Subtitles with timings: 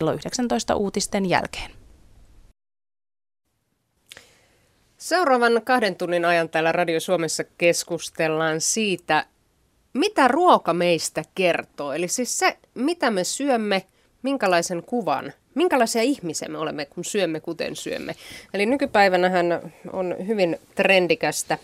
[0.00, 1.70] kello 19 uutisten jälkeen.
[4.98, 9.26] Seuraavan kahden tunnin ajan täällä Radio Suomessa keskustellaan siitä,
[9.92, 11.92] mitä ruoka meistä kertoo.
[11.92, 13.86] Eli siis se, mitä me syömme,
[14.22, 18.14] minkälaisen kuvan, minkälaisia ihmisiä me olemme, kun syömme kuten syömme.
[18.54, 21.58] Eli nykypäivänähän on hyvin trendikästä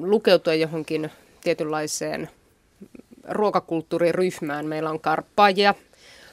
[0.00, 1.10] lukeutua johonkin
[1.44, 2.28] tietynlaiseen
[3.28, 4.66] ruokakulttuuriryhmään.
[4.66, 5.74] Meillä on karppaajia,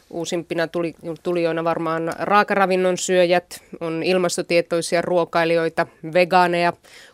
[0.09, 6.73] uusimpina tuli, tulijoina varmaan raakaravinnon syöjät, on ilmastotietoisia ruokailijoita, vegaaneja,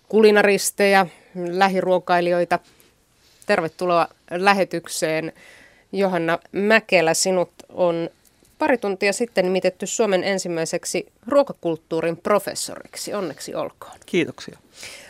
[0.10, 1.06] kulinaristeja,
[1.36, 2.60] lähiruokailijoita.
[3.46, 5.34] Tervetuloa lähetykseen.
[5.92, 8.10] Johanna Mäkelä, sinut on
[8.60, 13.14] pari tuntia sitten nimitetty Suomen ensimmäiseksi ruokakulttuurin professoriksi.
[13.14, 13.98] Onneksi olkoon.
[14.06, 14.58] Kiitoksia.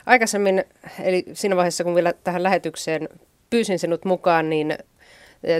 [0.05, 0.63] Aikaisemmin,
[1.03, 3.09] eli siinä vaiheessa kun vielä tähän lähetykseen
[3.49, 4.77] pyysin sinut mukaan, niin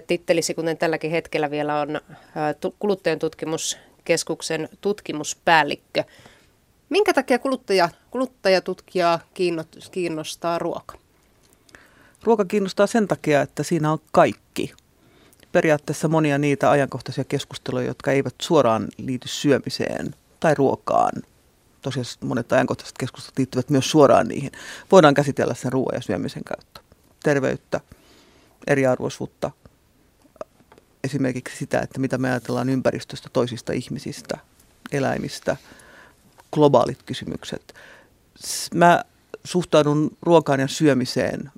[0.08, 2.02] tittelisi, kuten tälläkin hetkellä vielä on
[2.80, 6.04] kuluttajan tutkimuskeskuksen tutkimuspäällikkö.
[6.90, 9.20] Minkä takia kuluttaja, kuluttajatutkijaa
[9.92, 10.98] kiinnostaa ruoka?
[12.24, 14.74] Ruoka kiinnostaa sen takia, että siinä on kaikki.
[15.52, 21.12] Periaatteessa monia niitä ajankohtaisia keskusteluja, jotka eivät suoraan liity syömiseen tai ruokaan.
[21.82, 24.52] Tosiaan monet ajankohtaiset keskustelut liittyvät myös suoraan niihin.
[24.92, 26.82] Voidaan käsitellä sen ruoan ja syömisen kautta.
[27.24, 27.80] Terveyttä,
[28.68, 29.52] eriarvoisuutta,
[31.04, 34.38] esimerkiksi sitä, että mitä me ajatellaan ympäristöstä, toisista ihmisistä,
[34.92, 35.58] eläimistä,
[36.54, 37.74] globaalit kysymykset.
[38.74, 39.04] Mä
[39.44, 41.52] suhtaudun ruokaan ja syömiseen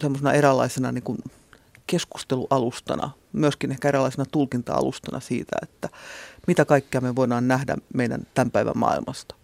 [0.00, 1.18] semmoisena eräänlaisena niin kuin
[1.86, 5.88] keskustelualustana, myöskin ehkä eräänlaisena tulkinta-alustana siitä, että
[6.46, 9.34] mitä kaikkea me voidaan nähdä meidän tämän päivän maailmasta.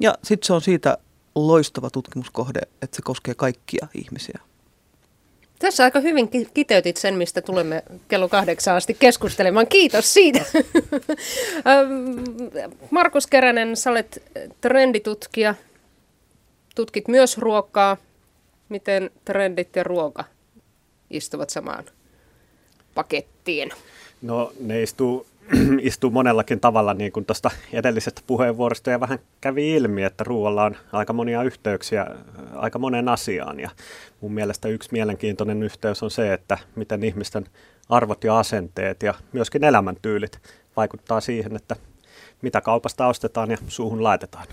[0.00, 0.98] Ja sitten se on siitä
[1.34, 4.40] loistava tutkimuskohde, että se koskee kaikkia ihmisiä.
[5.62, 9.66] Tässä aika hyvin kiteytit sen, mistä tulemme kello kahdeksan asti keskustelemaan.
[9.66, 10.40] Kiitos siitä.
[12.90, 14.22] Markus Keränen, sä olet
[14.60, 15.54] trenditutkija.
[16.74, 17.96] Tutkit myös ruokaa.
[18.68, 20.24] Miten trendit ja ruoka
[21.10, 21.84] istuvat samaan
[22.94, 23.70] pakettiin?
[24.22, 25.26] No ne istuu
[25.80, 30.76] istuu monellakin tavalla, niin kuin tuosta edellisestä puheenvuorosta ja vähän kävi ilmi, että ruoalla on
[30.92, 32.06] aika monia yhteyksiä
[32.54, 33.60] aika monen asiaan.
[33.60, 33.70] Ja
[34.20, 37.46] mun mielestä yksi mielenkiintoinen yhteys on se, että miten ihmisten
[37.88, 40.38] arvot ja asenteet ja myöskin elämäntyylit
[40.76, 41.76] vaikuttaa siihen, että
[42.42, 44.46] mitä kaupasta ostetaan ja suuhun laitetaan.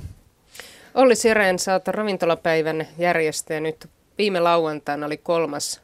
[0.96, 3.60] Olli Sireen, sä oot ravintolapäivän järjestäjä.
[3.60, 5.82] Nyt viime lauantaina oli kolmas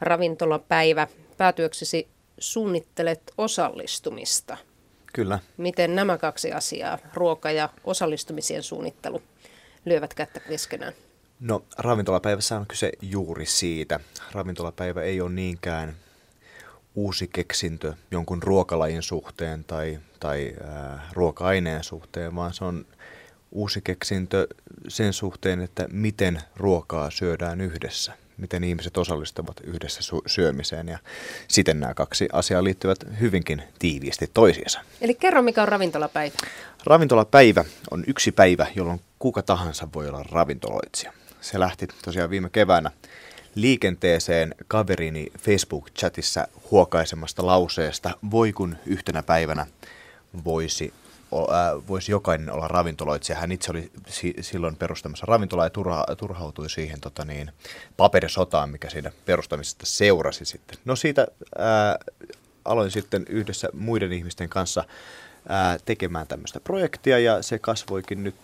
[0.00, 1.06] ravintolapäivä.
[1.36, 2.08] Päätyöksesi
[2.38, 4.56] suunnittelet osallistumista.
[5.12, 5.38] Kyllä.
[5.56, 9.22] Miten nämä kaksi asiaa, ruoka ja osallistumisien suunnittelu,
[9.84, 10.92] lyövät kättä keskenään?
[11.40, 14.00] No ravintolapäivässä on kyse juuri siitä.
[14.32, 15.96] Ravintolapäivä ei ole niinkään
[16.94, 22.86] uusi keksintö jonkun ruokalajin suhteen tai, tai äh, ruoka-aineen suhteen, vaan se on
[23.52, 24.46] uusi keksintö
[24.88, 30.98] sen suhteen, että miten ruokaa syödään yhdessä– miten ihmiset osallistuvat yhdessä syömiseen ja
[31.48, 34.80] siten nämä kaksi asiaa liittyvät hyvinkin tiiviisti toisiinsa.
[35.00, 36.36] Eli kerro, mikä on ravintolapäivä?
[36.84, 41.12] Ravintolapäivä on yksi päivä, jolloin kuka tahansa voi olla ravintoloitsija.
[41.40, 42.90] Se lähti tosiaan viime keväänä
[43.54, 49.66] liikenteeseen kaverini Facebook-chatissa huokaisemasta lauseesta, voi kun yhtenä päivänä
[50.44, 50.92] voisi
[51.88, 53.38] voisi jokainen olla ravintoloitsija.
[53.38, 57.50] Hän itse oli si- silloin perustamassa ravintolaa ja turha, turhautui siihen tota niin,
[57.96, 60.78] paperisotaan, mikä siinä perustamisesta seurasi sitten.
[60.84, 61.26] No siitä
[61.58, 61.98] ää,
[62.64, 64.84] aloin sitten yhdessä muiden ihmisten kanssa
[65.48, 68.36] ää, tekemään tämmöistä projektia ja se kasvoikin nyt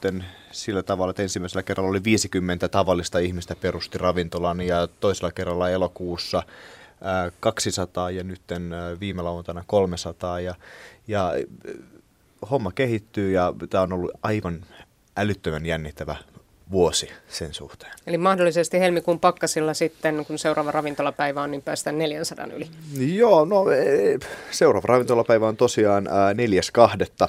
[0.52, 6.42] sillä tavalla, että ensimmäisellä kerralla oli 50 tavallista ihmistä perusti ravintolan ja toisella kerralla elokuussa
[7.40, 8.40] 200 ja nyt
[9.00, 10.54] viime lauantaina 300 ja,
[11.08, 11.32] ja
[12.50, 14.64] homma kehittyy ja tämä on ollut aivan
[15.16, 16.16] älyttömän jännittävä
[16.70, 17.92] vuosi sen suhteen.
[18.06, 22.68] Eli mahdollisesti helmikuun pakkasilla sitten, kun seuraava ravintolapäivä on, niin päästään 400 yli.
[23.14, 24.18] Joo, no e,
[24.50, 27.28] seuraava ravintolapäivä on tosiaan neljäs kahdetta.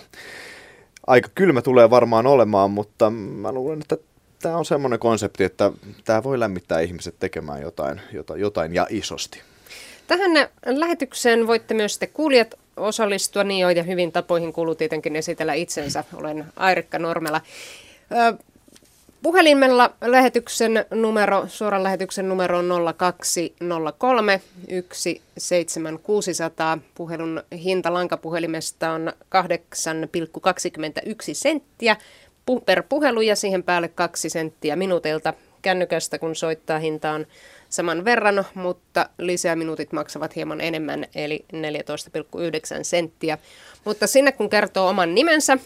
[1.07, 3.97] Aika kylmä tulee varmaan olemaan, mutta mä luulen, että
[4.41, 5.71] tämä on semmoinen konsepti, että
[6.05, 9.41] tämä voi lämmittää ihmiset tekemään jotain, jotain, jotain ja isosti.
[10.07, 10.31] Tähän
[10.65, 16.03] lähetykseen voitte myös te kuulijat osallistua niin joita hyvin tapoihin kuuluu tietenkin esitellä itsensä.
[16.13, 17.41] Olen Airikka Normela.
[19.21, 24.41] Puhelimella lähetyksen numero, suoran lähetyksen numero on 0203
[25.37, 26.77] 17600.
[26.95, 31.97] Puhelun hinta lankapuhelimesta on 8,21 senttiä
[32.65, 35.33] per puhelu ja siihen päälle 2 senttiä minuutilta.
[35.61, 37.27] Kännykästä kun soittaa hinta on
[37.69, 41.59] saman verran, mutta lisäminuutit maksavat hieman enemmän, eli 14,9
[42.81, 43.37] senttiä.
[43.85, 45.57] Mutta sinne kun kertoo oman nimensä,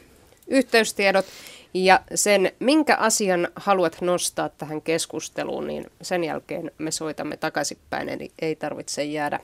[0.48, 1.26] yhteystiedot
[1.74, 8.32] ja sen, minkä asian haluat nostaa tähän keskusteluun, niin sen jälkeen me soitamme takaisinpäin, eli
[8.42, 9.40] ei tarvitse jäädä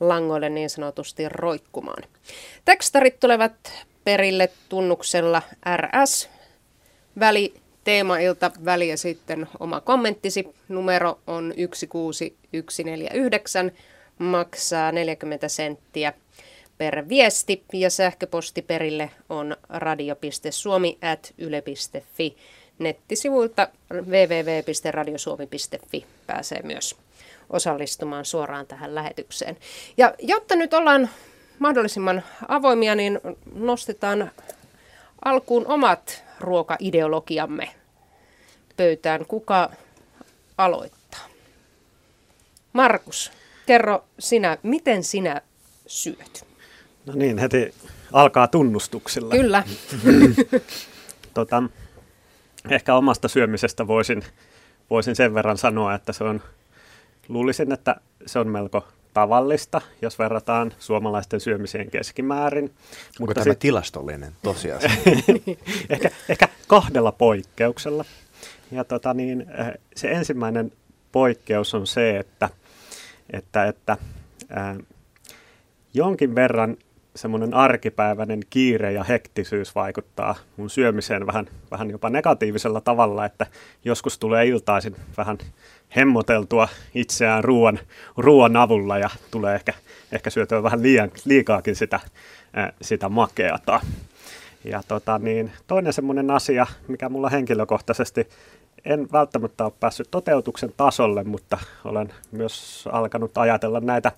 [0.00, 2.02] langoille niin sanotusti roikkumaan.
[2.64, 3.72] Tekstarit tulevat
[4.04, 5.42] perille tunnuksella
[5.76, 6.28] RS,
[7.20, 7.54] väli
[7.88, 10.48] teemailta väli ja sitten oma kommenttisi.
[10.68, 13.72] Numero on 16149,
[14.18, 16.12] maksaa 40 senttiä
[16.78, 22.36] per viesti ja sähköposti perille on radio.suomi.yle.fi.
[22.78, 26.96] Nettisivuilta www.radiosuomi.fi pääsee myös
[27.50, 29.56] osallistumaan suoraan tähän lähetykseen.
[29.96, 31.10] Ja jotta nyt ollaan
[31.58, 33.20] mahdollisimman avoimia, niin
[33.54, 34.30] nostetaan
[35.24, 37.77] alkuun omat ruokaideologiamme
[38.78, 39.26] pöytään.
[39.26, 39.70] Kuka
[40.58, 41.26] aloittaa?
[42.72, 43.32] Markus,
[43.66, 45.40] kerro sinä, miten sinä
[45.86, 46.46] syöt?
[47.06, 47.74] No niin, heti
[48.12, 49.34] alkaa tunnustuksilla.
[49.34, 49.62] Kyllä.
[51.34, 51.62] tota,
[52.70, 54.24] ehkä omasta syömisestä voisin,
[54.90, 56.42] voisin sen verran sanoa, että se on,
[57.28, 57.96] luulisin, että
[58.26, 62.64] se on melko tavallista, jos verrataan suomalaisten syömiseen keskimäärin.
[62.64, 62.74] Onko
[63.18, 63.58] Mutta tämä sit...
[63.58, 64.90] tilastollinen tosiasia?
[65.90, 68.04] ehkä, ehkä kahdella poikkeuksella.
[68.70, 70.72] Ja tota niin, eh, se ensimmäinen
[71.12, 72.48] poikkeus on se, että,
[73.30, 73.96] että, että
[74.50, 74.76] ää,
[75.94, 76.76] jonkin verran
[77.16, 83.46] semmoinen arkipäiväinen kiire ja hektisyys vaikuttaa mun syömiseen vähän, vähän jopa negatiivisella tavalla, että
[83.84, 85.38] joskus tulee iltaisin vähän
[85.96, 87.78] hemmoteltua itseään ruoan,
[88.16, 89.72] ruoan avulla ja tulee ehkä,
[90.12, 92.00] ehkä syötyä vähän liian, liikaakin sitä,
[92.82, 93.80] sitä makeata.
[94.64, 98.28] Ja tota niin, toinen semmoinen asia, mikä mulla henkilökohtaisesti
[98.84, 104.12] en välttämättä ole päässyt toteutuksen tasolle, mutta olen myös alkanut ajatella näitä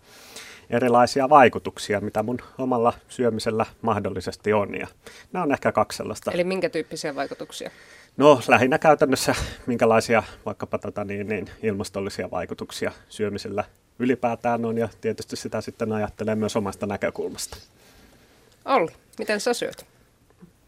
[0.70, 4.74] erilaisia vaikutuksia, mitä mun omalla syömisellä mahdollisesti on.
[4.74, 4.86] Ja
[5.32, 6.30] nämä on ehkä kaksi sellaista.
[6.32, 7.70] Eli minkä tyyppisiä vaikutuksia?
[8.16, 9.34] No lähinnä käytännössä
[9.66, 13.64] minkälaisia vaikkapa tota, niin, niin, ilmastollisia vaikutuksia syömisellä
[13.98, 17.56] ylipäätään on ja tietysti sitä sitten ajattelee myös omasta näkökulmasta.
[18.64, 19.86] Olli, miten sä syöt?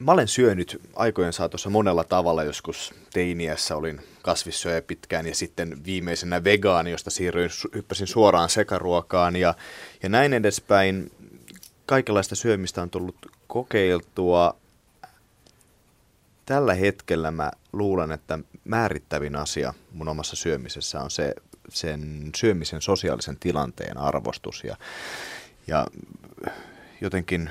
[0.04, 2.42] Mä olen syönyt aikojen saatossa monella tavalla.
[2.42, 9.54] Joskus teiniässä olin kasvissyöjä pitkään ja sitten viimeisenä vegaani, josta siirryin, hyppäsin suoraan sekaruokaan ja,
[10.02, 11.10] ja näin edespäin.
[11.86, 13.16] Kaikenlaista syömistä on tullut
[13.46, 14.56] kokeiltua.
[16.46, 21.34] Tällä hetkellä mä luulen, että määrittävin asia mun omassa syömisessä on se
[21.68, 24.76] sen syömisen sosiaalisen tilanteen arvostus ja,
[25.66, 25.86] ja
[27.00, 27.50] jotenkin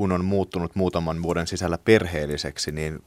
[0.00, 3.02] kun on muuttunut muutaman vuoden sisällä perheelliseksi, niin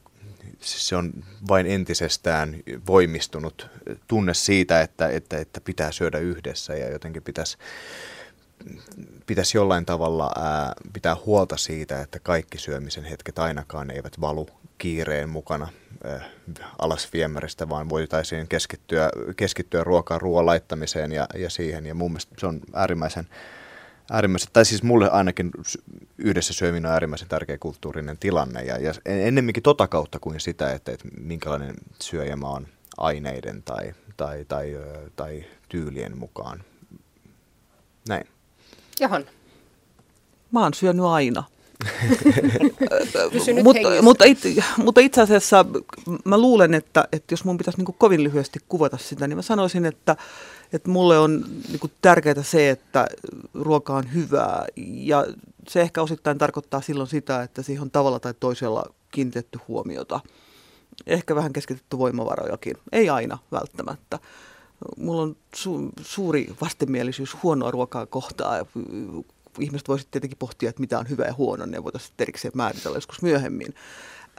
[0.60, 1.12] se on
[1.48, 2.56] vain entisestään
[2.86, 3.70] voimistunut
[4.08, 7.58] tunne siitä, että, että, että pitää syödä yhdessä ja jotenkin pitäisi,
[9.26, 14.48] pitäisi jollain tavalla ää, pitää huolta siitä, että kaikki syömisen hetket ainakaan eivät valu
[14.78, 15.68] kiireen mukana
[16.04, 16.20] ää,
[16.78, 21.86] alas viemäristä, vaan voitaisiin keskittyä, keskittyä ruokaa ruoan laittamiseen ja, ja siihen.
[21.86, 23.26] Ja mun mielestä se on äärimmäisen
[24.10, 25.50] äärimmäisen, tai siis mulle ainakin
[26.18, 28.62] yhdessä syöminen on äärimmäisen tärkeä kulttuurinen tilanne.
[28.62, 32.66] Ja, ja ennemminkin tota kautta kuin sitä, että, että minkälainen syöjä mä oon
[32.96, 34.76] aineiden tai, tai, tai,
[35.16, 36.64] tai tyylien mukaan.
[38.08, 38.26] Näin.
[39.00, 39.24] Johan.
[40.52, 41.44] Mä oon syönyt aina.
[43.62, 44.38] Mut, mutta, it,
[44.76, 45.64] mutta itse asiassa
[46.24, 49.84] mä luulen, että, että jos mun pitäisi niin kovin lyhyesti kuvata sitä, niin mä sanoisin,
[49.86, 50.16] että,
[50.74, 53.06] että mulle on niin tärkeää se, että
[53.54, 55.26] ruoka on hyvää ja
[55.68, 60.20] se ehkä osittain tarkoittaa silloin sitä, että siihen on tavalla tai toisella kiinnitetty huomiota.
[61.06, 64.18] Ehkä vähän keskitetty voimavarojakin, ei aina välttämättä.
[64.96, 68.66] Mulla on su- suuri vastenmielisyys huonoa ruokaa kohtaan
[69.58, 73.22] ihmiset voisivat tietenkin pohtia, että mitä on hyvä ja huono, ne voitaisiin erikseen määritellä joskus
[73.22, 73.74] myöhemmin.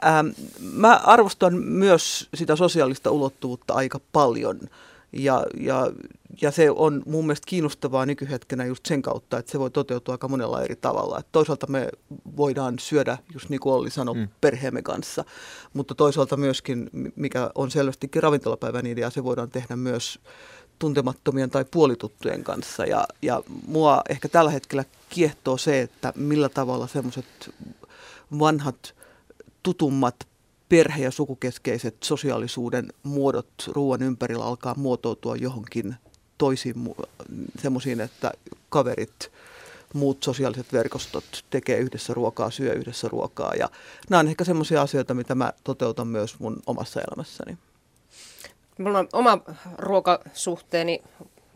[0.06, 0.26] Ähm,
[0.60, 4.60] mä arvostan myös sitä sosiaalista ulottuvuutta aika paljon.
[5.18, 5.90] Ja, ja,
[6.42, 10.28] ja se on mun mielestä kiinnostavaa nykyhetkenä just sen kautta, että se voi toteutua aika
[10.28, 11.18] monella eri tavalla.
[11.18, 11.88] Et toisaalta me
[12.36, 14.28] voidaan syödä, just niin kuin Olli sanoi, mm.
[14.40, 15.24] perheemme kanssa,
[15.74, 20.18] mutta toisaalta myöskin, mikä on selvästikin ravintolapäivän idea, se voidaan tehdä myös
[20.78, 22.84] tuntemattomien tai puolituttujen kanssa.
[22.84, 27.54] Ja, ja mua ehkä tällä hetkellä kiehtoo se, että millä tavalla semmoiset
[28.38, 28.94] vanhat,
[29.62, 30.16] tutummat
[30.68, 35.94] perhe- ja sukukeskeiset sosiaalisuuden muodot ruoan ympärillä alkaa muotoutua johonkin
[36.38, 36.74] toisiin
[37.58, 38.32] semmoisiin, että
[38.68, 39.32] kaverit,
[39.94, 43.54] muut sosiaaliset verkostot tekee yhdessä ruokaa, syö yhdessä ruokaa.
[43.54, 43.68] Ja
[44.10, 47.58] nämä on ehkä semmoisia asioita, mitä mä toteutan myös mun omassa elämässäni.
[48.78, 49.38] mulla on oma
[49.78, 51.02] ruokasuhteeni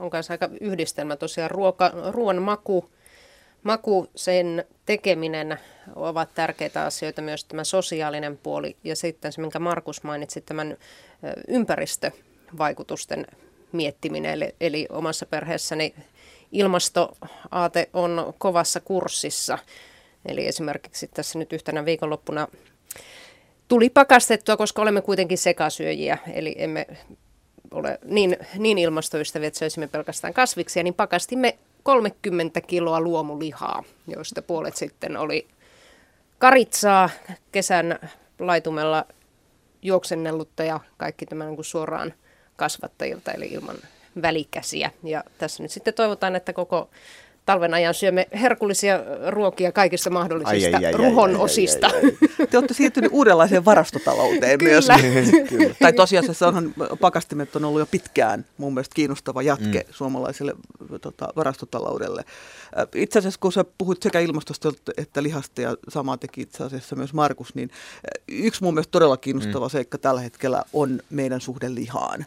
[0.00, 1.50] on kanssa aika yhdistelmä tosiaan.
[1.50, 2.90] Ruoka, ruoan maku,
[3.62, 5.58] maku, sen tekeminen
[5.94, 10.76] ovat tärkeitä asioita, myös tämä sosiaalinen puoli ja sitten se, minkä Markus mainitsi, tämän
[11.48, 13.26] ympäristövaikutusten
[13.72, 14.32] miettiminen.
[14.32, 15.94] Eli, eli omassa perheessäni
[16.52, 19.58] ilmastoaate on kovassa kurssissa.
[20.26, 22.48] Eli esimerkiksi tässä nyt yhtenä viikonloppuna
[23.68, 26.86] tuli pakastettua, koska olemme kuitenkin sekasyöjiä, eli emme
[27.70, 34.76] ole niin, niin ilmastoystäviä, että söisimme pelkästään kasviksia, niin pakastimme 30 kiloa luomulihaa, joista puolet
[34.76, 35.49] sitten oli
[36.38, 37.10] karitsaa
[37.52, 37.99] kesän
[38.38, 39.04] laitumella
[39.82, 42.14] juoksennellutta ja kaikki tämä niin kuin suoraan
[42.56, 43.76] kasvattajilta, eli ilman
[44.22, 44.90] välikäsiä.
[45.02, 46.90] Ja tässä nyt sitten toivotaan, että koko
[47.50, 51.87] talven ajan syömme herkullisia ruokia kaikista mahdollisista ai, ai, ai, ruhon ai, ai, osista.
[51.87, 52.47] Ai, ai, ai.
[52.47, 54.88] Te olette siirtyneet uudenlaiseen varastotalouteen myös.
[55.49, 55.75] Kyllä.
[55.83, 59.92] tai tosiasiassa onhan pakastimet on ollut jo pitkään mun mielestä kiinnostava jatke mm.
[59.92, 60.54] suomalaiselle
[61.00, 62.25] tota, varastotaloudelle.
[62.95, 67.12] Itse asiassa kun sä puhut sekä ilmastosta että lihasta ja samaa teki itse asiassa myös
[67.12, 67.71] Markus, niin
[68.28, 69.71] yksi mun mielestä todella kiinnostava mm.
[69.71, 72.26] seikka tällä hetkellä on meidän suhde lihaan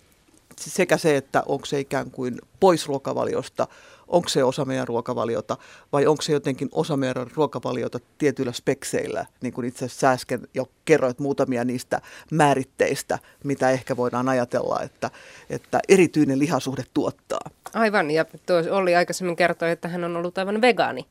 [0.60, 3.68] sekä se, että onko se ikään kuin pois ruokavaliosta,
[4.07, 5.57] onko se osa meidän ruokavaliota
[5.91, 10.65] vai onko se jotenkin osa meidän ruokavaliota tietyillä spekseillä, niin kuin itse asiassa äsken jo
[10.86, 15.12] kerroit muutamia niistä määritteistä, mitä ehkä voidaan ajatella, että,
[15.50, 17.50] että erityinen lihasuhde tuottaa.
[17.74, 21.05] Aivan, ja tuo Olli aikaisemmin kertoi, että hän on ollut aivan vegaani,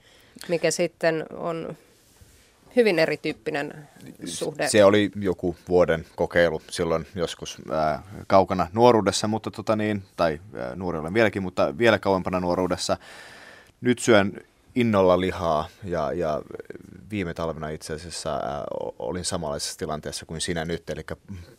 [0.48, 1.76] mikä sitten on
[2.76, 3.88] hyvin erityyppinen
[4.24, 4.68] suhde.
[4.68, 10.76] Se oli joku vuoden kokeilu silloin joskus ää, kaukana nuoruudessa, mutta tota niin, tai ää,
[10.76, 12.96] nuori olen vieläkin, mutta vielä kauempana nuoruudessa.
[13.80, 14.32] Nyt syön
[14.74, 16.42] innolla lihaa ja, ja
[17.10, 18.40] viime talvena itse asiassa äh,
[18.98, 21.02] olin samanlaisessa tilanteessa kuin sinä nyt, eli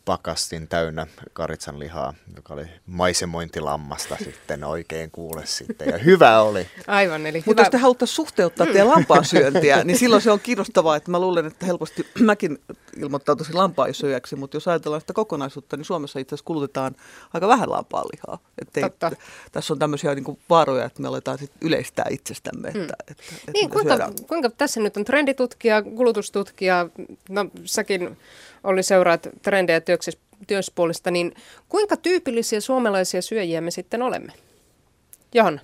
[0.06, 6.68] pakastin täynnä karitsan lihaa, joka oli maisemointilammasta sitten oikein kuule sitten, ja hyvä oli.
[6.88, 10.96] Aivan, eli Mutta jos te haluatte suhteuttaa teidän lampaan syöntiä, niin silloin se on kiinnostavaa,
[10.96, 12.60] että mä luulen, että helposti mäkin
[12.98, 16.96] ilmoittautuisin lampaasyöjäksi, mutta jos ajatellaan sitä kokonaisuutta, niin Suomessa itse asiassa kulutetaan
[17.34, 18.40] aika vähän lihaa.
[18.62, 19.12] Että Totta.
[19.52, 22.68] Tässä on tämmöisiä niin kuin vaaroja, että me aletaan sit yleistää itsestämme.
[22.68, 23.03] Että, mm.
[23.12, 26.90] Että, että niin, kuinka, kuinka tässä nyt on trenditutkija, kulutustutkija,
[27.30, 28.18] no säkin
[28.64, 29.82] oli seuraat trendejä
[30.48, 31.36] työspuolista, niin
[31.70, 34.34] kuinka tyypillisiä suomalaisia syöjiä me sitten olemme?
[35.34, 35.62] Johanna.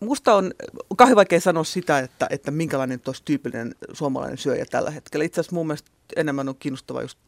[0.00, 0.52] Musta on
[0.96, 5.24] kauhean vaikea sanoa sitä, että, että minkälainen olisi tyypillinen suomalainen syöjä tällä hetkellä.
[5.24, 7.18] Itse asiassa mun mielestä enemmän on kiinnostava just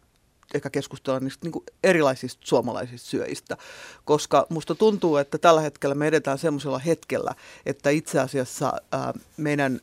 [0.55, 3.57] ehkä keskustella niistä niin kuin erilaisista suomalaisista syöjistä,
[4.05, 7.35] koska musta tuntuu, että tällä hetkellä me edetään semmoisella hetkellä,
[7.67, 9.81] että itse asiassa ää, meidän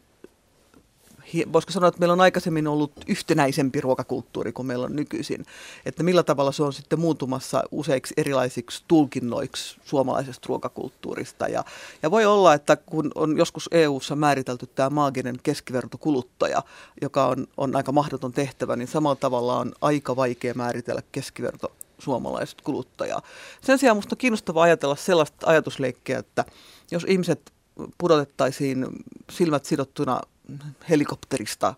[1.54, 5.46] voisiko sanoa, että meillä on aikaisemmin ollut yhtenäisempi ruokakulttuuri kuin meillä on nykyisin.
[5.86, 11.48] Että millä tavalla se on sitten muuntumassa useiksi erilaisiksi tulkinnoiksi suomalaisesta ruokakulttuurista.
[11.48, 11.64] Ja,
[12.04, 16.64] ja voi olla, että kun on joskus EU-ssa määritelty tämä maaginen keskivertokuluttaja,
[17.02, 22.62] joka on, on aika mahdoton tehtävä, niin samalla tavalla on aika vaikea määritellä keskiverto suomalaiset
[22.62, 23.22] kuluttajaa.
[23.62, 26.46] Sen sijaan minusta on kiinnostavaa ajatella sellaista ajatusleikkiä, että
[26.92, 27.52] jos ihmiset
[27.98, 28.88] pudotettaisiin
[29.32, 30.22] silmät sidottuna
[30.90, 31.74] helikopterista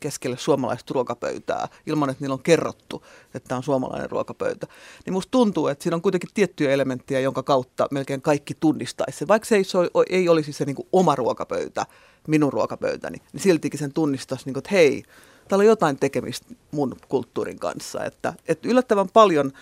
[0.00, 4.66] keskelle suomalaista ruokapöytää ilman, että niillä on kerrottu, että tämä on suomalainen ruokapöytä.
[5.06, 9.28] Niin musta tuntuu, että siinä on kuitenkin tiettyjä elementtejä, jonka kautta melkein kaikki tunnistaisi se.
[9.28, 9.78] Vaikka se ei, se
[10.10, 11.86] ei olisi se niin kuin oma ruokapöytä,
[12.28, 15.02] minun ruokapöytäni, niin siltikin sen tunnistaisi, niin kuin, että hei,
[15.48, 18.04] täällä on jotain tekemistä mun kulttuurin kanssa.
[18.04, 19.52] Että, että yllättävän paljon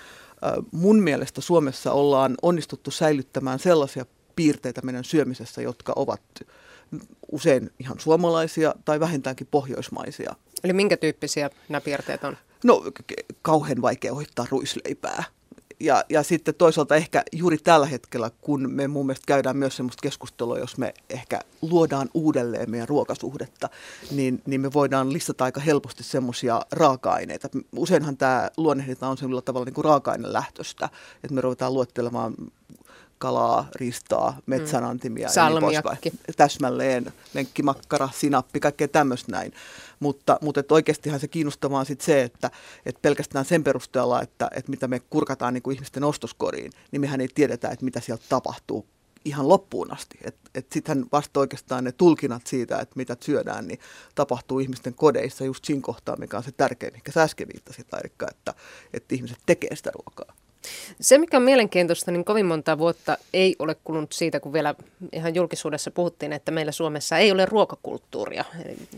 [0.72, 6.22] mun mielestä Suomessa ollaan onnistuttu säilyttämään sellaisia piirteitä meidän syömisessä, jotka ovat
[7.32, 10.34] usein ihan suomalaisia tai vähintäänkin pohjoismaisia.
[10.64, 12.36] Eli minkä tyyppisiä nämä piirteet on?
[12.64, 12.82] No
[13.42, 15.24] kauhean vaikea ohittaa ruisleipää.
[15.80, 20.02] Ja, ja sitten toisaalta ehkä juuri tällä hetkellä, kun me mun mielestä käydään myös sellaista
[20.02, 23.68] keskustelua, jos me ehkä luodaan uudelleen meidän ruokasuhdetta,
[24.10, 27.48] niin, niin me voidaan listata aika helposti semmoisia raaka-aineita.
[27.76, 32.34] Useinhan tämä luonnehdinta on sellaisella tavalla niin kuin raaka-ainelähtöstä, että me ruvetaan luettelemaan
[33.18, 35.20] kalaa, ristaa, metsänantimia.
[35.20, 35.24] Mm.
[35.24, 35.30] Ja
[36.04, 39.52] niin täsmälleen, lenkkimakkara, sinappi, kaikkea tämmöistä näin.
[40.00, 42.50] Mutta, mutta että oikeastihan se kiinnostavaa on sit se, että,
[42.86, 47.20] että pelkästään sen perusteella, että, että mitä me kurkataan niin kuin ihmisten ostoskoriin, niin mehän
[47.20, 48.86] ei tiedetä, että mitä sieltä tapahtuu
[49.24, 50.18] ihan loppuun asti.
[50.24, 53.80] Että et sittenhän vasta oikeastaan ne tulkinnat siitä, että mitä syödään, niin
[54.14, 58.54] tapahtuu ihmisten kodeissa just siinä kohtaa, mikä on se tärkein, mikä sä äsken viittasit, että,
[58.92, 60.37] että ihmiset tekee sitä ruokaa.
[61.00, 64.74] Se, mikä on mielenkiintoista, niin kovin monta vuotta ei ole kulunut siitä, kun vielä
[65.12, 68.44] ihan julkisuudessa puhuttiin, että meillä Suomessa ei ole ruokakulttuuria.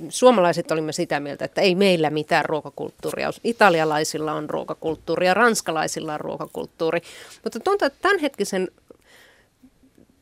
[0.09, 3.31] Suomalaiset olimme sitä mieltä, että ei meillä mitään ruokakulttuuria.
[3.45, 7.01] Italialaisilla on ruokakulttuuria, ranskalaisilla on ruokakulttuuri.
[7.45, 8.69] Mutta tuntuu, että tämänhetkisen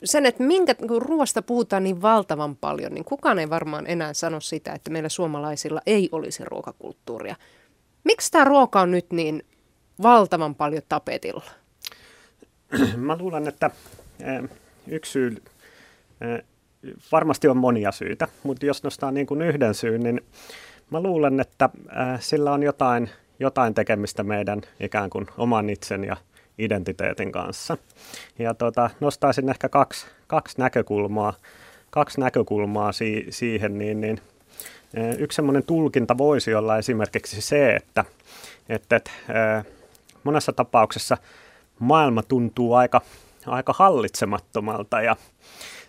[0.04, 4.73] sen, että minkä, ruoasta puhutaan niin valtavan paljon, niin kukaan ei varmaan enää sano sitä,
[4.73, 7.37] että meillä suomalaisilla ei olisi ruokakulttuuria.
[8.04, 9.45] Miksi tämä ruoka on nyt niin
[10.02, 11.44] valtavan paljon tapetilla?
[12.96, 13.70] Mä luulen, että
[14.20, 14.50] eh,
[14.86, 15.36] yksi syy,
[16.20, 16.44] eh,
[17.12, 20.20] varmasti on monia syitä, mutta jos nostaa niin kuin yhden syyn, niin
[20.90, 26.16] mä luulen, että eh, sillä on jotain, jotain tekemistä meidän ikään kuin oman itsen ja
[26.58, 27.76] identiteetin kanssa.
[28.38, 31.34] Ja tota, nostaisin ehkä kaksi, kaksi näkökulmaa,
[31.90, 34.20] kaksi näkökulmaa si- siihen, niin, niin
[35.18, 38.04] yksi semmoinen tulkinta voisi olla esimerkiksi se, että,
[38.68, 39.10] että, että
[40.28, 41.16] monessa tapauksessa
[41.78, 43.00] maailma tuntuu aika,
[43.47, 45.16] aika hallitsemattomalta ja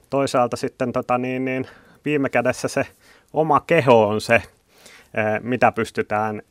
[0.09, 1.67] toisaalta sitten tota, niin, niin,
[2.05, 2.87] viime kädessä se
[3.33, 4.41] oma keho on se,
[5.41, 6.41] mitä pystytään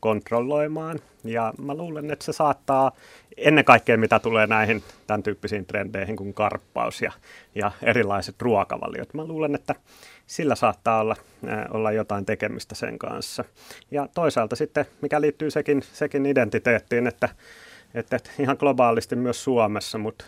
[0.00, 0.98] kontrolloimaan.
[1.24, 2.92] Ja mä luulen, että se saattaa
[3.36, 7.12] ennen kaikkea, mitä tulee näihin tämän tyyppisiin trendeihin kuin karppaus ja,
[7.54, 9.14] ja erilaiset ruokavaliot.
[9.14, 9.74] Mä luulen, että
[10.26, 11.16] sillä saattaa olla,
[11.48, 13.44] äh, olla jotain tekemistä sen kanssa.
[13.90, 17.28] Ja toisaalta sitten, mikä liittyy sekin, sekin identiteettiin, että,
[17.94, 20.24] että, että ihan globaalisti myös Suomessa, mutta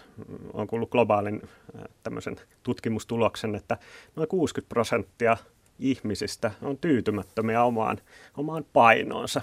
[0.53, 3.79] on kuullut globaalin äh, tämmöisen tutkimustuloksen, että
[4.17, 5.37] noin 60 prosenttia
[5.79, 7.99] ihmisistä on tyytymättömiä omaan,
[8.37, 9.41] omaan painoonsa.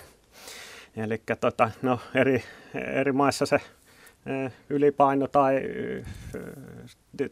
[0.98, 2.44] Eli tota, no, eri,
[2.94, 3.60] eri maissa se
[4.70, 5.62] ylipaino tai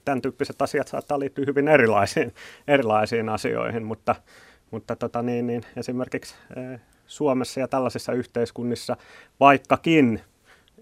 [0.06, 2.34] tämän tyyppiset asiat saattaa liittyä hyvin erilaisiin,
[2.68, 4.16] erilaisiin asioihin, mutta,
[4.72, 6.36] mutta tota niin, niin esimerkiksi
[7.08, 8.98] Suomessa ja tällaisissa yhteiskunnissa,
[9.40, 10.22] vaikkakin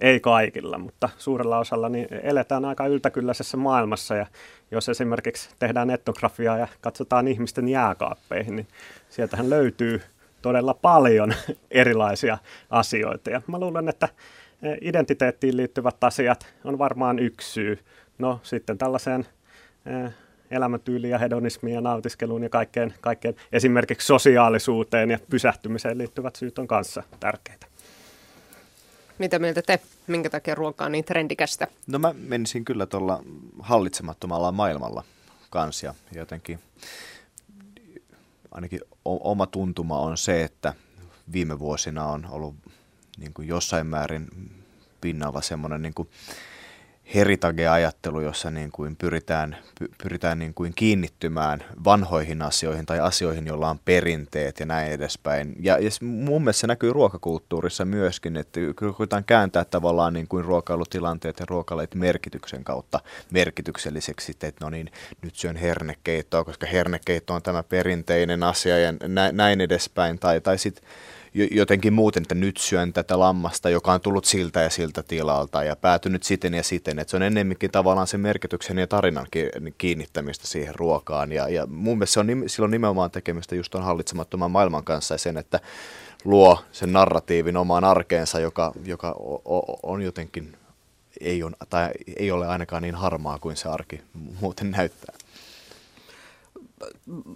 [0.02, 4.26] ei kaikilla, mutta suurella osalla niin eletään aika yltäkylläisessä maailmassa ja
[4.72, 8.68] jos esimerkiksi tehdään etnografiaa ja katsotaan ihmisten jääkaappeihin, niin
[9.10, 10.02] sieltähän löytyy
[10.44, 11.34] todella paljon
[11.72, 12.38] erilaisia
[12.70, 13.30] asioita.
[13.30, 14.10] Ja mä luulen, että
[14.64, 17.80] e, identiteettiin liittyvät asiat on varmaan yksi syy.
[18.18, 19.26] No sitten tällaiseen
[19.86, 20.10] e,
[20.52, 26.68] elämäntyyliin ja hedonismiin ja nautiskeluun ja kaikkeen, kaikkeen esimerkiksi sosiaalisuuteen ja pysähtymiseen liittyvät syyt on
[26.68, 27.68] kanssa tärkeitä.
[29.18, 29.80] Mitä mieltä te?
[30.08, 31.68] Minkä takia ruoka on niin trendikästä?
[31.88, 33.24] No mä menisin kyllä tuolla
[33.60, 35.04] hallitsemattomalla maailmalla
[35.50, 36.60] kanssa ja jotenkin
[38.54, 40.74] ainakin oma tuntuma on se, että
[41.32, 42.56] viime vuosina on ollut
[43.18, 44.28] niin kuin jossain määrin
[45.02, 46.10] pinnalla semmoinen niin kuin
[47.16, 49.58] heritage-ajattelu, jossa niin kuin pyritään,
[50.04, 55.56] pyritään niin kuin kiinnittymään vanhoihin asioihin tai asioihin, joilla on perinteet ja näin edespäin.
[55.60, 58.60] Ja, ja mun mielestä se näkyy ruokakulttuurissa myöskin, että
[58.98, 63.00] koetaan kääntää tavallaan niin kuin ruokailutilanteet ja ruokaleit merkityksen kautta
[63.32, 68.94] merkitykselliseksi, että no niin, nyt syön hernekeittoa, koska hernekeitto on tämä perinteinen asia ja
[69.32, 70.20] näin edespäin.
[70.20, 70.84] Tai, tai sitten
[71.34, 75.76] jotenkin muuten, että nyt syön tätä lammasta, joka on tullut siltä ja siltä tilalta ja
[75.76, 77.00] päätynyt siten ja siten.
[77.00, 79.28] Että se on ennemminkin tavallaan sen merkityksen ja tarinan
[79.78, 81.32] kiinnittämistä siihen ruokaan.
[81.32, 85.18] Ja, ja mun mielestä se on, silloin nimenomaan tekemistä just on hallitsemattoman maailman kanssa ja
[85.18, 85.60] sen, että
[86.26, 89.16] luo sen narratiivin omaan arkeensa, joka, joka
[89.84, 90.58] on jotenkin
[91.22, 94.02] ei, on, tai ei ole ainakaan niin harmaa kuin se arki
[94.42, 95.16] muuten näyttää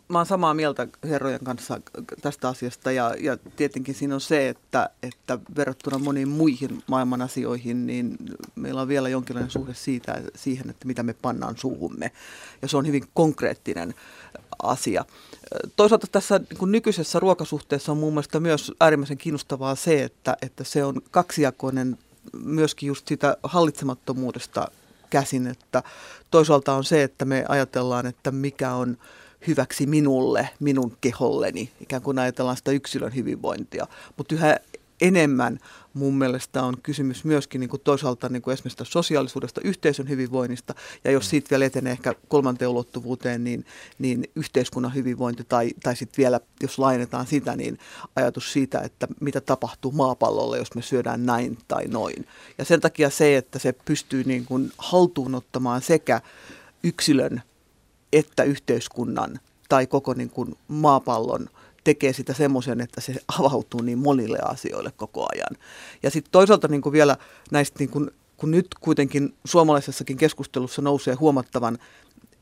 [0.07, 1.81] mä oon samaa mieltä herrojen kanssa
[2.21, 7.87] tästä asiasta ja, ja tietenkin siinä on se, että, että verrattuna moniin muihin maailman asioihin,
[7.87, 8.17] niin
[8.55, 12.11] meillä on vielä jonkinlainen suhde siitä, siihen, että mitä me pannaan suuhumme.
[12.61, 13.93] Ja se on hyvin konkreettinen
[14.63, 15.05] asia.
[15.75, 20.63] Toisaalta tässä niin kuin nykyisessä ruokasuhteessa on mun mielestä myös äärimmäisen kiinnostavaa se, että, että
[20.63, 21.97] se on kaksijakoinen
[22.43, 24.67] myöskin just sitä hallitsemattomuudesta
[25.09, 25.83] käsin, että
[26.31, 28.97] toisaalta on se, että me ajatellaan, että mikä on
[29.47, 33.87] hyväksi minulle, minun keholleni, ikään kuin ajatellaan sitä yksilön hyvinvointia.
[34.17, 34.57] Mutta yhä
[35.01, 35.59] enemmän
[35.93, 41.11] mun mielestä on kysymys myöskin niin kuin toisaalta niin kuin esimerkiksi sosiaalisuudesta, yhteisön hyvinvoinnista, ja
[41.11, 43.65] jos siitä vielä etenee ehkä kolmanteen ulottuvuuteen, niin,
[43.99, 47.79] niin yhteiskunnan hyvinvointi, tai, tai sitten vielä, jos lainetaan sitä, niin
[48.15, 52.27] ajatus siitä, että mitä tapahtuu maapallolle, jos me syödään näin tai noin.
[52.57, 56.21] Ja sen takia se, että se pystyy niin kuin haltuun ottamaan sekä
[56.83, 57.41] yksilön
[58.13, 59.39] että yhteiskunnan
[59.69, 61.49] tai koko niin kuin maapallon
[61.83, 65.63] tekee sitä semmoisen, että se avautuu niin monille asioille koko ajan.
[66.03, 67.17] Ja sitten toisaalta niin kuin vielä
[67.51, 71.77] näistä, niin kuin, kun nyt kuitenkin suomalaisessakin keskustelussa nousee huomattavan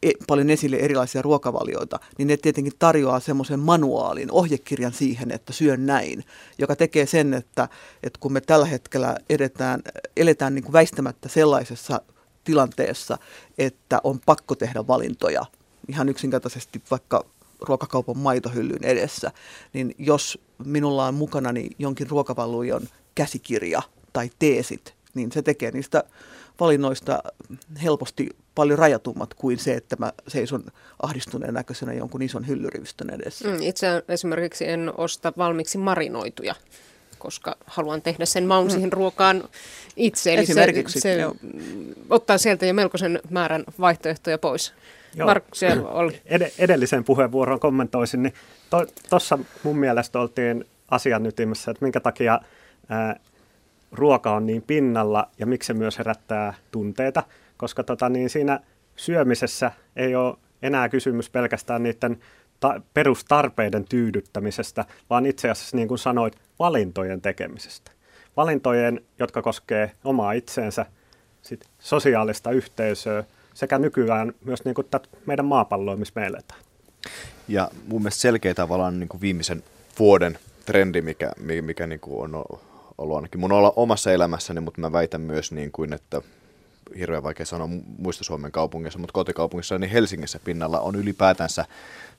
[0.04, 5.86] e, paljon esille erilaisia ruokavalioita, niin ne tietenkin tarjoaa semmoisen manuaalin, ohjekirjan siihen, että syön
[5.86, 6.24] näin,
[6.58, 7.70] joka tekee sen, että,
[8.04, 9.82] että kun me tällä hetkellä edetään,
[10.18, 12.02] eletään niin kuin väistämättä sellaisessa
[12.46, 13.18] tilanteessa,
[13.58, 15.46] että on pakko tehdä valintoja,
[15.88, 17.26] ihan yksinkertaisesti vaikka
[17.62, 19.32] ruokakaupan maitohyllyn edessä,
[19.74, 22.82] niin jos minulla on mukanani jonkin ruokavallujon
[23.16, 23.82] käsikirja
[24.14, 26.04] tai teesit, niin se tekee niistä
[26.60, 27.24] valinnoista
[27.84, 30.64] helposti paljon rajatummat kuin se, että mä seison
[31.02, 33.48] ahdistuneen näköisenä jonkun ison hyllyrivistön edessä.
[33.48, 36.56] Mm, itse esimerkiksi en osta valmiiksi marinoituja,
[37.18, 38.72] koska haluan tehdä sen maun mm.
[38.72, 39.44] siihen ruokaan
[39.96, 40.34] itse.
[40.34, 41.28] Eli Esimerkiksi, se, se
[42.10, 44.74] ottaa sieltä jo melkoisen määrän vaihtoehtoja pois.
[45.16, 45.26] Joo.
[45.26, 45.44] Mark,
[45.84, 46.22] oli.
[46.26, 48.34] Ed- edellisen puheenvuoron kommentoisin, niin
[49.10, 52.40] tuossa to, mun mielestä oltiin asian ytimessä, että minkä takia
[52.90, 53.20] ää,
[53.92, 57.24] ruoka on niin pinnalla ja miksi se myös herättää tunteita,
[57.58, 58.60] koska tota, niin siinä
[58.96, 62.18] syömisessä ei ole enää kysymys pelkästään niiden
[62.66, 67.92] ta- perustarpeiden tyydyttämisestä, vaan itse asiassa, niin kuin sanoit, valintojen tekemisestä.
[68.38, 70.86] Valintojen, jotka koskee omaa itseensä,
[71.42, 73.24] sit sosiaalista yhteisöä
[73.54, 74.88] sekä nykyään myös niin kuin
[75.26, 76.60] meidän maapalloa, missä me eletään.
[77.48, 79.64] Ja mun mielestä selkeä tavallaan niin kuin viimeisen
[80.00, 82.46] vuoden trendi, mikä, mikä niin kuin on
[82.98, 86.22] ollut ainakin mun omassa elämässäni, mutta mä väitän myös niin kuin, että
[86.98, 91.66] hirveän vaikea sanoa muista Suomen kaupungissa, mutta kotikaupungissa niin Helsingissä pinnalla on ylipäätänsä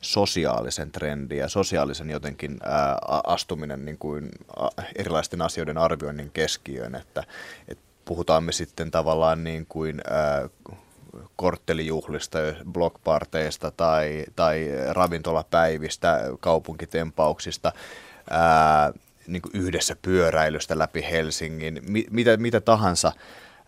[0.00, 4.28] sosiaalisen trendin ja sosiaalisen jotenkin ää, astuminen niin kuin,
[4.96, 7.24] erilaisten asioiden arvioinnin keskiöön, että
[7.68, 10.48] et puhutaan me sitten tavallaan niin kuin ää,
[11.36, 12.38] korttelijuhlista,
[12.72, 17.72] blockparteista tai, tai ravintolapäivistä, kaupunkitempauksista,
[18.30, 18.92] ää,
[19.26, 23.12] niin kuin yhdessä pyöräilystä läpi Helsingin, mi, mitä, mitä tahansa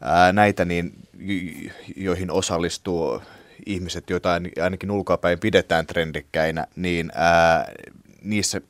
[0.01, 0.93] ää, näitä, niin,
[1.97, 3.23] joihin osallistuu
[3.67, 7.73] ihmiset, joita ainakin ulkoapäin pidetään trendikkäinä, niin ää,
[8.23, 8.61] niissä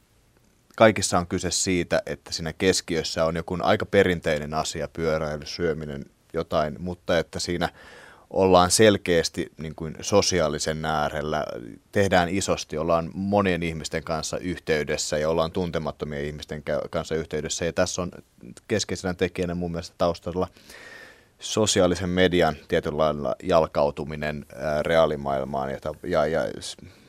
[0.77, 6.77] kaikissa on kyse siitä, että siinä keskiössä on joku aika perinteinen asia, pyöräily, syöminen, jotain,
[6.79, 7.69] mutta että siinä
[8.31, 11.45] ollaan selkeästi niin kuin sosiaalisen äärellä,
[11.93, 17.65] tehdään isosti, ollaan monien ihmisten kanssa yhteydessä ja ollaan tuntemattomien ihmisten kanssa yhteydessä.
[17.65, 18.11] Ja tässä on
[18.69, 20.49] keskeisenä tekijänä mun mielestä taustalla
[21.39, 26.41] sosiaalisen median tietynlailla jalkautuminen ää, reaalimaailmaan ja, ja, ja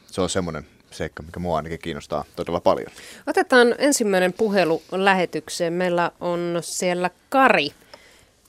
[0.06, 2.88] se on semmoinen seikka, mikä mua ainakin kiinnostaa todella paljon.
[3.28, 5.74] Otetaan ensimmäinen puhelu lähetykseen.
[5.74, 7.70] Meillä on siellä Kari.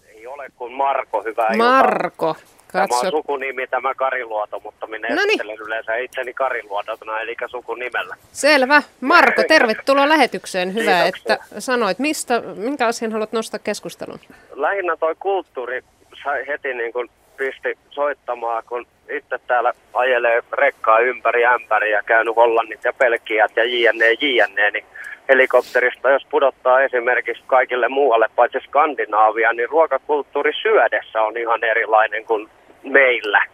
[0.06, 2.28] Ei ole kuin Marko, hyvää Marko.
[2.28, 2.49] Iltaa.
[2.72, 2.96] Katso.
[2.98, 5.28] Tämä on sukunimi tämä Kariluoto, mutta minä Noniin.
[5.28, 8.16] esittelen yleensä itseni Kariluotona, eli sukunimellä.
[8.32, 8.82] Selvä.
[9.00, 10.74] Marko, tervetuloa lähetykseen.
[10.74, 11.34] Hyvä, Kiitoksia.
[11.34, 11.98] että sanoit.
[11.98, 14.18] Mistä, minkä asian haluat nostaa keskustelun?
[14.54, 15.84] Lähinnä toi kulttuuri
[16.24, 22.36] sai heti niin kuin pisti soittamaan, kun itse täällä ajelee rekkaa ympäri ämpäri ja käynyt
[22.36, 24.84] Hollannit ja Pelkiät ja jne, jne, niin
[25.28, 32.48] helikopterista, jos pudottaa esimerkiksi kaikille muualle paitsi Skandinaavia, niin ruokakulttuuri syödessä on ihan erilainen kuin
[32.82, 33.44] meillä.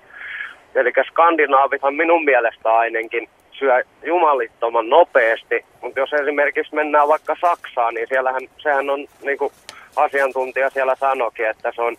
[0.74, 8.08] Eli skandinaavithan minun mielestä ainakin syö jumalittoman nopeasti, mutta jos esimerkiksi mennään vaikka Saksaan, niin
[8.08, 9.52] siellähän sehän on, niin kuin
[9.96, 11.96] asiantuntija siellä sanokin, että se on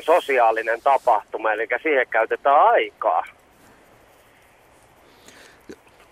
[0.00, 3.24] sosiaalinen tapahtuma, eli siihen käytetään aikaa.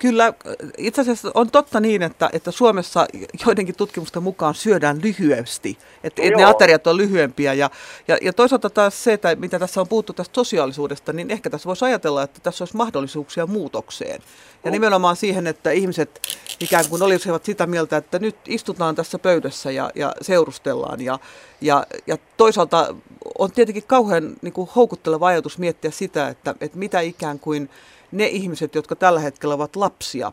[0.01, 0.33] Kyllä,
[0.77, 3.05] itse asiassa on totta niin, että, että Suomessa
[3.45, 7.53] joidenkin tutkimusten mukaan syödään lyhyesti, että et ne ateriat on lyhyempiä.
[7.53, 7.69] Ja,
[8.07, 11.67] ja, ja toisaalta taas se, että mitä tässä on puhuttu tästä sosiaalisuudesta, niin ehkä tässä
[11.67, 14.21] voisi ajatella, että tässä olisi mahdollisuuksia muutokseen.
[14.63, 14.71] Ja mm.
[14.71, 16.21] nimenomaan siihen, että ihmiset
[16.59, 21.01] ikään kuin olisivat sitä mieltä, että nyt istutaan tässä pöydässä ja, ja seurustellaan.
[21.01, 21.19] Ja,
[21.61, 22.95] ja, ja toisaalta
[23.39, 27.69] on tietenkin kauhean niin kuin houkutteleva ajatus miettiä sitä, että, että mitä ikään kuin
[28.11, 30.31] ne ihmiset, jotka tällä hetkellä ovat lapsia,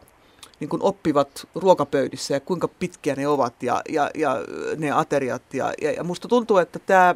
[0.61, 4.37] niin kuin oppivat ruokapöydissä ja kuinka pitkiä ne ovat ja, ja, ja
[4.77, 5.55] ne ateriat.
[5.55, 7.15] Ja, ja, ja musta tuntuu, että tämä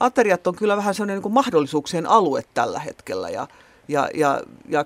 [0.00, 3.48] ateriat on kyllä vähän sellainen niin kuin mahdollisuuksien alue tällä hetkellä ja,
[3.88, 4.84] ja, ja, ja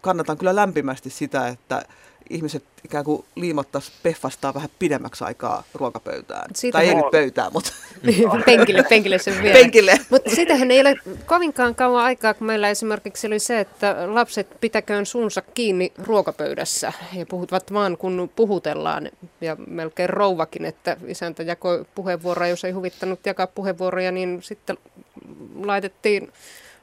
[0.00, 1.82] kannatan kyllä lämpimästi sitä, että
[2.30, 6.50] ihmiset ikään kuin liimattaisiin peffastaa vähän pidemmäksi aikaa ruokapöytään.
[6.54, 7.72] Siitä tai ei nyt pöytään, mutta...
[8.46, 9.58] penkille, penkille sen vielä.
[9.58, 9.98] Penkille.
[10.10, 15.06] Mutta sitähän ei ole kovinkaan kauan aikaa, kun meillä esimerkiksi oli se, että lapset pitäköön
[15.06, 19.10] suunsa kiinni ruokapöydässä ja puhuvat vaan kun puhutellaan.
[19.40, 24.78] Ja melkein rouvakin, että isäntä jakoi puheenvuoroja, jos ei huvittanut jakaa puheenvuoroja, niin sitten
[25.64, 26.32] laitettiin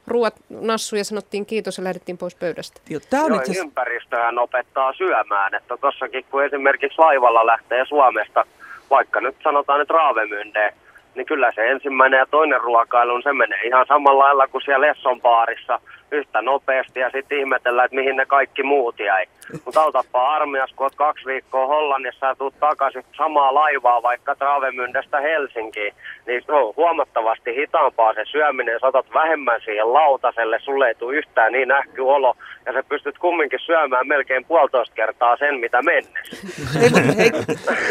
[0.07, 2.81] ruuat nassu ja sanottiin kiitos ja lähdettiin pois pöydästä.
[2.89, 3.59] Joo, tämä on Joo, itse...
[3.59, 8.45] ympäristöhän opettaa syömään, että tossakin kun esimerkiksi laivalla lähtee Suomesta,
[8.89, 10.73] vaikka nyt sanotaan nyt raavemyndeen,
[11.15, 15.21] niin kyllä se ensimmäinen ja toinen ruokailu, se menee ihan samalla lailla kuin siellä Lesson
[15.21, 15.79] baarissa
[16.11, 19.25] yhtä nopeasti ja sitten ihmetellään, että mihin ne kaikki muut jäi.
[19.65, 25.19] Mutta autapaa armias, kun oot kaksi viikkoa Hollannissa ja tuut takaisin samaa laivaa vaikka Travemyndestä
[25.19, 25.93] Helsinkiin,
[26.27, 31.51] niin se on huomattavasti hitaampaa se syöminen, saatat vähemmän siihen lautaselle, sulle ei tule yhtään
[31.51, 36.47] niin ähky olo, ja sä pystyt kumminkin syömään melkein puolitoista kertaa sen, mitä mennessä.
[36.79, 37.31] Hei, hei,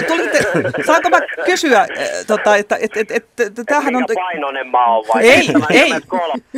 [0.08, 0.38] tulitte,
[0.86, 1.86] saanko mä kysyä,
[2.26, 4.04] tota, että et, et, et, et, tämähän on...
[4.14, 5.22] Painoinen mä oon vai?
[5.22, 5.92] Ei, ei,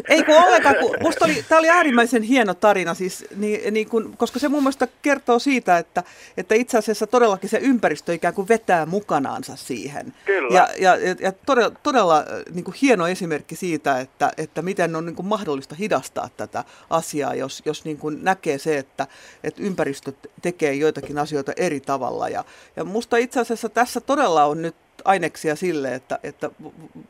[0.08, 4.14] ei kun ollenkaan, kun musta oli, tämä oli äärimmäisen hieno tarina, siis, niin, niin kun,
[4.16, 6.02] koska se mun mielestä kertoo siitä, että,
[6.36, 10.14] että itse asiassa todellakin se ympäristö ikään kuin vetää mukanaansa siihen.
[10.24, 10.54] Kyllä.
[10.54, 15.16] Ja, ja, ja todella, todella niin kuin hieno esimerkki siitä, että, että miten on niin
[15.16, 19.06] kuin mahdollista hidastaa tätä asiaa, jos, jos niin kuin näkee se, että,
[19.44, 22.28] että ympäristö tekee joitakin asioita eri tavalla.
[22.28, 22.44] Ja,
[22.76, 26.50] ja musta itse asiassa tässä todella on nyt aineksia sille, että, että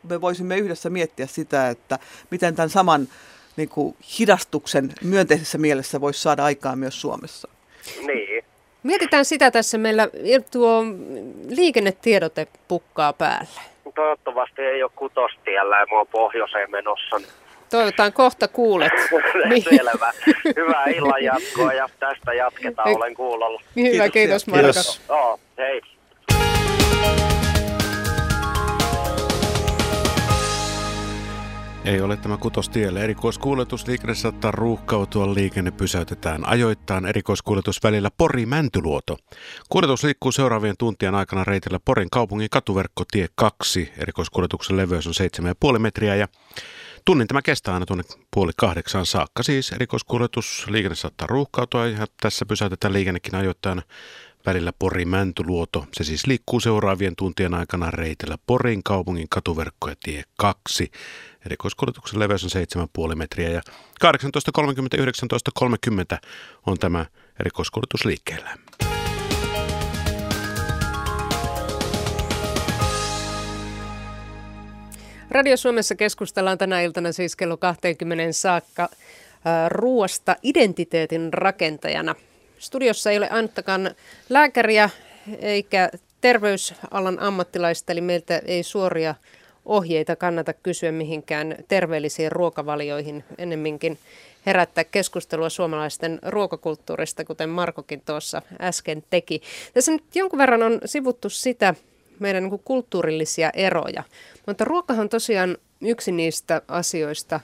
[0.08, 1.98] me voisimme yhdessä miettiä sitä, että
[2.30, 3.08] miten tämän saman
[3.60, 7.48] niin kuin hidastuksen myönteisessä mielessä voisi saada aikaan myös Suomessa.
[8.06, 8.44] Niin.
[8.82, 9.78] Mietitään sitä tässä.
[9.78, 10.08] Meillä
[10.50, 10.84] tuo
[11.48, 13.60] liikennetiedote pukkaa päälle.
[13.94, 17.20] Toivottavasti ei ole kutostiellä ja mä oon pohjoiseen menossa.
[17.70, 18.92] Toivotaan kohta kuulet.
[19.70, 20.12] Selvä.
[20.56, 23.62] Hyvää illan jatkoa ja tästä jatketaan, olen kuulolla.
[23.76, 24.62] Hyvä, kiitos, kiitos Marko.
[24.64, 25.00] Kiitos.
[25.08, 25.82] Oh, hei.
[31.84, 33.04] Ei ole tämä kutostielle.
[33.04, 39.16] Erikoiskuljetusliikenne saattaa ruuhkautua, liikenne pysäytetään ajoittain erikoiskuljetus välillä Pori-Mäntyluoto.
[39.68, 43.92] Kuljetus liikkuu seuraavien tuntien aikana reitillä Porin kaupungin katuverkko tie 2.
[43.98, 45.14] Erikoiskuljetuksen leveys on
[45.72, 46.28] 7,5 metriä ja
[47.04, 49.42] tunnin tämä kestää aina tuonne puoli kahdeksaan saakka.
[49.42, 53.82] Siis erikoiskuljetusliikenne saattaa ruuhkautua ja tässä pysäytetään liikennekin ajoittain
[54.46, 55.86] välillä Pori-Mäntyluoto.
[55.92, 60.90] Se siis liikkuu seuraavien tuntien aikana reitillä Porin kaupungin katuverkko ja tie 2.
[61.46, 62.50] Erikoiskulutuksen leveys on
[63.08, 63.60] 7,5 metriä ja
[64.04, 66.18] 18.30-19.30
[66.66, 67.06] on tämä
[67.40, 68.50] erikoiskulutus liikkeellä.
[75.30, 78.88] Radio Suomessa keskustellaan tänä iltana siis kello 20 saakka
[79.68, 82.14] ruoasta identiteetin rakentajana.
[82.58, 83.90] Studiossa ei ole ainuttakaan
[84.28, 84.90] lääkäriä
[85.38, 89.14] eikä terveysalan ammattilaista, eli meiltä ei suoria
[89.64, 93.98] ohjeita kannata kysyä mihinkään terveellisiin ruokavalioihin, ennemminkin
[94.46, 99.42] herättää keskustelua suomalaisten ruokakulttuurista, kuten Markokin tuossa äsken teki.
[99.74, 101.74] Tässä nyt jonkun verran on sivuttu sitä
[102.18, 104.02] meidän niin kulttuurillisia eroja,
[104.46, 107.40] mutta ruokahan on tosiaan yksi niistä asioista,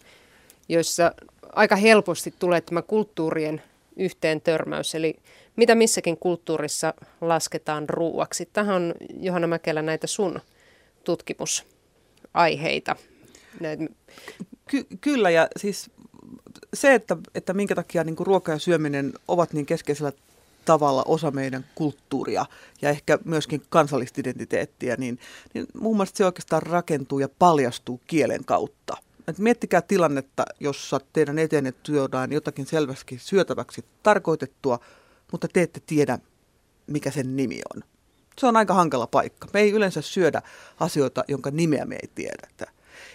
[0.69, 1.13] joissa
[1.53, 3.63] aika helposti tulee tämä kulttuurien
[3.97, 5.17] yhteen törmäys, eli
[5.57, 8.49] mitä missäkin kulttuurissa lasketaan ruuaksi.
[8.53, 10.41] Tähän on Johanna Mäkelä näitä sun
[11.05, 11.76] tutkimus
[12.37, 12.97] aiheita.
[14.69, 15.91] Ky- kyllä, ja siis
[16.75, 20.13] se, että, että minkä takia niin kuin ruoka ja syöminen ovat niin keskeisellä
[20.65, 22.47] tavalla osa meidän kulttuuria
[22.83, 25.19] ja ehkä myöskin kansallista identiteettiä, niin,
[25.55, 28.97] niin muun muassa se oikeastaan rakentuu ja paljastuu kielen kautta.
[29.29, 34.79] Et miettikää tilannetta, jossa teidän eteenne työdään jotakin selvästi syötäväksi tarkoitettua,
[35.33, 36.19] mutta te ette tiedä,
[36.87, 37.83] mikä sen nimi on
[38.39, 39.49] se on aika hankala paikka.
[39.53, 40.43] Me ei yleensä syödä
[40.81, 42.67] asioita, jonka nimeä me ei tiedetä.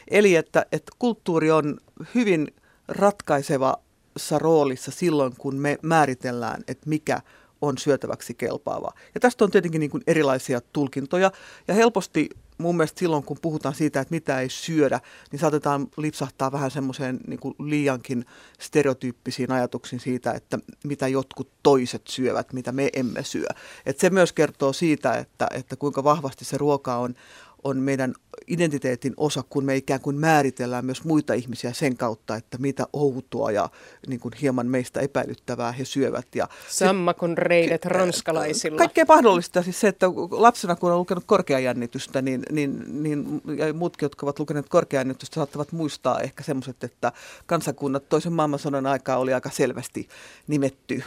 [0.07, 1.77] Eli että, että kulttuuri on
[2.15, 2.47] hyvin
[2.88, 7.21] ratkaisevassa roolissa silloin, kun me määritellään, että mikä
[7.62, 8.91] on syötäväksi kelpaava.
[9.13, 11.31] Ja tästä on tietenkin niin kuin erilaisia tulkintoja
[11.67, 12.29] ja helposti
[12.62, 15.00] mun mielestä silloin, kun puhutaan siitä, että mitä ei syödä,
[15.32, 18.26] niin saatetaan lipsahtaa vähän semmoiseen niin liiankin
[18.60, 23.47] stereotyyppisiin ajatuksiin siitä, että mitä jotkut toiset syövät, mitä me emme syö.
[23.86, 27.15] Et se myös kertoo siitä, että, että kuinka vahvasti se ruoka on,
[27.63, 28.13] on meidän
[28.47, 33.52] identiteetin osa, kun me ikään kuin määritellään myös muita ihmisiä sen kautta, että mitä outoa
[33.52, 33.69] ja
[34.08, 36.28] niin kuin hieman meistä epäilyttävää he syövät.
[36.36, 38.78] Ja Sammakon reidet ranskalaisilla.
[38.78, 39.63] Kaikkea mahdollista.
[39.63, 44.39] Siis se, että lapsena kun on lukenut korkeajännitystä, niin, niin, niin ja muutkin, jotka ovat
[44.39, 47.12] lukeneet korkeajännitystä, saattavat muistaa ehkä semmoiset, että
[47.45, 50.08] kansakunnat toisen maailmansodan aikaa oli aika selvästi
[50.47, 51.04] nimetty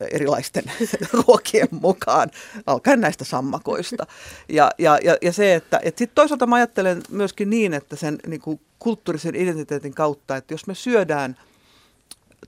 [0.00, 0.64] erilaisten
[1.12, 2.30] ruokien mukaan,
[2.66, 4.06] alkaen näistä sammakoista.
[4.48, 8.18] Ja, ja, ja, ja se, että et sit toisaalta mä ajattelen myöskin niin, että sen
[8.26, 11.36] niin kuin kulttuurisen identiteetin kautta, että jos me syödään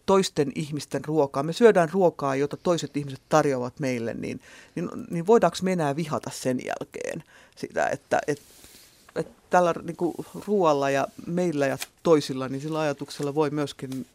[0.06, 4.40] toisten ihmisten ruokaa, me syödään ruokaa, jota toiset ihmiset tarjoavat meille, niin,
[4.74, 7.24] niin, niin voidaanko me enää vihata sen jälkeen
[7.56, 8.44] sitä, että, että
[9.16, 10.14] että tällä niin kuin
[10.46, 14.06] ruoalla ja meillä ja toisilla, niin sillä ajatuksella voi myöskin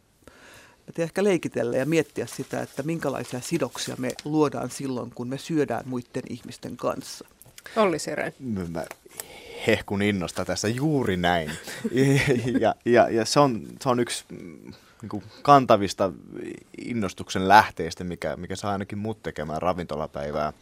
[0.88, 5.82] että ehkä leikitellä ja miettiä sitä, että minkälaisia sidoksia me luodaan silloin, kun me syödään
[5.86, 7.28] muiden ihmisten kanssa.
[7.76, 8.32] Olli Seren.
[8.68, 8.84] Mä
[9.66, 11.50] hehkun innosta tässä juuri näin.
[12.60, 14.24] ja, ja, ja se, on, se on yksi
[15.02, 16.12] niin kuin kantavista
[16.78, 20.52] innostuksen lähteistä, mikä, mikä saa ainakin mut tekemään ravintolapäivää.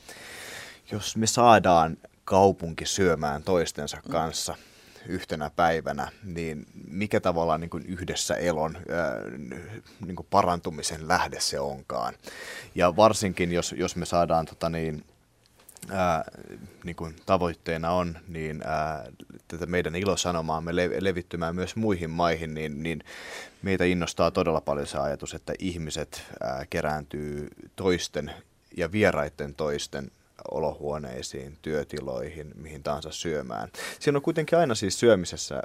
[0.93, 4.55] Jos me saadaan kaupunki syömään toistensa kanssa
[5.07, 9.15] yhtenä päivänä, niin mikä tavallaan niin kuin yhdessä elon ää,
[10.07, 12.15] niin kuin parantumisen lähde se onkaan.
[12.75, 15.05] Ja varsinkin, jos, jos me saadaan tota niin,
[15.91, 16.25] ää,
[16.85, 19.07] niin kuin tavoitteena on, niin ää,
[19.49, 23.05] tätä meidän ilosanomaamme le- levittymään myös muihin maihin, niin, niin
[23.63, 28.33] meitä innostaa todella paljon se ajatus, että ihmiset ää, kerääntyy toisten
[28.77, 30.11] ja vieraiden toisten
[30.50, 33.68] olohuoneisiin, työtiloihin, mihin tahansa syömään.
[34.00, 35.62] Siinä on kuitenkin aina siis syömisessä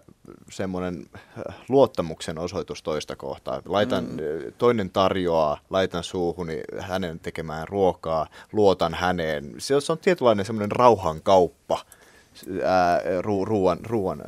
[0.52, 3.62] semmoinen äh, luottamuksen osoitus toista kohtaa.
[3.66, 4.10] Laitan, mm.
[4.10, 9.56] Äh, toinen tarjoaa, laitan suuhuni hänen tekemään ruokaa, luotan häneen.
[9.58, 14.24] Se on tietynlainen semmoinen rauhan kauppa äh, ru, ruoan, ruoan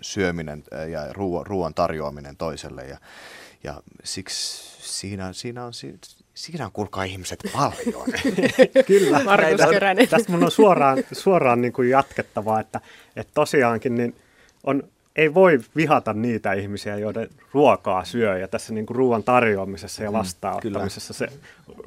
[0.00, 2.84] syöminen ja ruoan, ruoan tarjoaminen toiselle.
[2.84, 2.98] Ja,
[3.64, 5.72] ja siksi siinä, siinä on
[6.34, 8.04] Siinä on kuulkaa ihmiset paljon.
[8.86, 9.24] Kyllä.
[9.24, 10.08] Markus Keränen.
[10.08, 12.80] Tästä mun on suoraan, suoraan niin kuin jatkettavaa, että,
[13.16, 14.14] että tosiaankin niin
[14.64, 14.82] on,
[15.16, 18.38] ei voi vihata niitä ihmisiä, joiden ruokaa syö.
[18.38, 21.28] Ja tässä niin kuin ruoan tarjoamisessa ja mm, vastaanottamisessa se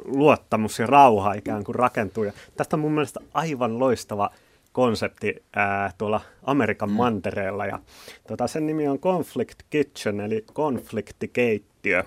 [0.05, 2.23] luottamus ja rauha ikään kuin rakentuu.
[2.23, 4.29] Ja tästä on mun mielestä aivan loistava
[4.71, 6.95] konsepti ää, tuolla Amerikan mm.
[6.95, 7.65] mantereella.
[7.65, 7.79] Ja,
[8.27, 12.03] tota, sen nimi on Conflict Kitchen, eli konfliktikeittiö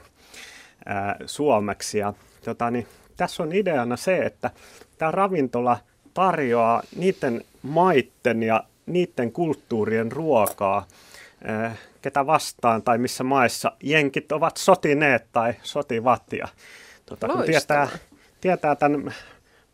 [0.87, 1.99] ää, suomeksi.
[1.99, 2.15] Ja
[2.49, 4.51] tota, niin, tässä on ideana se, että
[4.99, 5.79] tämä ravintola
[6.15, 10.87] tarjoaa niiden maitten ja niiden kulttuurien ruokaa,
[11.45, 16.23] eh, ketä vastaan tai missä maissa jenkit ovat sotineet tai sotivat.
[16.33, 16.49] Ja,
[17.07, 17.89] tota, kun tietää,
[18.41, 19.15] tietää tämän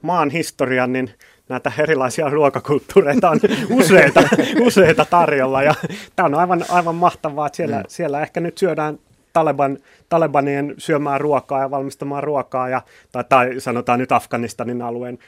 [0.02, 1.10] maan historian, niin
[1.48, 3.40] näitä erilaisia ruokakulttuureita on
[3.80, 4.22] useita,
[4.60, 5.62] useita tarjolla.
[5.62, 5.74] Ja
[6.16, 7.84] tämä on aivan, aivan mahtavaa, että siellä, mm.
[7.88, 8.98] siellä ehkä nyt syödään
[9.34, 15.18] Taleban, Talebanien syömään ruokaa ja valmistamaan ruokaa, ja, tai, tai sanotaan nyt Afganistanin alueen,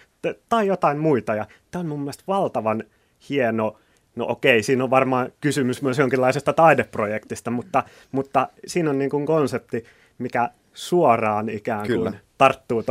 [0.48, 1.34] tai jotain muita.
[1.34, 2.82] Ja tämä on mun mielestä valtavan
[3.28, 3.76] hieno,
[4.16, 9.26] no okei, siinä on varmaan kysymys myös jonkinlaisesta taideprojektista, mutta, mutta siinä on niin kuin
[9.26, 9.84] konsepti,
[10.18, 12.12] mikä suoraan ikään kuin Kyllä.
[12.38, 12.82] tarttuu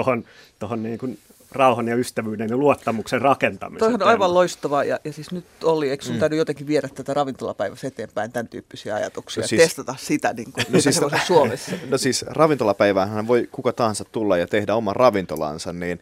[0.59, 1.17] tuohon niin kuin
[1.55, 3.79] rauhan ja ystävyyden ja luottamuksen rakentamisen.
[3.79, 6.19] Toi on aivan loistavaa ja, ja siis nyt Olli, eikö sun mm.
[6.19, 10.65] täytyy jotenkin viedä tätä ravintolapäivässä eteenpäin tämän tyyppisiä ajatuksia no siis, testata sitä niin kuin,
[10.73, 11.71] no siis, Suomessa?
[11.89, 15.99] No siis ravintolapäivähän voi kuka tahansa tulla ja tehdä oman ravintolansa, niin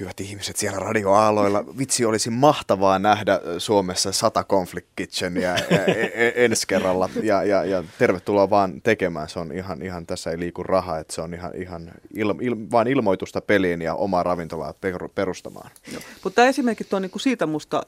[0.00, 1.64] hyvät ihmiset siellä radioaaloilla.
[1.78, 5.64] Vitsi, olisi mahtavaa nähdä Suomessa sata Conflict Kitchenia e-
[6.14, 7.08] e- ensi kerralla.
[7.22, 9.28] Ja, ja, ja, tervetuloa vaan tekemään.
[9.28, 12.56] Se on ihan, ihan tässä ei liiku raha, että se on ihan, ihan il, il,
[12.70, 14.74] vaan ilmoitusta peliin ja omaa ravintolaa
[15.14, 15.70] perustamaan.
[16.24, 17.82] Mutta tämä esimerkit on niinku siitä musta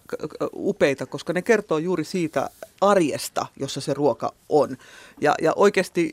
[0.53, 4.77] upeita, koska ne kertoo juuri siitä arjesta, jossa se ruoka on.
[5.21, 6.13] Ja, ja oikeasti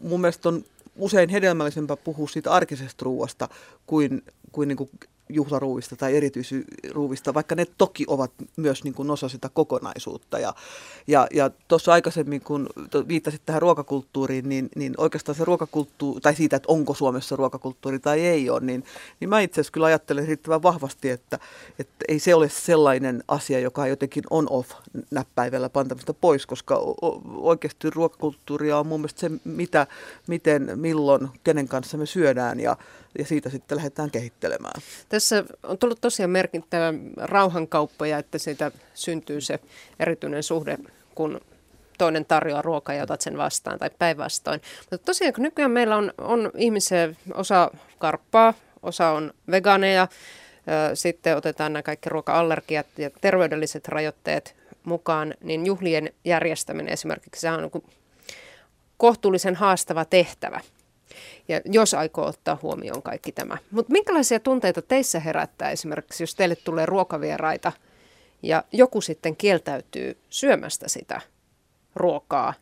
[0.00, 0.64] mun mielestä on
[0.96, 3.48] usein hedelmällisempää puhua siitä arkisesta ruoasta
[3.86, 4.90] kuin, kuin, niin kuin
[5.28, 10.38] juhlaruuvista tai erityisruuvista, vaikka ne toki ovat myös niin kuin osa sitä kokonaisuutta.
[10.38, 10.54] Ja,
[11.06, 12.66] ja, ja tuossa aikaisemmin, kun
[13.08, 18.20] viittasit tähän ruokakulttuuriin, niin, niin oikeastaan se ruokakulttuuri, tai siitä, että onko Suomessa ruokakulttuuri tai
[18.20, 18.84] ei ole, niin,
[19.20, 21.38] niin mä itse asiassa kyllä ajattelen riittävän vahvasti, että,
[21.78, 24.70] että ei se ole sellainen asia, joka jotenkin on-off
[25.10, 26.80] näppäivällä pantamista pois, koska
[27.36, 29.86] oikeasti ruokakulttuuria on mun mielestä se, mitä,
[30.26, 32.76] miten, milloin, kenen kanssa me syödään ja,
[33.18, 34.82] ja siitä sitten lähdetään kehittelemään.
[35.08, 39.60] Tässä on tullut tosiaan merkittävä rauhankauppa ja että siitä syntyy se
[40.00, 40.78] erityinen suhde,
[41.14, 41.40] kun
[41.98, 44.60] toinen tarjoaa ruokaa ja otat sen vastaan tai päinvastoin.
[44.78, 50.08] Mutta tosiaan kun nykyään meillä on, on ihmisiä, osa karppaa, osa on vegaaneja,
[50.94, 57.70] sitten otetaan nämä kaikki ruoka-allergiat ja terveydelliset rajoitteet mukaan, niin juhlien järjestäminen esimerkiksi se on
[57.74, 57.84] niin
[58.96, 60.60] kohtuullisen haastava tehtävä–
[61.48, 63.56] ja jos aikoo ottaa huomioon kaikki tämä.
[63.70, 67.72] Mutta minkälaisia tunteita teissä herättää esimerkiksi, jos teille tulee ruokavieraita
[68.42, 71.20] ja joku sitten kieltäytyy syömästä sitä
[71.94, 72.54] ruokaa,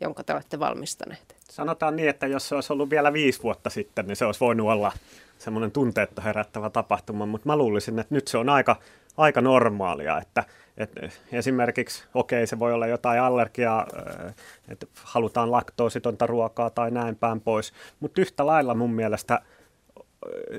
[0.00, 1.36] jonka te olette valmistaneet?
[1.50, 4.68] Sanotaan niin, että jos se olisi ollut vielä viisi vuotta sitten, niin se olisi voinut
[4.68, 4.92] olla
[5.38, 8.76] semmoinen tunteetta herättävä tapahtuma, mutta mä luulisin, että nyt se on aika,
[9.16, 10.44] aika normaalia, että
[10.78, 10.90] et
[11.32, 13.86] esimerkiksi, okei, se voi olla jotain allergiaa,
[14.26, 14.34] äh,
[14.68, 19.42] että halutaan laktoositonta ruokaa tai näin päin pois, mutta yhtä lailla mun mielestä äh,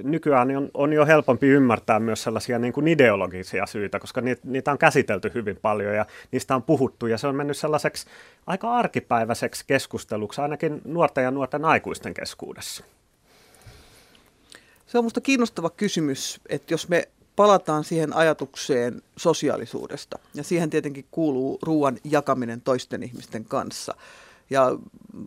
[0.04, 4.72] nykyään on, on jo helpompi ymmärtää myös sellaisia niin kuin ideologisia syitä, koska niitä, niitä
[4.72, 8.08] on käsitelty hyvin paljon ja niistä on puhuttu ja se on mennyt sellaiseksi
[8.48, 12.84] aika arkipäiväiseksi keskusteluksi ainakin nuorten ja nuorten aikuisten keskuudessa.
[14.86, 17.08] Se on minusta kiinnostava kysymys, että jos me
[17.40, 20.19] palataan siihen ajatukseen sosiaalisuudesta.
[20.33, 23.94] Ja siihen tietenkin kuuluu ruoan jakaminen toisten ihmisten kanssa.
[24.50, 24.77] Ja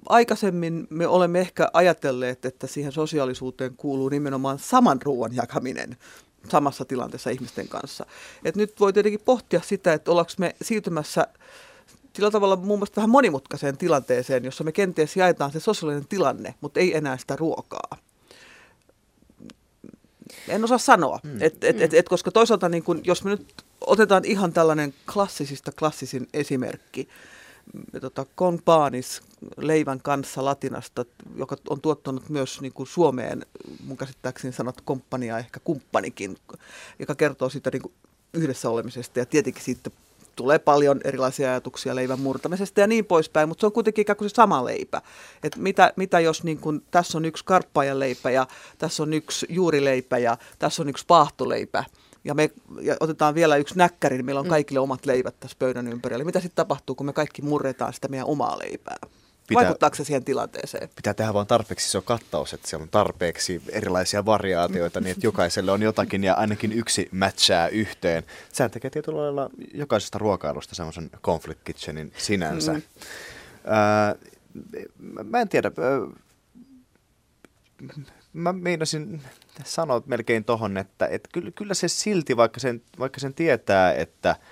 [0.08, 5.96] aikaisemmin me olemme ehkä ajatelleet, että siihen sosiaalisuuteen kuuluu nimenomaan saman ruoan jakaminen
[6.48, 8.06] samassa tilanteessa ihmisten kanssa.
[8.44, 11.26] Et nyt voi tietenkin pohtia sitä, että ollaanko me siirtymässä
[12.16, 16.80] sillä tavalla muun muassa vähän monimutkaiseen tilanteeseen, jossa me kenties jaetaan se sosiaalinen tilanne, mutta
[16.80, 17.96] ei enää sitä ruokaa.
[20.48, 21.42] En osaa sanoa, mm.
[21.42, 25.72] et, et, et, et, koska toisaalta niin kun, jos me nyt otetaan ihan tällainen klassisista
[25.72, 27.08] klassisin esimerkki,
[28.00, 29.22] tota, konpaanis
[29.56, 31.04] leivän kanssa latinasta,
[31.36, 33.46] joka on tuottanut myös niin kuin Suomeen,
[33.84, 36.36] mun käsittääkseni sanot komppania, ehkä kumppanikin,
[36.98, 37.92] joka kertoo siitä niin kuin
[38.34, 39.90] yhdessä olemisesta ja tietenkin siitä
[40.36, 44.30] tulee paljon erilaisia ajatuksia leivän murtamisesta ja niin poispäin, mutta se on kuitenkin ikään kuin
[44.30, 45.02] se sama leipä.
[45.42, 48.46] Et mitä, mitä jos niin kun, tässä on yksi karppaajan leipä ja
[48.78, 51.84] tässä on yksi juurileipä ja tässä on yksi paahtoleipä
[52.24, 54.50] ja me ja otetaan vielä yksi näkkäri, niin meillä on mm.
[54.50, 56.24] kaikille omat leivät tässä pöydän ympärillä.
[56.24, 58.96] Mitä sitten tapahtuu, kun me kaikki murretaan sitä meidän omaa leipää?
[59.52, 60.88] Pitää, Vaikuttaako se siihen tilanteeseen?
[60.96, 65.26] Pitää tehdä vain tarpeeksi se on kattaus, että siellä on tarpeeksi erilaisia variaatioita, niin että
[65.26, 68.22] jokaiselle on jotakin ja ainakin yksi matchaa yhteen.
[68.52, 72.72] Sehän tekee tietyllä lailla jokaisesta ruokailusta semmoisen conflict kitchenin sinänsä.
[72.72, 72.82] Mm.
[73.64, 74.30] Öö,
[75.24, 75.70] mä en tiedä,
[78.32, 79.22] mä meinasin
[79.64, 84.36] sanoa melkein tohon, että, että kyllä, kyllä se silti, vaikka sen, vaikka sen tietää, että–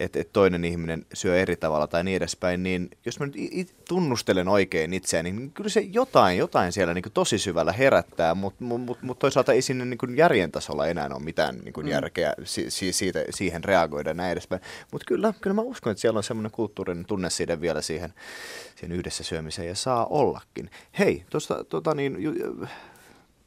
[0.00, 3.74] että, että toinen ihminen syö eri tavalla tai niin edespäin, niin jos mä nyt it,
[3.88, 8.80] tunnustelen oikein itseäni, niin kyllä se jotain, jotain siellä niin tosi syvällä herättää, mutta mut,
[8.80, 11.88] mut, mut toisaalta ei sinne niin järjen tasolla enää ole mitään niin mm.
[11.88, 14.62] järkeä si, si, siitä, siihen reagoida näin edespäin.
[14.92, 18.14] Mutta kyllä, kyllä mä uskon, että siellä on semmoinen kulttuurinen tunne siitä vielä siihen,
[18.76, 20.70] siihen yhdessä syömiseen ja saa ollakin.
[20.98, 22.16] Hei, tuosta tota niin,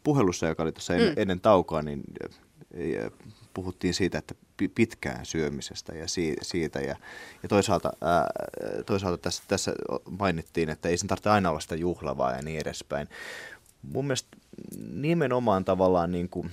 [0.04, 1.00] puhelussa, joka oli tuossa mm.
[1.16, 2.04] ennen taukoa, niin
[3.54, 4.36] puhuttiin siitä, että
[4.76, 6.06] pitkään syömisestä ja
[6.42, 6.80] siitä.
[6.80, 6.96] Ja,
[7.44, 8.30] ja toisaalta, ää,
[8.86, 9.74] toisaalta tässä, tässä
[10.20, 13.08] mainittiin, että ei sen tarvitse aina olla sitä juhlavaa ja niin edespäin.
[13.82, 14.38] Mun mielestä
[14.94, 16.52] nimenomaan tavallaan niin kuin,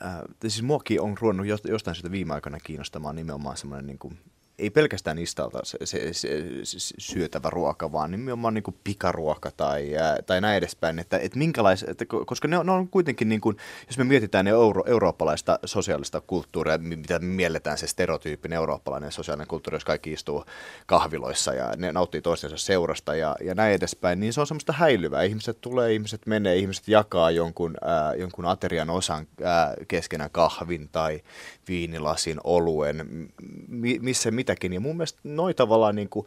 [0.00, 4.18] ää, siis muakin on ruvennut jostain syystä viime aikoina kiinnostamaan nimenomaan semmoinen niin kuin
[4.62, 6.28] ei pelkästään istalta se, se, se,
[6.64, 9.90] se syötävä ruoka, vaan nimenomaan niin kuin pikaruoka tai,
[10.26, 10.98] tai näin edespäin.
[10.98, 13.56] Että, että minkälais, että, koska ne on, ne on kuitenkin, niin kuin,
[13.86, 19.76] jos me mietitään ne euro, eurooppalaista sosiaalista kulttuuria, mitä mielletään se stereotyyppinen eurooppalainen sosiaalinen kulttuuri,
[19.76, 20.44] jos kaikki istuu
[20.86, 25.22] kahviloissa ja ne nauttii toistensa seurasta ja, ja näin edespäin, niin se on semmoista häilyvää.
[25.22, 31.20] Ihmiset tulee, ihmiset menee, ihmiset jakaa jonkun, äh, jonkun aterian osan äh, keskenään kahvin tai
[31.68, 33.28] viinilasin, oluen,
[33.68, 34.72] mi, missä mitäkin.
[34.72, 36.26] Ja mun mielestä noi tavallaan niin kuin,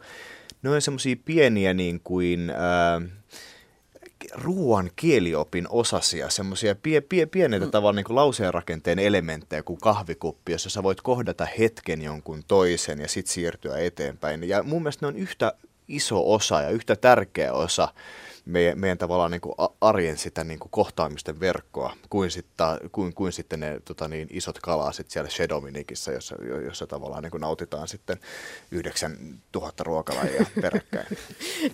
[0.62, 3.00] ne on semmoisia pieniä niin kuin, ää,
[4.34, 7.70] ruoan kieliopin osasia, semmoisia pie, pie, pienetä mm.
[7.70, 13.08] tavallaan niin lauseen rakenteen elementtejä kuin kahvikuppi, jossa sä voit kohdata hetken jonkun toisen ja
[13.08, 14.48] sitten siirtyä eteenpäin.
[14.48, 15.52] Ja mun mielestä ne on yhtä
[15.88, 17.88] iso osa ja yhtä tärkeä osa
[18.46, 23.32] meidän, meidän tavallaan niin kuin arjen sitä niin kuin kohtaamisten verkkoa, kuin, sitten, kuin, kuin
[23.32, 28.20] sitten ne tota niin, isot kalasit siellä Shedominikissa, jossa, jossa tavallaan niin kuin nautitaan sitten
[28.70, 31.06] 9000 ruokalajia peräkkäin.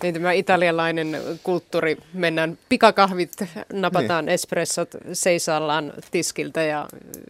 [0.03, 3.33] niin tämä italialainen kulttuuri, mennään pikakahvit,
[3.73, 4.33] napataan niin.
[4.33, 6.87] espressot seisallaan tiskiltä ja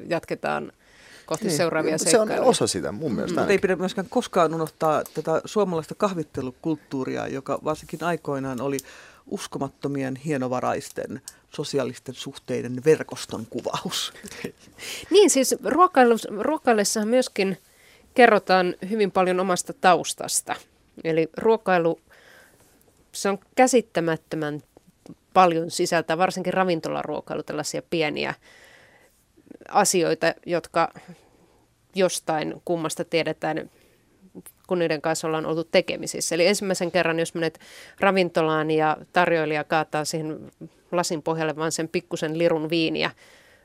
[0.08, 0.72] jatketaan
[1.26, 1.58] kohti niin.
[1.58, 2.36] seuraavia seikkailuja.
[2.36, 3.40] Se on osa sitä mun mielestä.
[3.40, 8.78] Mutta ei pidä myöskään koskaan unohtaa tätä suomalaista kahvittelukulttuuria, joka varsinkin aikoinaan oli
[9.28, 14.14] uskomattomien hienovaraisten sosiaalisten suhteiden verkoston kuvaus.
[15.10, 15.56] Niin siis
[16.40, 17.58] ruokailussa myöskin
[18.14, 20.56] kerrotaan hyvin paljon omasta taustasta.
[21.04, 22.00] Eli ruokailu,
[23.12, 24.62] se on käsittämättömän
[25.34, 28.34] paljon sisältää, varsinkin ravintolaruokailu, tällaisia pieniä
[29.70, 30.94] asioita, jotka
[31.96, 33.70] jostain kummasta tiedetään
[34.68, 36.36] kun niiden kanssa ollaan oltu tekemisissä.
[36.36, 37.60] Eli ensimmäisen kerran, jos menet
[38.00, 40.52] ravintolaan ja tarjoilija kaataa siihen
[40.92, 43.12] lasin pohjalle vain sen pikkusen lirun viiniä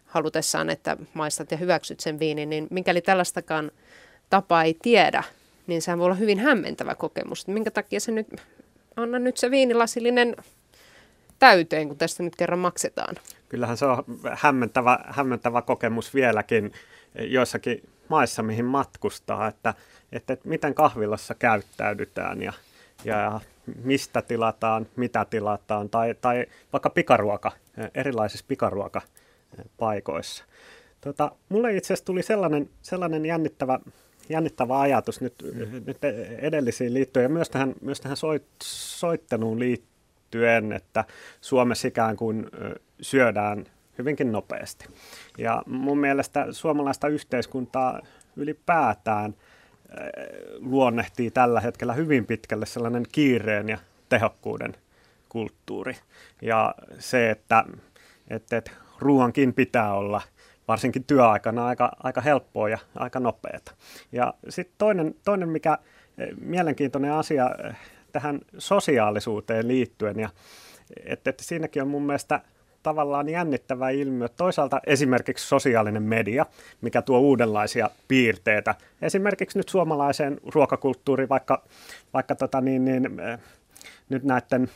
[0.06, 3.70] halutessaan, että maistat ja hyväksyt sen viinin, niin mikäli tällaistakaan
[4.30, 5.24] tapaa ei tiedä,
[5.66, 7.46] niin sehän voi olla hyvin hämmentävä kokemus.
[7.46, 8.26] Minkä takia se nyt,
[8.96, 10.36] anna nyt se viinilasillinen
[11.38, 13.16] täyteen, kun tästä nyt kerran maksetaan.
[13.48, 16.72] Kyllähän se on hämmentävä, hämmentävä kokemus vieläkin
[17.14, 19.74] joissakin maissa, mihin matkustaa, että
[20.12, 22.52] että, että miten kahvilassa käyttäydytään ja,
[23.04, 23.40] ja
[23.84, 27.52] mistä tilataan, mitä tilataan, tai, tai vaikka pikaruoka,
[27.94, 30.44] erilaisissa pikaruokapaikoissa.
[31.00, 33.78] Tota, mulle itse asiassa tuli sellainen, sellainen jännittävä,
[34.28, 35.82] jännittävä ajatus nyt, mm-hmm.
[35.86, 35.98] nyt
[36.38, 41.04] edellisiin liittyen ja myös tähän, myös tähän soit, soitteluun liittyen, että
[41.40, 42.46] Suomessa ikään kuin
[43.00, 43.66] syödään
[43.98, 44.86] hyvinkin nopeasti.
[45.38, 48.00] Ja mun mielestä suomalaista yhteiskuntaa
[48.36, 49.34] ylipäätään
[50.58, 53.78] luonnehtii tällä hetkellä hyvin pitkälle sellainen kiireen ja
[54.08, 54.76] tehokkuuden
[55.28, 55.96] kulttuuri.
[56.42, 57.64] Ja se, että,
[58.30, 60.22] että, että ruoankin pitää olla
[60.68, 63.74] varsinkin työaikana aika, aika helppoa ja aika nopeata.
[64.12, 65.78] Ja sitten toinen, toinen, mikä
[66.40, 67.50] mielenkiintoinen asia
[68.12, 70.28] tähän sosiaalisuuteen liittyen, ja
[71.04, 72.40] että, että siinäkin on mun mielestä
[72.88, 74.28] tavallaan jännittävä ilmiö.
[74.28, 76.46] Toisaalta esimerkiksi sosiaalinen media,
[76.80, 78.74] mikä tuo uudenlaisia piirteitä.
[79.02, 81.62] Esimerkiksi nyt suomalaiseen ruokakulttuuriin, vaikka,
[82.14, 83.38] vaikka tota niin, niin, eh,
[84.08, 84.70] nyt näiden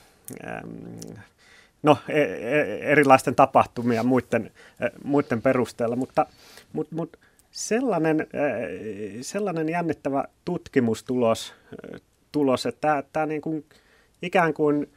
[1.83, 4.51] no, e, e, erilaisten tapahtumia muiden,
[4.81, 6.27] eh, muiden perusteella, mutta,
[6.73, 7.19] mutta, mutta
[7.51, 11.55] sellainen, eh, sellainen jännittävä tutkimustulos,
[12.33, 13.65] tulos, että tämä, tämä niin kuin
[14.23, 14.89] ikään kuin–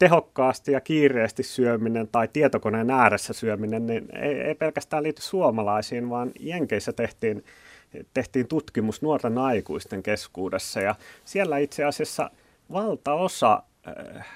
[0.00, 6.30] tehokkaasti ja kiireesti syöminen tai tietokoneen ääressä syöminen, niin ei, ei pelkästään liity suomalaisiin, vaan
[6.40, 7.44] Jenkeissä tehtiin,
[8.14, 10.94] tehtiin tutkimus nuorten aikuisten keskuudessa ja
[11.24, 12.30] siellä itse asiassa
[12.72, 14.26] valtaosa äh,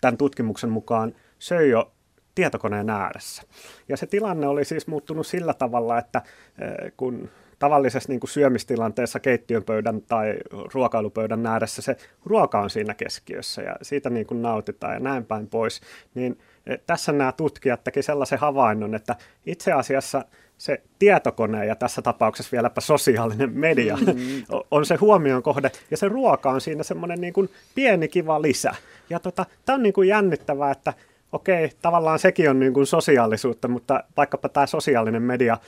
[0.00, 1.92] tämän tutkimuksen mukaan söi jo
[2.34, 3.42] tietokoneen ääressä.
[3.88, 9.20] Ja se tilanne oli siis muuttunut sillä tavalla, että äh, kun tavallisessa niin kuin syömistilanteessa
[9.20, 10.34] keittiön pöydän tai
[10.74, 15.46] ruokailupöydän ääressä se ruoka on siinä keskiössä ja siitä niin kuin nautitaan ja näin päin
[15.46, 15.80] pois,
[16.14, 20.24] niin eh, tässä nämä tutkijat teki sellaisen havainnon, että itse asiassa
[20.58, 24.42] se tietokone ja tässä tapauksessa vieläpä sosiaalinen media mm-hmm.
[24.70, 28.74] on se huomion kohde ja se ruoka on siinä semmoinen niin kuin pieni kiva lisä.
[29.10, 30.92] Ja tota, tämä on niin kuin jännittävää, että
[31.32, 35.58] okei, tavallaan sekin on niin kuin sosiaalisuutta, mutta vaikkapa tämä sosiaalinen media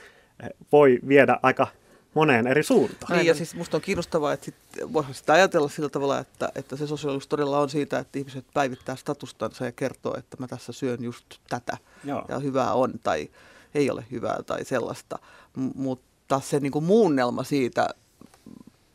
[0.43, 1.67] eh, voi viedä aika
[2.15, 3.17] moneen eri suuntaan.
[3.17, 4.55] Niin, ja siis musta on kiinnostavaa, että sit,
[4.93, 8.97] voisi sitä ajatella sillä tavalla, että, että se sosiaalisuus todella on siitä, että ihmiset päivittää
[8.97, 12.25] statustansa ja kertoo, että mä tässä syön just tätä, Joo.
[12.29, 13.31] ja hyvää on, tai
[13.75, 15.19] ei ole hyvää, tai sellaista.
[15.57, 17.89] M- mutta se niin kuin muunnelma siitä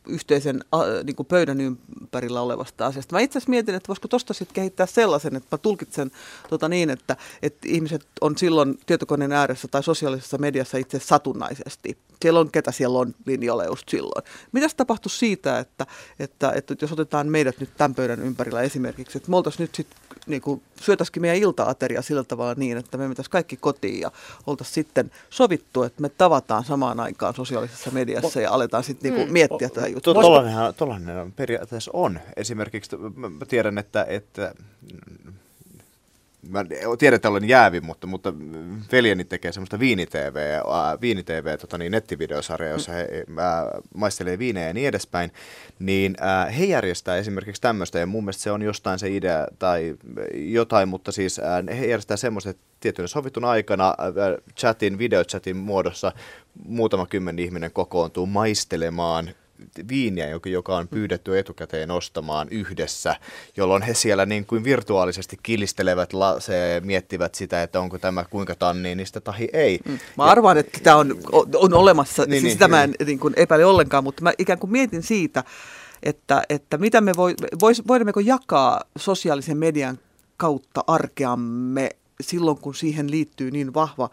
[0.08, 3.16] yhteisen äh, niin kuin pöydän ympärillä olevasta asiasta.
[3.16, 6.12] Mä itse asiassa mietin, että voisiko tuosta sitten kehittää sellaisen, että mä tulkitsen
[6.49, 11.97] tota niin, että, että ihmiset on silloin tietokoneen ääressä tai sosiaalisessa mediassa itse satunnaisesti.
[12.22, 14.26] Siellä on, ketä siellä on linjalla just silloin.
[14.51, 15.86] Mitäs tapahtuisi siitä, että,
[16.20, 20.05] että, että jos otetaan meidät nyt tämän pöydän ympärillä esimerkiksi, että me oltaisiin nyt sitten
[20.28, 24.11] niin kuin, syötäisikin meidän ilta-ateria sillä tavalla niin, että me mentäisiin kaikki kotiin ja
[24.47, 29.30] oltaisiin sitten sovittu, että me tavataan samaan aikaan sosiaalisessa mediassa ja aletaan sitten niin kuin,
[29.30, 29.34] mm.
[29.34, 30.13] miettiä tätä juttua.
[30.78, 32.19] Tuollainen periaatteessa on.
[32.38, 34.55] Esimerkiksi mä tiedän, että, että
[36.50, 36.66] mä
[37.00, 38.34] tiedän, että olen jäävi, mutta, mutta
[38.91, 40.60] veljeni tekee semmoista viini-tv,
[41.02, 41.93] viini-tv tota niin,
[42.30, 45.32] jossa he äh, maistelee viinejä ja niin edespäin,
[45.80, 49.96] niin äh, he järjestää esimerkiksi tämmöistä, ja mun mielestä se on jostain se idea tai
[50.34, 56.12] jotain, mutta siis äh, he järjestää semmoista, että tietyn sovitun aikana äh, chatin, videochatin muodossa
[56.66, 59.30] muutama kymmen ihminen kokoontuu maistelemaan
[59.89, 63.16] viiniä, joka on pyydetty etukäteen ostamaan yhdessä,
[63.58, 69.22] jolloin he siellä niin kuin virtuaalisesti kilistelevät, se, miettivät sitä, että onko tämä kuinka tanniinista
[69.22, 69.80] tai ei.
[69.86, 69.99] Mm.
[70.18, 71.16] Mä arvaan, että tämä on,
[71.56, 74.72] on olemassa, niin, siis niin, mä en niin kuin epäile ollenkaan, mutta mä ikään kuin
[74.72, 75.43] mietin siitä,
[76.03, 79.99] että, että mitä me voi, vois, voimmeko jakaa sosiaalisen median
[80.38, 81.89] kautta arkeamme
[82.22, 84.10] silloin, kun siihen liittyy niin vahva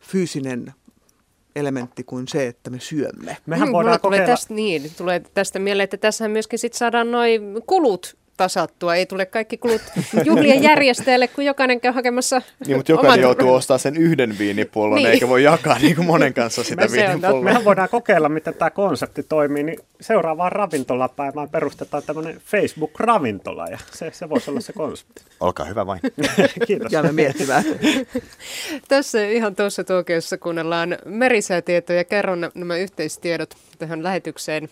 [0.00, 0.74] fyysinen
[1.56, 3.36] elementti kuin se, että me syömme.
[3.46, 4.24] Mehän mm, voidaan kokeilla...
[4.24, 8.94] tulee tästä, niin, tulee tästä mieleen, että tässä myöskin sit saadaan noin kulut tasattua.
[8.94, 9.82] Ei tule kaikki kulut
[10.24, 15.10] juhlien järjestäjälle, kun jokainen käy hakemassa Niin, mutta jokainen joutuu ostamaan sen yhden viinipullon, niin.
[15.10, 17.42] eikä voi jakaa niin kuin monen kanssa sitä Me viinipulloa.
[17.42, 24.10] Mehän voidaan kokeilla, miten tämä konsepti toimii, niin seuraavaan ravintolapäivään perustetaan tämmöinen Facebook-ravintola, ja se,
[24.12, 25.22] se voisi olla se konsepti.
[25.40, 26.00] Olkaa hyvä vain.
[26.66, 26.92] Kiitos.
[27.02, 27.64] me miettimään.
[28.88, 32.04] Tässä ihan tuossa tuokiossa kuunnellaan merisäätietoja.
[32.04, 34.68] Kerron nämä yhteistiedot tähän lähetykseen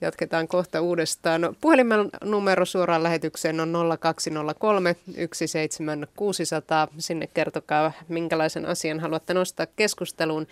[0.00, 1.56] Jatketaan kohta uudestaan.
[1.60, 4.96] Puhelimen numero suoraan lähetykseen on 0203
[5.32, 6.88] 17600.
[6.98, 10.46] Sinne kertokaa, minkälaisen asian haluatte nostaa keskusteluun.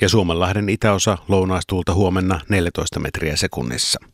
[0.01, 4.12] Ja Suomenlahden itäosa lounaistuulta huomenna 14 metriä sekunnissa.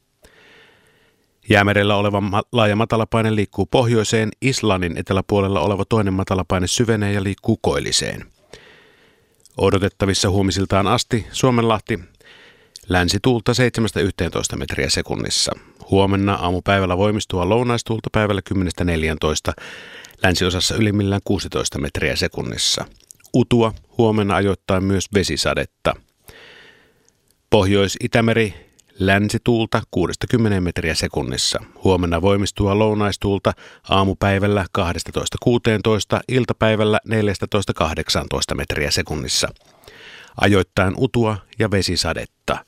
[1.50, 7.58] Jäämerellä oleva ma- laaja matalapaine liikkuu pohjoiseen, Islannin eteläpuolella oleva toinen matalapaine syvenee ja liikkuu
[7.62, 8.24] koilliseen.
[9.56, 11.98] Odotettavissa huomisiltaan asti Suomenlahti
[12.88, 13.52] Länsituulta
[14.54, 15.52] 7-11 metriä sekunnissa.
[15.90, 19.62] Huomenna aamupäivällä voimistua lounaistuulta päivällä 10-14,
[20.22, 22.84] länsiosassa ylimmillään 16 metriä sekunnissa.
[23.34, 25.94] Utua huomenna ajoittain myös vesisadetta.
[27.50, 28.67] Pohjois-Itämeri
[28.98, 31.60] länsituulta 60 metriä sekunnissa.
[31.84, 33.52] Huomenna voimistua lounaistuulta
[33.88, 36.98] aamupäivällä 12-16, iltapäivällä
[38.52, 39.48] 14-18 metriä sekunnissa.
[40.40, 42.64] Ajoittain utua ja vesisadetta.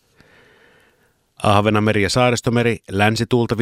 [1.42, 3.54] Ahvenameri ja Saaristomeri länsituulta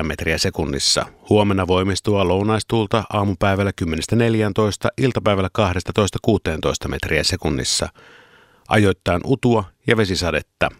[0.00, 1.06] 5-9 metriä sekunnissa.
[1.30, 3.84] Huomenna voimistua lounaistuulta aamupäivällä 10-14,
[4.98, 5.50] iltapäivällä
[6.86, 7.88] 12-16 metriä sekunnissa.
[8.68, 10.70] Ajoittain utua ja vesisadetta.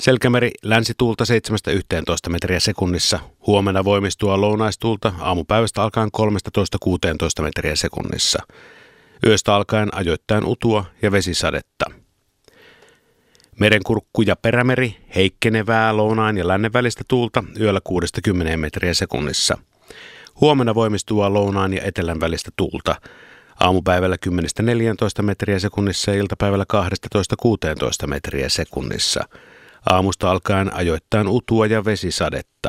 [0.00, 1.24] Selkämeri länsituulta
[2.28, 3.18] 7-11 metriä sekunnissa.
[3.46, 6.08] Huomenna voimistua lounaistuulta aamupäivästä alkaen
[7.38, 8.38] 13-16 metriä sekunnissa.
[9.26, 11.84] Yöstä alkaen ajoittain utua ja vesisadetta.
[13.60, 19.58] Merenkurkku ja perämeri heikkenevää lounaan ja lännen välistä tuulta yöllä 60 metriä sekunnissa.
[20.40, 22.94] Huomenna voimistuu lounaan ja etelän välistä tuulta.
[23.60, 24.16] Aamupäivällä
[25.20, 26.64] 10-14 metriä sekunnissa ja iltapäivällä
[28.04, 29.24] 12-16 metriä sekunnissa.
[29.90, 32.68] Aamusta alkaen ajoittain utua ja vesisadetta.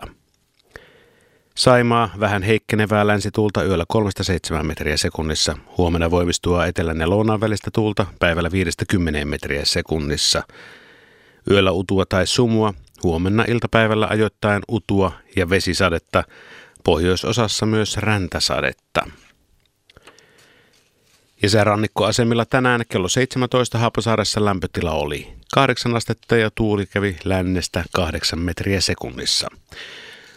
[1.56, 3.86] Saimaa vähän heikkenevää länsituulta yöllä
[4.60, 5.58] 3-7 metriä sekunnissa.
[5.78, 8.50] Huomenna voimistuu etelän ja lounaan välistä tuulta päivällä
[9.24, 10.44] 5-10 metriä sekunnissa.
[11.52, 16.24] Yöllä utua tai sumua, huomenna iltapäivällä ajoittain utua ja vesisadetta,
[16.84, 19.02] pohjoisosassa myös räntäsadetta.
[21.42, 28.40] Ja rannikkoasemilla tänään kello 17 Haapasaaressa lämpötila oli 8 astetta ja tuuli kävi lännestä 8
[28.40, 29.48] metriä sekunnissa.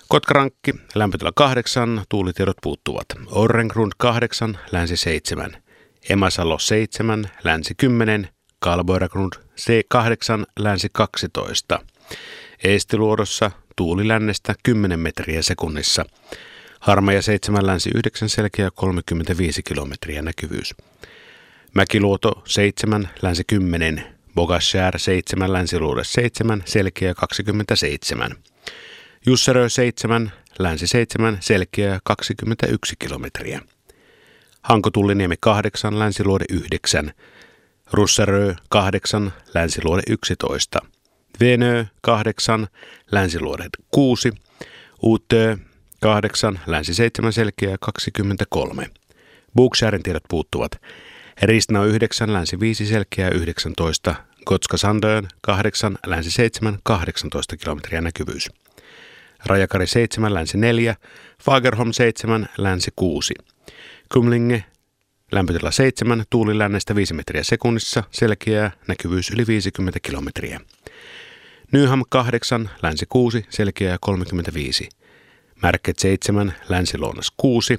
[0.08, 3.06] Kotkarankki, lämpötila 8, tuulitiedot puuttuvat.
[3.26, 5.62] Orrengrund 8, länsi 7.
[6.08, 8.28] Emasalo 7, länsi 10.
[8.58, 11.80] Kalboiragrund C8, länsi 12.
[12.64, 16.04] Eestiluodossa tuuli lännestä 10 metriä sekunnissa.
[16.80, 20.74] Harmaja 7 länsi 9 selkeä 35 kilometriä näkyvyys.
[21.74, 24.04] Mäkiluoto 7 länsi 10.
[24.34, 28.30] Bogashär 7 länsiluode 7 selkeä 27.
[29.26, 33.60] Jusserö 7 länsi 7 selkeä 21 kilometriä.
[34.62, 37.12] Hankotulliniemi 8 länsiluode 9.
[37.92, 40.78] Russerö 8 länsiluode 11.
[41.40, 42.68] Venö 8
[43.12, 44.32] länsiluode 6.
[45.02, 45.56] Uutö
[46.02, 48.90] 8, länsi 7 selkeä 23.
[49.56, 50.72] Buksjärin tiedot puuttuvat.
[51.42, 54.14] Ristnau 9, länsi 5 selkeä 19.
[54.46, 58.50] Gotska Sandön 8, länsi 7 18 kilometriä näkyvyys.
[59.46, 60.96] Rajakari 7, länsi 4.
[61.42, 63.34] Fagerholm 7, länsi 6.
[64.12, 64.64] Kumlinge
[65.32, 70.60] lämpötila 7, tuuli lännestä 5 metriä sekunnissa, selkeää, näkyvyys yli 50 kilometriä.
[71.72, 74.88] Nyham 8, länsi 6, selkeää 35.
[75.62, 77.78] Märket 7, länsi-lounas 6,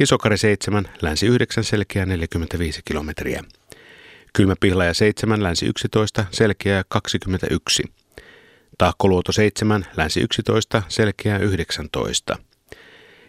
[0.00, 3.44] Isokari 7, länsi 9, selkeä 45 kilometriä.
[4.32, 7.82] Kylmäpihlaja 7, länsi 11, selkeä 21.
[8.78, 12.38] Tahkoluoto 7, länsi 11, selkeä 19.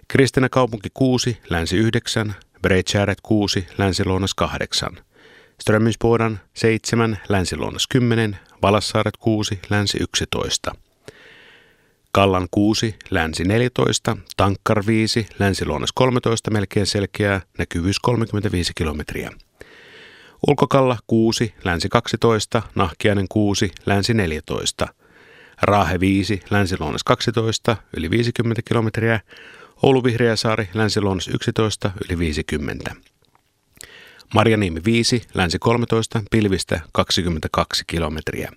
[0.07, 4.97] Kristinä kaupunki 6, länsi 9, Breitschäret 6, länsi-lounas 8.
[5.61, 10.75] Strömmingsbodan 7, länsi-lounas 10, Valassaaret 6, länsi 11.
[12.17, 19.31] Kallan 6, länsi 14, Tankkar 5, länsi 13, melkein selkeää, näkyvyys 35 kilometriä.
[20.47, 24.87] Ulkokalla 6, länsi 12, Nahkiainen 6, länsi 14.
[25.61, 29.19] Raahe 5, länsi 12, yli 50 kilometriä.
[29.83, 30.99] Oulu Vihreäsaari, länsi
[31.33, 32.95] 11, yli 50.
[34.33, 38.51] Marjaniemi 5, länsi 13, pilvistä 22 kilometriä.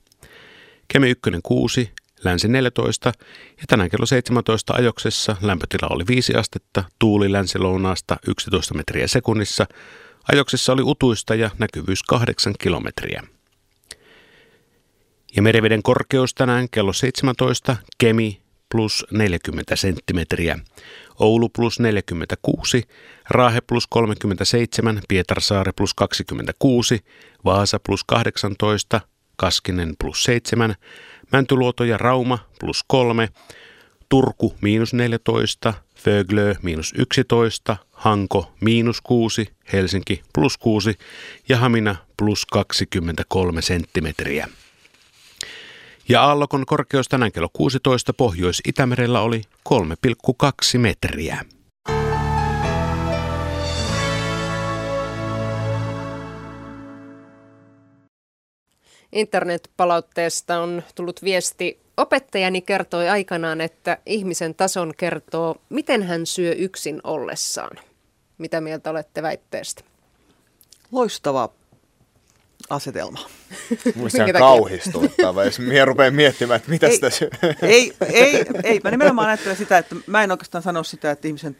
[0.88, 1.90] Kemi 1 6,
[2.24, 3.12] länsi 14
[3.60, 9.66] ja tänään kello 17 ajoksessa lämpötila oli 5 astetta, tuuli länsi-lounaasta 11 metriä sekunnissa,
[10.32, 13.22] ajoksessa oli utuista ja näkyvyys 8 kilometriä.
[15.36, 18.40] Ja meriveden korkeus tänään kello 17, Kemi
[18.70, 20.58] plus 40 senttimetriä,
[21.18, 22.82] Oulu plus 46,
[23.30, 26.98] Raahe plus 37, Pietarsaari plus 26,
[27.44, 29.00] Vaasa plus 18,
[29.36, 30.74] Kaskinen plus 7,
[31.32, 33.28] Mäntyluoto ja Rauma plus 3,
[34.08, 40.98] Turku miinus 14, Föglö miinus 11, Hanko miinus 6, Helsinki plus 6
[41.48, 44.48] ja Hamina plus 23 senttimetriä.
[46.08, 51.44] Ja aallokon korkeus tänään kello 16 Pohjois-Itämerellä oli 3,2 metriä.
[59.12, 61.80] Internetpalautteesta on tullut viesti.
[61.96, 67.76] Opettajani kertoi aikanaan, että ihmisen tason kertoo, miten hän syö yksin ollessaan.
[68.38, 69.84] Mitä mieltä olette väitteestä?
[70.92, 71.52] Loistava
[72.70, 73.18] asetelma.
[74.08, 77.30] Se on kauhistuttava, jos minä rupean miettimään, että mitä ei, sitä syö.
[77.62, 81.56] Ei, ei, ei, mä nimenomaan ajattelen sitä, että mä en oikeastaan sano sitä, että ihmisen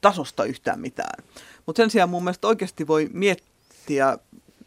[0.00, 1.24] tasosta yhtään mitään.
[1.66, 4.18] Mutta sen sijaan mun mielestä oikeasti voi miettiä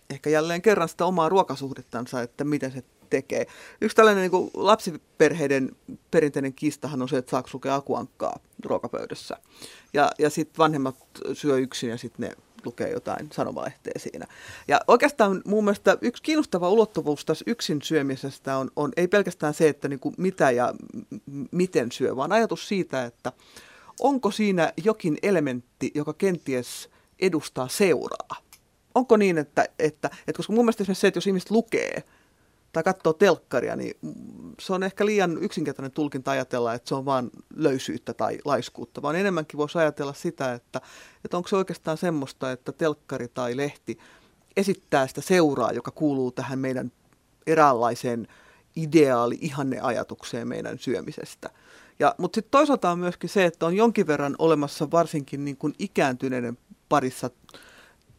[0.10, 3.48] ehkä jälleen kerran sitä omaa ruokasuhdettansa, että miten se tekee.
[3.82, 5.76] Yksi tällainen niin kuin lapsiperheiden
[6.12, 9.38] perinteinen kiistahan on se, että saako lukea akuankkaa ruokapöydässä.
[9.94, 10.96] Ja, ja sitten vanhemmat
[11.34, 12.36] syö yksin ja sitten ne
[12.66, 14.28] lukee jotain sanomalehteä siinä.
[14.68, 19.70] Ja oikeastaan mun mielestä yksi kiinnostava ulottuvuus tässä yksin syömisestä on, on ei pelkästään se,
[19.70, 20.74] että niin kuin mitä ja
[21.52, 23.32] miten syö, vaan ajatus siitä, että
[24.00, 26.90] onko siinä jokin elementti, joka kenties
[27.20, 28.38] edustaa seuraa.
[28.96, 32.04] Onko niin, että, että, että koska mun mielestä se, että jos ihmiset lukee
[32.74, 33.98] tai katsoo telkkaria, niin
[34.60, 39.16] se on ehkä liian yksinkertainen tulkinta ajatella, että se on vain löysyyttä tai laiskuutta, vaan
[39.16, 40.82] enemmänkin voisi ajatella sitä, että,
[41.26, 43.98] että onko se oikeastaan semmoista, että telkkari tai lehti
[44.58, 46.92] esittää sitä seuraa, joka kuuluu tähän meidän
[47.48, 48.28] eräänlaiseen
[48.76, 51.50] ideaali, ihanneajatukseen meidän syömisestä.
[52.00, 55.74] Ja, mutta sitten toisaalta on myöskin se, että on jonkin verran olemassa varsinkin niin kuin
[55.80, 56.58] ikääntyneiden
[56.90, 57.30] parissa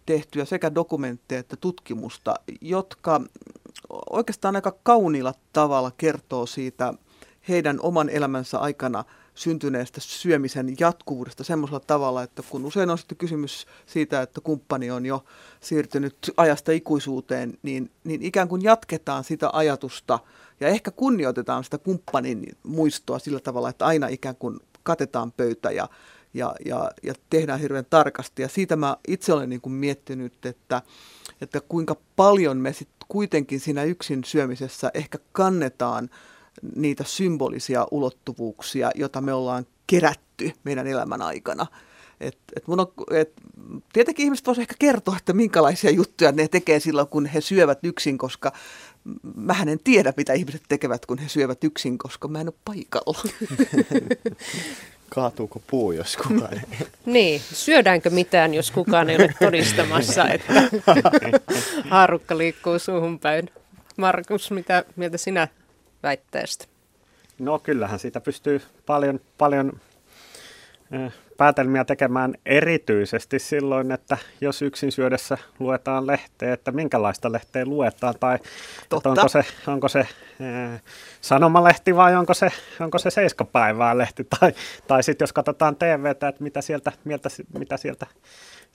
[0.06, 3.20] tehtyjä sekä dokumentteja että tutkimusta, jotka
[4.10, 6.94] oikeastaan aika kauniilla tavalla kertoo siitä
[7.48, 13.66] heidän oman elämänsä aikana syntyneestä syömisen jatkuvuudesta semmoisella tavalla, että kun usein on sitten kysymys
[13.86, 15.24] siitä, että kumppani on jo
[15.60, 20.18] siirtynyt ajasta ikuisuuteen, niin, niin ikään kuin jatketaan sitä ajatusta
[20.60, 25.88] ja ehkä kunnioitetaan sitä kumppanin muistoa sillä tavalla, että aina ikään kuin katetaan pöytä ja,
[26.34, 28.42] ja, ja, ja tehdään hirveän tarkasti.
[28.42, 30.82] Ja siitä mä itse olen niin kuin miettinyt, että,
[31.40, 36.10] että kuinka paljon me sitten kuitenkin siinä yksin syömisessä ehkä kannetaan
[36.76, 41.66] niitä symbolisia ulottuvuuksia, joita me ollaan kerätty meidän elämän aikana.
[42.20, 43.32] Et, et mun on, et,
[43.92, 48.18] tietenkin ihmiset voisivat ehkä kertoa, että minkälaisia juttuja ne tekee silloin, kun he syövät yksin,
[48.18, 48.52] koska
[49.34, 53.22] mä en tiedä, mitä ihmiset tekevät, kun he syövät yksin, koska mä en ole paikalla.
[55.14, 56.86] Kaatuuko puu, jos kukaan ei?
[57.06, 60.62] niin, syödäänkö mitään, jos kukaan ei ole todistamassa, että
[61.90, 63.50] haarukka liikkuu suuhun päin.
[63.96, 65.48] Markus, mitä mieltä sinä
[66.02, 66.64] väitteestä?
[67.38, 69.80] No kyllähän siitä pystyy paljon, paljon
[70.92, 78.14] eh, päätelmiä tekemään erityisesti silloin, että jos yksin syödessä luetaan lehteä, että minkälaista lehteä luetaan
[78.20, 79.98] tai että onko se, onko se
[80.40, 80.80] ee,
[81.20, 82.48] sanomalehti vai onko se,
[82.80, 84.52] onko se seiskapäivää lehti tai,
[84.86, 87.28] tai sitten jos katsotaan TVtä, että mitä sieltä, mieltä,
[87.58, 88.06] mitä sieltä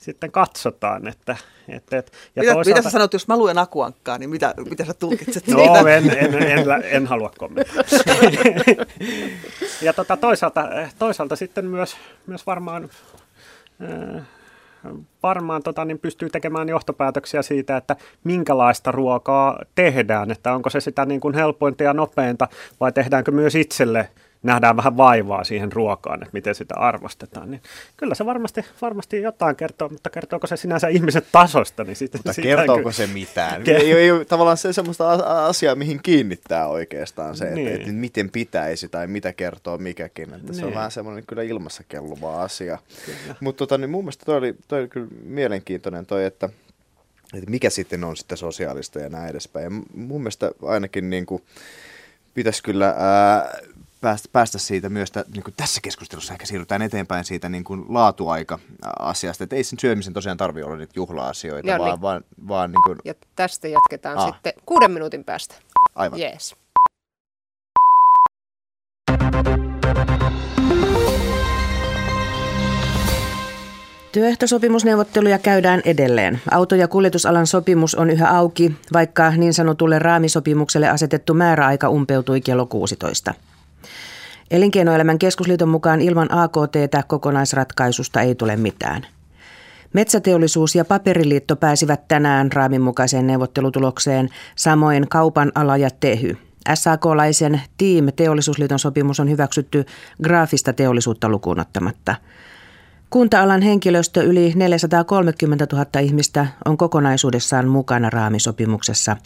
[0.00, 1.08] sitten katsotaan.
[1.08, 1.36] Että,
[1.68, 2.78] että, et, ja mitä, toisaalta...
[2.78, 5.80] mitä sä sanot, jos mä luen akuankkaa, niin mitä, mitä sä tulkitset no, siitä?
[5.80, 7.84] En, en, en, en, en halua kommentoida.
[9.82, 11.96] ja tota, toisaalta, toisaalta sitten myös,
[12.26, 12.90] myös varmaan...
[13.82, 14.22] Äh,
[15.22, 21.06] varmaan tota, niin pystyy tekemään johtopäätöksiä siitä, että minkälaista ruokaa tehdään, että onko se sitä
[21.06, 22.48] niin kuin helpointa ja nopeinta
[22.80, 24.10] vai tehdäänkö myös itselle
[24.42, 27.62] nähdään vähän vaivaa siihen ruokaan, että miten sitä arvostetaan, niin
[27.96, 31.84] kyllä se varmasti, varmasti jotain kertoo, mutta kertooko se sinänsä ihmisen tasosta?
[31.84, 32.92] Niin sitten, mutta kertooko kyllä...
[32.92, 33.62] se mitään?
[33.66, 35.10] ei, ei, ei, tavallaan se semmoista
[35.46, 37.68] asiaa, mihin kiinnittää oikeastaan se, niin.
[37.68, 40.34] että, että miten pitäisi tai mitä kertoo mikäkin.
[40.34, 40.54] Että niin.
[40.54, 40.76] Se on niin.
[40.76, 42.78] vähän semmoinen kyllä ilmassa kelluva asia.
[43.40, 46.48] Mutta tota, niin mun mielestä toi oli, toi oli kyllä mielenkiintoinen toi, että
[47.34, 49.64] että mikä sitten on sitten sosiaalista ja näin edespäin.
[49.64, 51.42] Ja mun mielestä ainakin niin kuin,
[52.34, 53.58] pitäisi kyllä ää,
[54.00, 57.84] päästä, päästä siitä myös, että niin kuin tässä keskustelussa ehkä siirrytään eteenpäin siitä niin kuin
[57.88, 62.00] laatuaika-asiasta, että ei sen syömisen tosiaan tarvitse olla niitä juhla-asioita, ja vaan, niin.
[62.00, 62.98] vaan, vaan niin kuin...
[63.04, 64.26] Ja tästä jatketaan Aa.
[64.32, 65.54] sitten kuuden minuutin päästä.
[65.94, 66.18] Aivan.
[66.18, 66.56] Jees.
[74.12, 76.40] Työehtosopimusneuvotteluja käydään edelleen.
[76.50, 82.66] Auto- ja kuljetusalan sopimus on yhä auki, vaikka niin sanotulle raamisopimukselle asetettu määräaika umpeutui kello
[82.66, 83.34] 16.
[84.50, 89.06] Elinkeinoelämän keskusliiton mukaan ilman AKT kokonaisratkaisusta ei tule mitään.
[89.92, 96.36] Metsäteollisuus ja paperiliitto pääsivät tänään raamin mukaiseen neuvottelutulokseen, samoin kaupan ala ja tehy.
[96.74, 99.84] SAK-laisen Team Teollisuusliiton sopimus on hyväksytty
[100.22, 102.14] graafista teollisuutta lukuun ottamatta–
[103.10, 109.16] Kunta-alan henkilöstö yli 430 000 ihmistä on kokonaisuudessaan mukana raamisopimuksessa.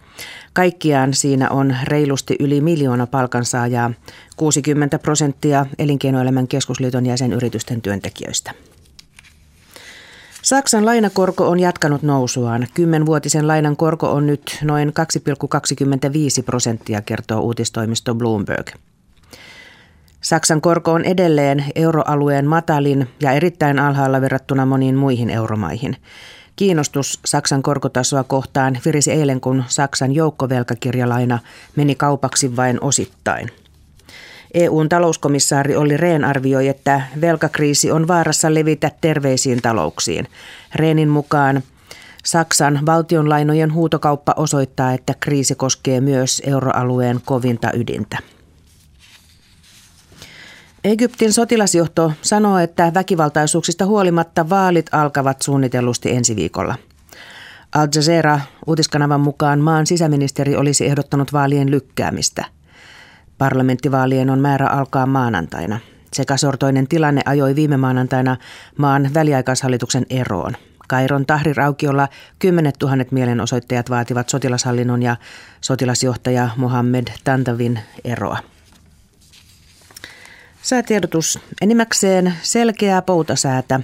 [0.52, 3.90] Kaikkiaan siinä on reilusti yli miljoona palkansaajaa,
[4.36, 8.52] 60 prosenttia Elinkeinoelämän keskusliiton jäsenyritysten työntekijöistä.
[10.42, 12.66] Saksan lainakorko on jatkanut nousuaan.
[12.74, 14.88] Kymmenvuotisen lainan korko on nyt noin
[16.38, 18.70] 2,25 prosenttia, kertoo uutistoimisto Bloomberg.
[20.24, 25.96] Saksan korko on edelleen euroalueen matalin ja erittäin alhaalla verrattuna moniin muihin euromaihin.
[26.56, 31.38] Kiinnostus Saksan korkotasoa kohtaan virisi eilen, kun Saksan joukkovelkakirjalaina
[31.76, 33.50] meni kaupaksi vain osittain.
[34.54, 40.28] EUn talouskomissaari Olli Rehn arvioi, että velkakriisi on vaarassa levitä terveisiin talouksiin.
[40.74, 41.62] Rehnin mukaan
[42.24, 48.18] Saksan valtionlainojen huutokauppa osoittaa, että kriisi koskee myös euroalueen kovinta ydintä.
[50.84, 56.74] Egyptin sotilasjohto sanoo, että väkivaltaisuuksista huolimatta vaalit alkavat suunnitellusti ensi viikolla.
[57.74, 62.44] Al Jazeera uutiskanavan mukaan maan sisäministeri olisi ehdottanut vaalien lykkäämistä.
[63.38, 65.80] Parlamenttivaalien on määrä alkaa maanantaina.
[66.12, 68.36] Sekasortoinen tilanne ajoi viime maanantaina
[68.78, 70.52] maan väliaikaishallituksen eroon.
[70.88, 72.08] Kairon Tahrir-aukiolla
[72.38, 75.16] kymmenet tuhannet mielenosoittajat vaativat sotilashallinnon ja
[75.60, 78.53] sotilasjohtaja Mohammed Tantavin eroa.
[80.64, 83.80] Säätiedotus enimmäkseen selkeää poutasäätä.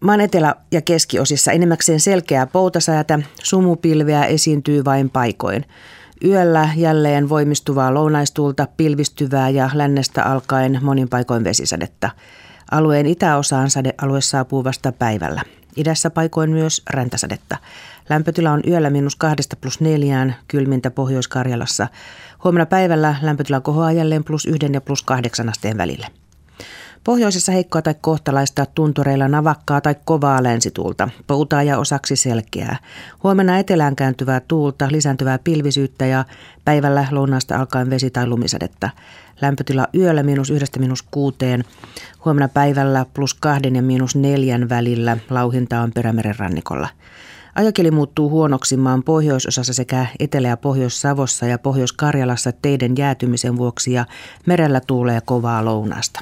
[0.00, 5.64] Maan etelä- ja keskiosissa enimmäkseen selkeää poutasäätä, sumupilveä esiintyy vain paikoin.
[6.24, 12.10] Yöllä jälleen voimistuvaa lounaistulta, pilvistyvää ja lännestä alkaen monin paikoin vesisadetta.
[12.70, 15.42] Alueen itäosaan sadealue saapuu vasta päivällä.
[15.76, 17.56] Idässä paikoin myös räntäsadetta.
[18.08, 21.88] Lämpötila on yöllä miinus kahdesta plus neljään, kylmintä Pohjois-Karjalassa.
[22.44, 26.06] Huomenna päivällä lämpötila kohoaa jälleen plus yhden ja plus kahdeksan asteen välillä.
[27.04, 32.76] Pohjoisessa heikkoa tai kohtalaista tuntureilla navakkaa tai kovaa länsituulta, poutaa ja osaksi selkeää.
[33.22, 36.24] Huomenna etelään kääntyvää tuulta, lisääntyvää pilvisyyttä ja
[36.64, 38.90] päivällä lounaasta alkaen vesi- tai lumisadetta.
[39.40, 41.64] Lämpötila yöllä miinus yhdestä miinus kuuteen.
[42.24, 45.16] Huomenna päivällä plus kahden ja miinus neljän välillä.
[45.30, 46.88] Lauhinta on Perämeren rannikolla.
[47.58, 54.04] Ajakeli muuttuu huonoksi maan pohjoisosassa sekä Etelä- ja Pohjois-Savossa ja Pohjois-Karjalassa teiden jäätymisen vuoksi ja
[54.46, 56.20] merellä tuulee kovaa lounasta.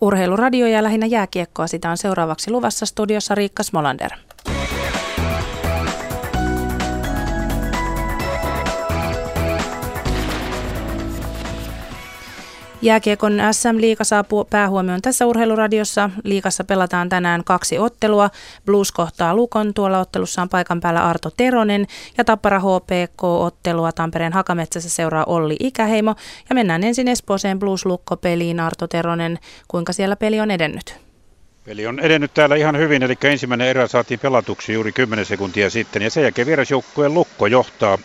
[0.00, 4.10] Urheiluradio ja lähinnä jääkiekkoa sitä on seuraavaksi luvassa studiossa Riikka Smolander.
[12.84, 16.10] Jääkiekon SM-liiga saapuu päähuomioon tässä urheiluradiossa.
[16.24, 18.30] Liikassa pelataan tänään kaksi ottelua.
[18.64, 19.74] Blues kohtaa Lukon.
[19.74, 21.86] Tuolla ottelussa on paikan päällä Arto Teronen
[22.18, 26.14] ja Tappara HPK-ottelua Tampereen Hakametsässä seuraa Olli Ikäheimo.
[26.48, 28.60] Ja mennään ensin Espooseen Blues-Lukko-peliin.
[28.60, 30.96] Arto Teronen, kuinka siellä peli on edennyt?
[31.64, 36.02] Peli on edennyt täällä ihan hyvin, eli ensimmäinen erä saatiin pelatuksi juuri 10 sekuntia sitten,
[36.02, 37.98] ja sen jälkeen vierasjoukkueen Lukko johtaa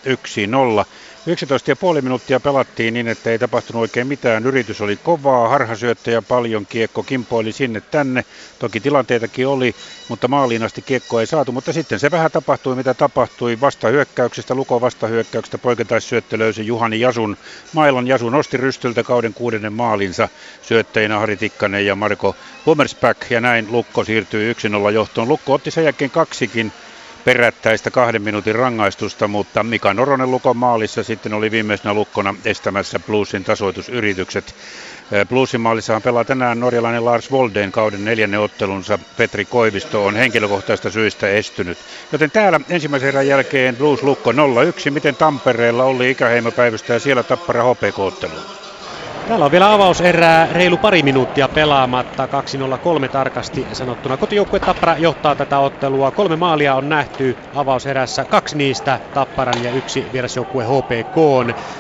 [0.81, 0.85] 1-0.
[1.29, 4.45] 11,5 minuuttia pelattiin niin, että ei tapahtunut oikein mitään.
[4.45, 8.25] Yritys oli kovaa, harhasyöttäjä paljon, kiekko kimpoili sinne tänne.
[8.59, 9.75] Toki tilanteitakin oli,
[10.07, 11.51] mutta maaliin asti kiekko ei saatu.
[11.51, 13.61] Mutta sitten se vähän tapahtui, mitä tapahtui.
[13.61, 17.37] Vastahyökkäyksestä, Luko vastahyökkäyksestä poiketaissyöttö löysi Juhani Jasun.
[17.73, 20.29] Mailon Jasu nosti rystyltä kauden kuudennen maalinsa
[20.61, 23.31] syöttäjinä Hari Tikkanen ja Marko Hummersback.
[23.31, 25.27] Ja näin Lukko siirtyi 1-0 johtoon.
[25.27, 26.71] Lukko otti sen jälkeen kaksikin
[27.25, 33.43] perättäistä kahden minuutin rangaistusta, mutta Mika Noronen Lukon maalissa sitten oli viimeisenä lukkona estämässä Bluesin
[33.43, 34.55] tasoitusyritykset.
[35.29, 38.99] Bluesin maalissahan pelaa tänään norjalainen Lars Voldeen kauden neljännen ottelunsa.
[39.17, 41.77] Petri Koivisto on henkilökohtaista syistä estynyt.
[42.11, 44.35] Joten täällä ensimmäisen erän jälkeen Blues Lukko 0-1.
[44.91, 48.58] Miten Tampereella oli ikäheimo päivystä ja siellä Tappara HPK-ottelu?
[49.29, 52.25] Täällä on vielä avauserää reilu pari minuuttia pelaamatta,
[53.03, 54.17] 2.03 tarkasti sanottuna.
[54.17, 56.11] Kotijoukkue Tappara johtaa tätä ottelua.
[56.11, 61.15] Kolme maalia on nähty avauserässä, kaksi niistä Tapparan ja yksi vierasjoukkue HPK.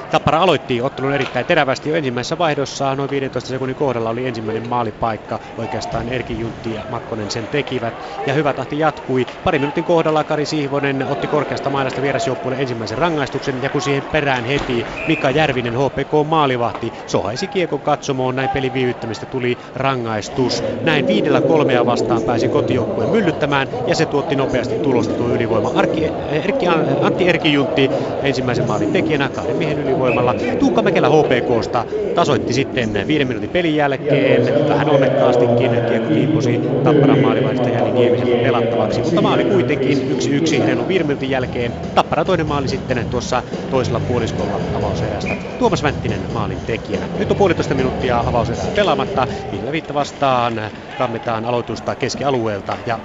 [0.09, 2.95] Tappara aloitti ottelun erittäin terävästi jo ensimmäisessä vaihdossa.
[2.95, 5.39] Noin 15 sekunnin kohdalla oli ensimmäinen maalipaikka.
[5.57, 7.95] Oikeastaan Erki Juntti ja Makkonen sen tekivät.
[8.25, 9.25] Ja hyvä tahti jatkui.
[9.43, 13.61] Pari minuutin kohdalla Kari Sihvonen otti korkeasta mailasta vierasjoukkueelle ensimmäisen rangaistuksen.
[13.61, 18.35] Ja kun siihen perään heti Mika Järvinen HPK maalivahti sohaisi kiekon katsomoon.
[18.35, 20.63] Näin pelin viivyttämistä tuli rangaistus.
[20.83, 25.71] Näin viidellä kolmea vastaan pääsi kotijoukkueen myllyttämään ja se tuotti nopeasti tulosta tuo ylivoima.
[25.75, 26.67] Arki, Erkki,
[27.01, 27.89] Antti Erkijuntti
[28.23, 30.35] ensimmäisen maalin tekijänä kahden miehen ylivoimalla.
[30.59, 31.85] Tuukka Mäkelä HPKsta
[32.15, 34.69] tasoitti sitten viiden minuutin pelin jälkeen.
[34.69, 40.87] Vähän onnekkaastikin kiekko kiipposi Tapparan maalivahdista Jani Niemisen pelattavaksi, mutta maali kuitenkin yksi yksi reilun
[40.87, 41.73] viiden minuutin jälkeen.
[41.95, 45.35] Tappara toinen maali sitten tuossa toisella puoliskolla avauserästä.
[45.59, 47.07] Tuomas Vänttinen maalin tekijänä.
[47.19, 49.27] Nyt on puolitoista minuuttia avauserää pelaamatta.
[49.51, 50.53] Ville Viitta vastaan
[50.97, 52.99] kammetaan aloitusta keskialueelta ja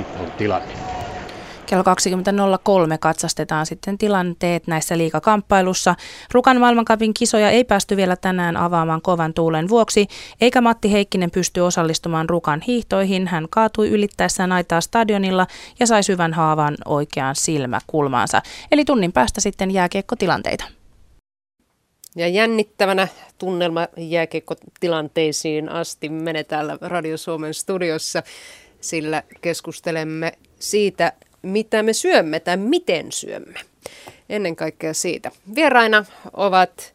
[0.00, 0.72] 2-1 on tilanne.
[1.66, 5.94] Kello 20.03 katsastetaan sitten tilanteet näissä liikakamppailussa.
[6.32, 10.06] Rukan maailmankapin kisoja ei päästy vielä tänään avaamaan kovan tuulen vuoksi,
[10.40, 13.28] eikä Matti Heikkinen pysty osallistumaan Rukan hiihtoihin.
[13.28, 15.46] Hän kaatui ylittäessään aitaa stadionilla
[15.80, 18.42] ja sai syvän haavan oikeaan silmäkulmaansa.
[18.72, 20.79] Eli tunnin päästä sitten jääkiekkotilanteita.
[22.16, 23.08] Ja jännittävänä
[23.38, 28.22] tunnelma jääkiekkotilanteisiin asti menee täällä Radio Suomen studiossa,
[28.80, 33.60] sillä keskustelemme siitä, mitä me syömme tai miten syömme.
[34.28, 35.30] Ennen kaikkea siitä.
[35.54, 36.94] Vieraina ovat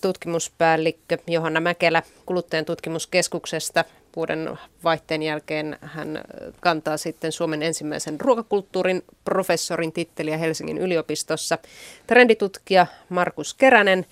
[0.00, 3.84] tutkimuspäällikkö Johanna Mäkelä kuluttajan tutkimuskeskuksesta.
[4.16, 6.20] Vuoden vaihteen jälkeen hän
[6.60, 11.58] kantaa sitten Suomen ensimmäisen ruokakulttuurin professorin titteliä Helsingin yliopistossa.
[12.06, 14.06] Trenditutkija Markus Keränen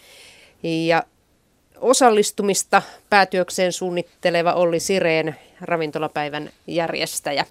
[0.63, 1.03] ja
[1.81, 7.45] osallistumista päätyökseen suunnitteleva Olli Sireen, ravintolapäivän järjestäjä.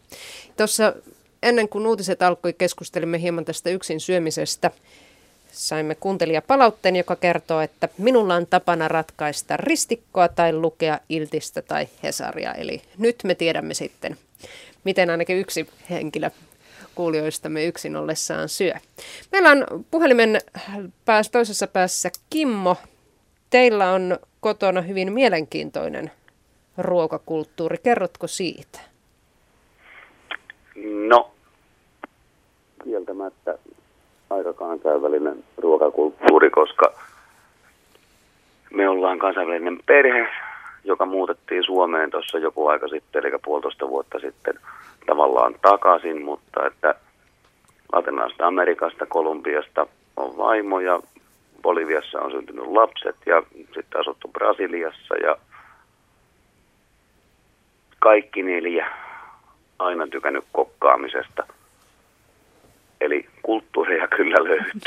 [0.57, 0.93] Tuossa
[1.43, 4.71] ennen kuin uutiset alkoi, keskustelimme hieman tästä yksin syömisestä.
[5.51, 12.53] Saimme kuuntelijapalautteen, joka kertoo, että minulla on tapana ratkaista ristikkoa tai lukea Iltistä tai Hesaria.
[12.53, 14.17] Eli nyt me tiedämme sitten,
[14.83, 16.29] miten ainakin yksi henkilö
[16.95, 18.73] kuulijoistamme yksin ollessaan syö.
[19.31, 20.41] Meillä on puhelimen
[21.05, 22.75] päässä, toisessa päässä Kimmo.
[23.49, 26.11] Teillä on kotona hyvin mielenkiintoinen
[26.77, 27.77] ruokakulttuuri.
[27.77, 28.79] Kerrotko siitä?
[31.07, 31.31] No,
[32.83, 33.57] kieltämättä
[34.29, 36.93] aika kansainvälinen ruokakulttuuri, koska
[38.73, 40.27] me ollaan kansainvälinen perhe,
[40.83, 44.53] joka muutettiin Suomeen tuossa joku aika sitten, eli puolitoista vuotta sitten
[45.05, 46.95] tavallaan takaisin, mutta että
[47.93, 50.99] Latinalaisesta Amerikasta, Kolumbiasta on vaimo ja
[51.61, 55.37] Boliviassa on syntynyt lapset ja sitten asuttu Brasiliassa ja
[57.99, 58.87] kaikki neljä
[59.79, 61.43] aina tykännyt kokkaamisesta.
[63.01, 64.81] Eli kulttuuria kyllä löytyy.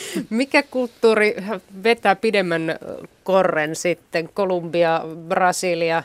[0.30, 1.34] Mikä kulttuuri
[1.82, 2.78] vetää pidemmän
[3.24, 4.28] korren sitten?
[4.34, 6.02] Kolumbia, Brasilia,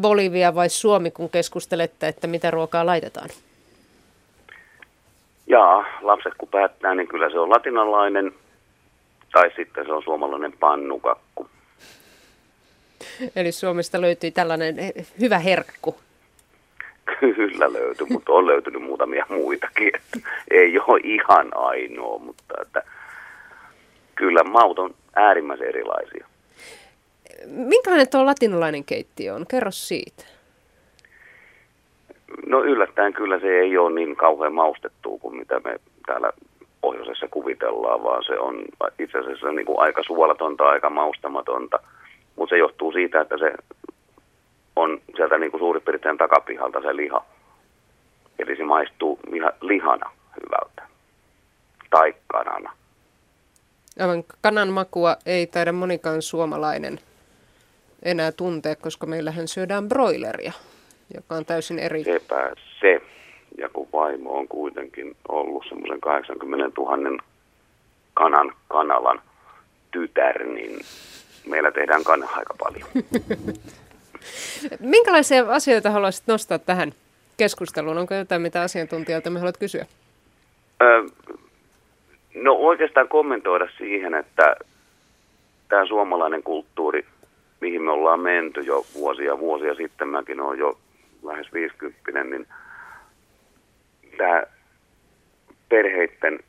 [0.00, 3.28] Bolivia vai Suomi, kun keskustelette, että mitä ruokaa laitetaan?
[5.46, 8.32] Jaa, lapset kun päättää, niin kyllä se on latinalainen
[9.32, 11.48] tai sitten se on suomalainen pannukakku.
[13.36, 14.76] Eli Suomesta löytyy tällainen
[15.20, 15.96] hyvä herkku.
[17.20, 19.90] Kyllä löytyy, mutta on löytynyt muutamia muitakin.
[19.94, 22.82] Että ei ole ihan ainoa, mutta että
[24.14, 26.26] kyllä maut on äärimmäisen erilaisia.
[27.46, 29.46] Minkälainen tuo latinalainen keittiö on?
[29.46, 30.24] Kerro siitä.
[32.46, 36.32] No yllättäen kyllä se ei ole niin kauhean maustettua kuin mitä me täällä
[36.80, 38.64] pohjoisessa kuvitellaan, vaan se on
[38.98, 41.78] itse asiassa niin kuin aika suolatonta, aika maustamatonta.
[42.36, 43.52] Mutta se johtuu siitä, että se
[44.76, 47.24] on sieltä niin kuin suurin piirtein takapihalta se liha.
[48.38, 49.20] Eli se maistuu
[49.60, 50.82] lihana hyvältä.
[51.90, 52.72] Tai kanana.
[54.00, 57.00] Aivan kanan makua ei taida monikaan suomalainen
[58.02, 60.52] enää tuntea, koska meillähän syödään broileria,
[61.14, 62.04] joka on täysin eri.
[62.04, 63.02] Sepä se.
[63.58, 67.22] Ja kun vaimo on kuitenkin ollut semmoisen 80 000
[68.14, 69.22] kanan kanalan
[69.90, 70.80] tytär, niin
[71.46, 72.88] meillä tehdään kanaa aika paljon.
[74.80, 76.92] Minkälaisia asioita haluaisit nostaa tähän
[77.36, 77.98] keskusteluun?
[77.98, 79.86] Onko jotain, mitä asiantuntijoilta me haluat kysyä?
[80.82, 81.02] Öö,
[82.34, 84.56] no oikeastaan kommentoida siihen, että
[85.68, 87.06] tämä suomalainen kulttuuri,
[87.60, 90.78] mihin me ollaan menty jo vuosia vuosia sitten, mäkin olen jo
[91.22, 92.46] lähes 50, niin
[94.18, 94.42] tämä
[95.68, 96.40] perheiden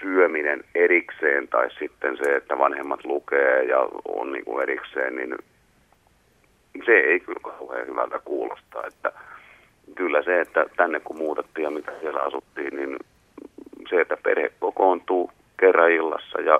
[0.00, 5.38] syöminen erikseen tai sitten se, että vanhemmat lukee ja on niin kuin erikseen, niin
[6.86, 8.86] se ei kyllä kauhean hyvältä kuulosta.
[8.86, 9.12] Että
[9.94, 12.96] kyllä se, että tänne kun muutettiin ja mitä siellä asuttiin, niin
[13.90, 16.58] se, että perhe kokoontuu kerran illassa ja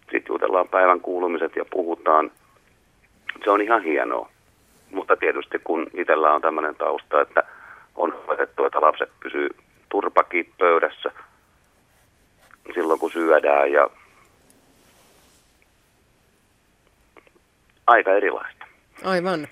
[0.00, 2.30] sitten jutellaan päivän kuulumiset ja puhutaan,
[3.44, 4.30] se on ihan hienoa.
[4.90, 7.42] Mutta tietysti kun itsellä on tämmöinen tausta, että
[7.96, 9.48] on hoidettu, että lapset pysyy
[9.88, 11.12] turpakin pöydässä
[12.74, 13.90] silloin kun syödään ja
[17.86, 18.57] aika erilaista.
[19.04, 19.48] Aivan.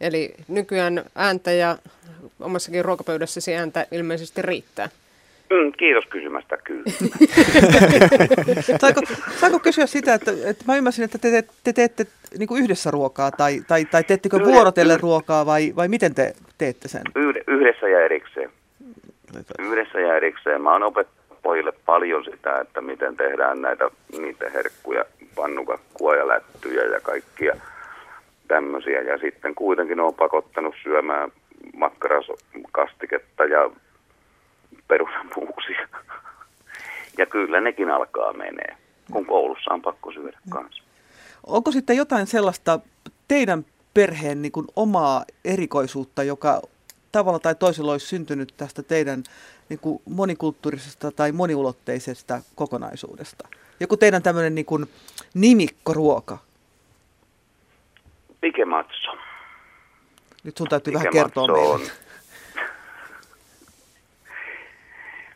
[0.00, 1.76] Eli nykyään ääntä ja
[2.40, 4.88] omassakin ruokapöydässäsi ääntä ilmeisesti riittää.
[5.50, 6.82] Mm, kiitos kysymästä, kyllä.
[8.80, 9.00] saiko,
[9.40, 12.06] saiko kysyä sitä, että, että mä ymmärsin, että te, te, te teette
[12.38, 16.32] niin kuin yhdessä ruokaa, tai, tai, tai teettekö Yhde, vuorotellen ruokaa, vai, vai miten te
[16.58, 17.02] teette sen?
[17.46, 18.50] Yhdessä ja erikseen.
[19.58, 20.62] Yhdessä ja erikseen.
[20.62, 26.82] Mä oon opettanut pojille paljon sitä, että miten tehdään näitä niitä herkkuja, pannukakkua ja lättyjä
[26.82, 27.56] ja kaikkia
[28.50, 29.00] tämmöisiä.
[29.00, 31.32] Ja sitten kuitenkin on pakottanut syömään
[31.76, 33.70] makkarakastiketta ja
[34.88, 35.88] perunamuuksia.
[37.18, 38.76] Ja kyllä nekin alkaa menee,
[39.12, 40.82] kun koulussa on pakko syödä kanssa.
[41.46, 42.80] Onko sitten jotain sellaista
[43.28, 46.62] teidän perheen niin kuin omaa erikoisuutta, joka
[47.12, 49.22] tavalla tai toisella olisi syntynyt tästä teidän
[49.68, 53.48] niin kuin monikulttuurisesta tai moniulotteisesta kokonaisuudesta?
[53.80, 54.86] Joku teidän tämmöinen niin kuin
[55.34, 56.38] nimikkoruoka?
[58.40, 59.10] Pikematso.
[60.44, 61.74] Nyt sun täytyy vähän kertoa meille.
[61.74, 61.80] On,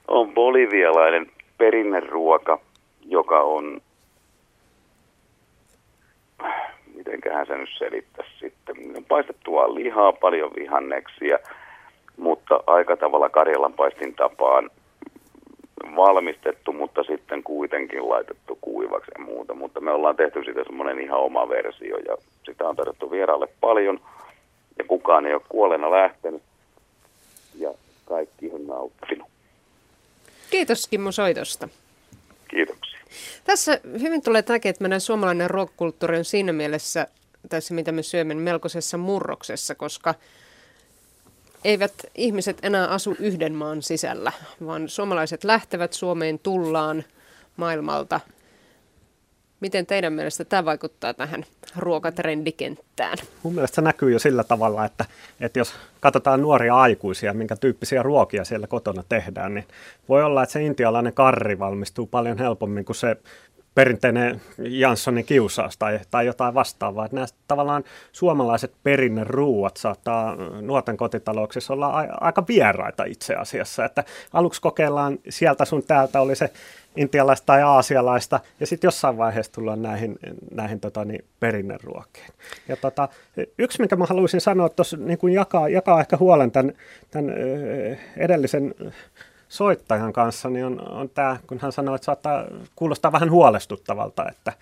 [0.18, 2.58] on bolivialainen perinneruoka,
[3.06, 3.80] joka on,
[6.94, 8.76] mitenköhän se nyt selittäisi sitten,
[9.08, 11.38] paistettua lihaa, paljon vihanneksia,
[12.16, 14.70] mutta aika tavalla Karjalan paistin tapaan
[15.96, 19.54] valmistettu, mutta sitten kuitenkin laitettu kuivaksi ja muuta.
[19.54, 22.16] Mutta me ollaan tehty siitä semmoinen ihan oma versio ja
[22.46, 24.00] sitä on tarjottu vieraalle paljon
[24.78, 26.42] ja kukaan ei ole kuolena lähtenyt
[27.58, 27.74] ja
[28.04, 29.28] kaikki on nauttinut.
[30.50, 31.68] Kiitos Kimmo soitosta.
[32.48, 32.98] Kiitoksia.
[33.44, 37.06] Tässä hyvin tulee tämäkin, että meidän suomalainen ruokakulttuuri on siinä mielessä,
[37.48, 40.14] tässä mitä me syömme, melkoisessa murroksessa, koska
[41.64, 44.32] eivät ihmiset enää asu yhden maan sisällä,
[44.66, 47.04] vaan suomalaiset lähtevät Suomeen, tullaan
[47.56, 48.20] maailmalta–
[49.64, 51.44] Miten teidän mielestä tämä vaikuttaa tähän
[51.76, 53.18] ruokatrendikenttään?
[53.42, 55.04] Mun mielestä se näkyy jo sillä tavalla, että,
[55.40, 59.64] että jos katsotaan nuoria aikuisia, minkä tyyppisiä ruokia siellä kotona tehdään, niin
[60.08, 63.16] voi olla, että se intialainen karri valmistuu paljon helpommin kuin se
[63.74, 67.04] perinteinen Janssonin kiusaus tai, tai jotain vastaavaa.
[67.04, 73.84] Että nämä tavallaan suomalaiset perinneruuat saattaa nuorten kotitalouksissa olla aika vieraita itse asiassa.
[73.84, 76.50] Että aluksi kokeillaan sieltä sun täältä oli se
[76.96, 80.18] intialaista tai aasialaista, ja sitten jossain vaiheessa tullaan näihin,
[80.54, 82.26] näihin tota, niin, perinneruokiin.
[82.68, 83.08] Ja tota,
[83.58, 86.72] yksi, minkä mä haluaisin sanoa tuossa, niin jakaa, jakaa ehkä huolen tämän,
[87.10, 87.34] tämän
[88.16, 88.74] edellisen
[89.48, 92.44] soittajan kanssa, niin on, on tämä, kun hän sanoi, että saattaa
[92.76, 94.52] kuulostaa vähän huolestuttavalta, että,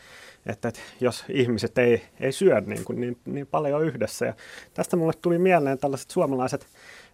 [0.46, 4.26] että, että jos ihmiset ei, ei syö niin, kuin, niin, niin paljon yhdessä.
[4.26, 4.34] Ja
[4.74, 6.66] tästä mulle tuli mieleen tällaiset suomalaiset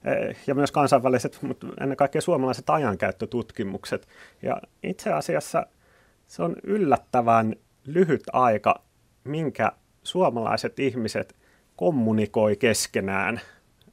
[0.04, 4.08] Eh, ja myös kansainväliset, mutta ennen kaikkea suomalaiset ajankäyttötutkimukset.
[4.42, 5.66] Ja itse asiassa
[6.26, 8.82] se on yllättävän lyhyt aika,
[9.24, 11.36] minkä suomalaiset ihmiset
[11.76, 13.40] kommunikoi keskenään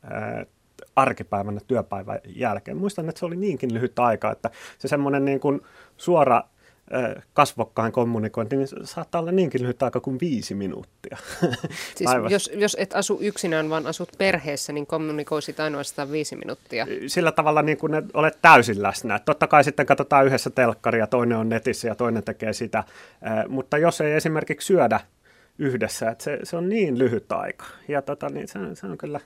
[0.03, 0.47] eh,
[0.95, 2.77] arkipäivänä työpäivän jälkeen.
[2.77, 5.61] Muistan, että se oli niinkin lyhyt aika, että se semmoinen niin kuin
[5.97, 6.43] suora
[7.33, 11.17] kasvokkain kommunikointi, niin saattaa olla niinkin lyhyt aika kuin viisi minuuttia.
[11.95, 16.87] Siis jos, jos et asu yksinään, vaan asut perheessä, niin kommunikoisit ainoastaan viisi minuuttia.
[17.07, 19.19] Sillä tavalla niin kuin olet täysin läsnä.
[19.19, 22.83] Totta kai sitten katsotaan yhdessä telkkaria, toinen on netissä ja toinen tekee sitä.
[23.47, 24.99] Mutta jos ei esimerkiksi syödä
[25.59, 27.65] yhdessä, että se, se on niin lyhyt aika.
[27.87, 29.19] Ja tota, niin se, se on kyllä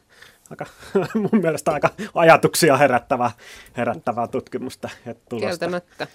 [0.49, 0.65] aika,
[1.31, 3.31] mun mielestä aika ajatuksia herättävää,
[3.77, 5.47] herättävää tutkimusta ja tulosta.
[5.47, 6.07] Kieltämättä.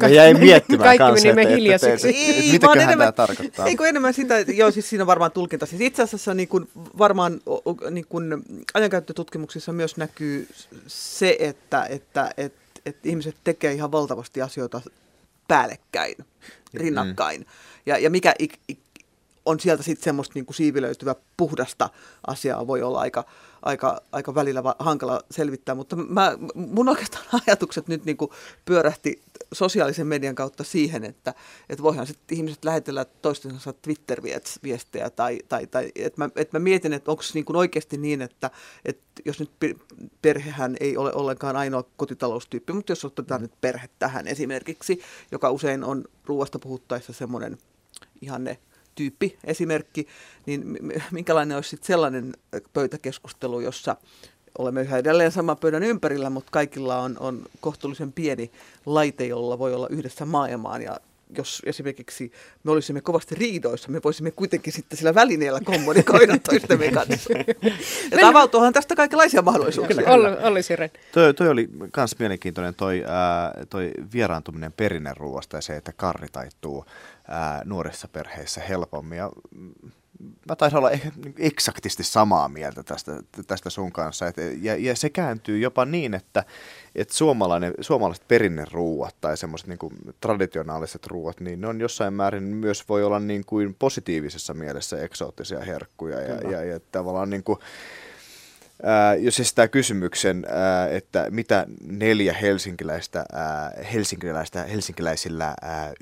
[0.00, 3.66] Mä jäin miettimään Kaikki kanssa, meni että, että, että, että, että mitäköhän enemmän, tämä tarkoittaa.
[3.66, 5.66] Ei kun enemmän sitä, että joo, siis siinä on varmaan tulkinta.
[5.66, 6.68] Siis itse asiassa niin kuin,
[6.98, 7.40] varmaan
[7.90, 10.48] niin kuin, ajankäyttötutkimuksissa myös näkyy
[10.86, 14.80] se, että, että, että, että ihmiset tekee ihan valtavasti asioita
[15.48, 16.14] päällekkäin,
[16.74, 17.40] rinnakkain.
[17.40, 17.46] Mm.
[17.86, 18.78] Ja, ja mikä ik, ik,
[19.48, 21.90] on sieltä sitten semmoista niin kuin siivilöityvä puhdasta
[22.26, 23.24] asiaa voi olla aika,
[23.62, 28.30] aika, aika välillä va- hankala selvittää, mutta mä, mun oikeastaan ajatukset nyt niin kuin
[28.64, 29.22] pyörähti
[29.52, 31.34] sosiaalisen median kautta siihen, että,
[31.68, 36.92] että voihan sitten ihmiset lähetellä toistensa Twitter-viestejä tai, tai, tai että mä, että mä mietin,
[36.92, 38.50] että onko niin kuin oikeasti niin, että,
[38.84, 39.50] että jos nyt
[40.22, 45.00] perhehän ei ole ollenkaan ainoa kotitaloustyyppi, mutta jos otetaan nyt perhe tähän esimerkiksi,
[45.32, 47.58] joka usein on ruoasta puhuttaessa semmoinen
[48.20, 48.58] ihanne
[48.98, 50.06] tyyppi, esimerkki,
[50.46, 50.78] niin
[51.10, 52.34] minkälainen olisi sitten sellainen
[52.72, 53.96] pöytäkeskustelu, jossa
[54.58, 58.50] olemme yhä edelleen saman pöydän ympärillä, mutta kaikilla on, on kohtuullisen pieni
[58.86, 61.00] laite, jolla voi olla yhdessä maailmaan ja
[61.36, 62.32] jos esimerkiksi
[62.64, 67.30] me olisimme kovasti riidoissa, me voisimme kuitenkin sitten sillä välineellä kommunikoida toistemme kanssa.
[68.20, 70.10] Ja avautuuhan tästä kaikenlaisia mahdollisuuksia.
[70.10, 70.90] Olli, Olli Siren.
[71.12, 76.84] Toi, toi oli myös mielenkiintoinen toi, ää, toi vieraantuminen perinneruoasta ja se, että karri taittuu
[77.28, 79.18] ää, nuorissa perheissä helpommin.
[79.18, 79.30] Ja
[80.48, 80.90] mä taisin olla
[81.38, 83.12] eksaktisti samaa mieltä tästä,
[83.46, 84.26] tästä sun kanssa.
[84.26, 86.44] Et, ja, ja se kääntyy jopa niin, että
[86.94, 89.78] et suomalainen, suomalaiset perinneruuat tai semmoiset niin
[90.20, 95.60] traditionaaliset ruuat, niin ne on jossain määrin myös voi olla niin kuin positiivisessa mielessä eksoottisia
[95.60, 96.20] herkkuja.
[96.20, 97.58] Ja, ja, ja tavallaan niin kuin,
[98.82, 105.54] Ää, jos estää kysymyksen, ää, että mitä neljä helsinkiläistä, ää, helsinkiläistä helsinkiläisillä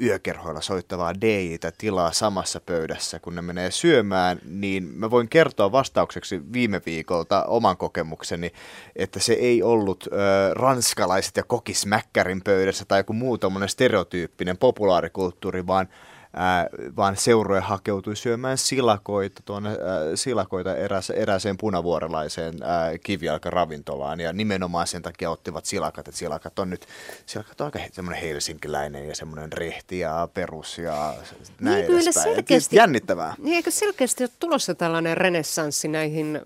[0.03, 6.40] yökerhoilla soittavaa DJtä tilaa samassa pöydässä, kun ne menee syömään, niin mä voin kertoa vastaukseksi
[6.53, 8.53] viime viikolta oman kokemukseni,
[8.97, 15.89] että se ei ollut ää, ranskalaiset ja kokismäkkärin pöydässä tai joku muu stereotyyppinen populaarikulttuuri, vaan
[16.37, 19.77] ää, vaan seuroja hakeutui syömään silakoita, tuonne, ää,
[20.15, 26.71] silakoita eräs, eräseen punavuorelaiseen ää, kivijalkaravintolaan ja nimenomaan sen takia ottivat silakat, että silakat on
[26.71, 26.87] nyt
[27.27, 31.15] silakat on aika semmoinen helsinkiläinen ja semmoinen rehti ja perus ja
[31.61, 32.35] näin niin, edespäin.
[32.35, 33.35] Selkeästi, jännittävää.
[33.39, 36.41] Niin eikö selkeästi ole tulossa tällainen renessanssi näihin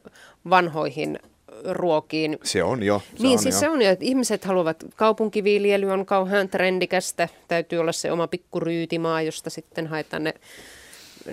[0.50, 1.18] vanhoihin
[1.64, 2.38] ruokiin.
[2.44, 3.02] Se on jo.
[3.16, 3.60] Se niin, on siis jo.
[3.60, 8.60] se on jo, että ihmiset haluavat, kaupunkiviljely on kauhean trendikästä, täytyy olla se oma pikku
[8.60, 10.34] ryytimaa, josta sitten haetaan ne,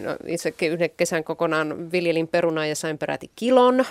[0.04, 3.86] no itsekin yhden kesän kokonaan viljelin perunaa ja sain peräti kilon,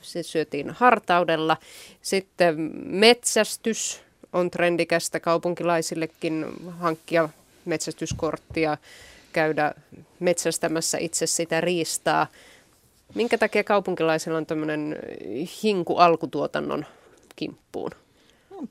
[0.00, 1.56] se syötiin hartaudella.
[2.02, 4.02] Sitten metsästys
[4.32, 6.46] on trendikästä kaupunkilaisillekin
[6.78, 7.28] hankkia
[7.64, 8.76] metsästyskorttia,
[9.32, 9.74] käydä
[10.20, 12.26] metsästämässä itse sitä riistaa.
[13.14, 14.96] Minkä takia kaupunkilaisilla on tämmöinen
[15.62, 16.86] hinku alkutuotannon
[17.36, 17.90] kimppuun?
[18.50, 18.68] No,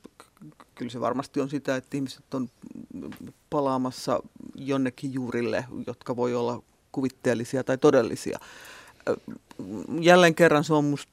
[0.76, 2.50] kyllä se varmasti on sitä, että ihmiset on
[3.50, 4.20] palaamassa
[4.56, 8.40] jonnekin juurille, jotka voi olla kuvitteellisia tai todellisia.
[10.02, 11.12] Jälleen kerran se on minusta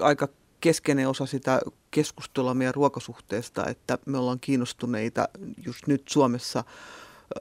[0.00, 0.28] aika
[0.60, 5.28] keskeinen osa sitä keskustelua meidän ruokasuhteesta, että me ollaan kiinnostuneita
[5.66, 6.64] just nyt Suomessa,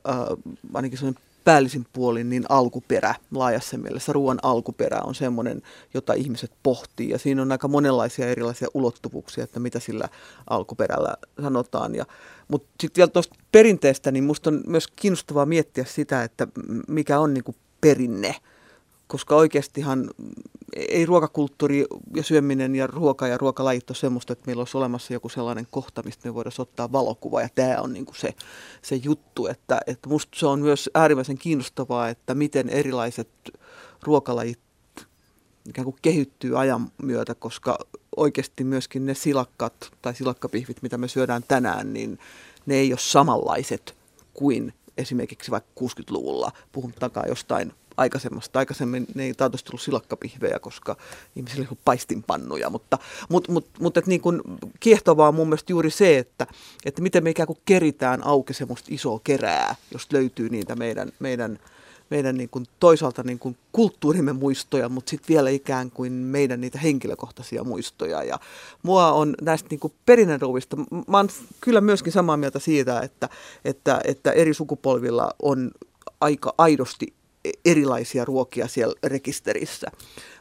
[0.09, 0.15] äh,
[0.73, 4.13] ainakin sellainen päällisin puolin niin alkuperä laajassa mielessä.
[4.13, 5.61] Ruoan alkuperä on semmoinen,
[5.93, 10.09] jota ihmiset pohtii ja siinä on aika monenlaisia erilaisia ulottuvuuksia, että mitä sillä
[10.49, 11.95] alkuperällä sanotaan.
[11.95, 12.05] Ja,
[12.47, 16.47] mutta sitten vielä tuosta perinteestä, niin minusta on myös kiinnostavaa miettiä sitä, että
[16.87, 18.35] mikä on niin kuin perinne–
[19.13, 20.09] koska oikeastihan
[20.75, 21.85] ei ruokakulttuuri
[22.15, 26.03] ja syöminen ja ruoka ja ruokalajit ole semmoista, että meillä olisi olemassa joku sellainen kohta,
[26.03, 27.41] mistä me voidaan ottaa valokuva.
[27.41, 28.33] Ja tämä on niin kuin se,
[28.81, 33.29] se juttu, että, että musta se on myös äärimmäisen kiinnostavaa, että miten erilaiset
[34.01, 34.59] ruokalajit
[35.69, 37.77] ikään kuin kehittyy ajan myötä, koska
[38.15, 42.19] oikeasti myöskin ne silakkat tai silakkapihvit, mitä me syödään tänään, niin
[42.65, 43.95] ne ei ole samanlaiset
[44.33, 48.59] kuin esimerkiksi vaikka 60-luvulla, puhumattakaan jostain aikaisemmasta.
[48.59, 50.97] Aikaisemmin ne ei taatusti ollut silakkapihvejä, koska
[51.35, 52.97] ihmisillä oli paistinpannuja, mutta,
[53.29, 54.41] mutta, mutta, mutta että niin kuin
[54.79, 56.47] kiehtovaa on mun mielestä juuri se, että,
[56.85, 61.59] että miten me ikään kuin keritään auki semmoista isoa kerää, jos löytyy niitä meidän, meidän,
[62.09, 66.79] meidän niin kuin toisaalta niin kuin kulttuurimme muistoja, mutta sitten vielä ikään kuin meidän niitä
[66.79, 68.23] henkilökohtaisia muistoja.
[68.23, 68.39] Ja
[68.83, 71.29] mua on näistä niin kuin perinnönruuvista, mä oon
[71.61, 73.29] kyllä myöskin samaa mieltä siitä, että,
[73.65, 75.71] että, että eri sukupolvilla on
[76.21, 77.13] aika aidosti
[77.65, 79.87] erilaisia ruokia siellä rekisterissä.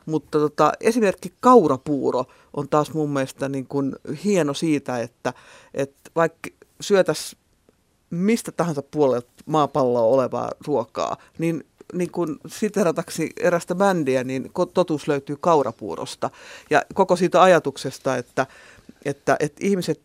[0.06, 2.24] Mutta tota, esimerkki kaurapuuro
[2.56, 5.32] on taas mun mielestä niin kuin hieno siitä, että,
[5.74, 6.50] että vaikka
[6.80, 7.42] syötäisiin
[8.10, 15.36] mistä tahansa puolelta maapalloa olevaa ruokaa, niin niin kuin siterataksi erästä bändiä, niin totuus löytyy
[15.40, 16.30] kaurapuurosta.
[16.70, 18.46] Ja koko siitä ajatuksesta, että,
[19.04, 20.00] että, että ihmiset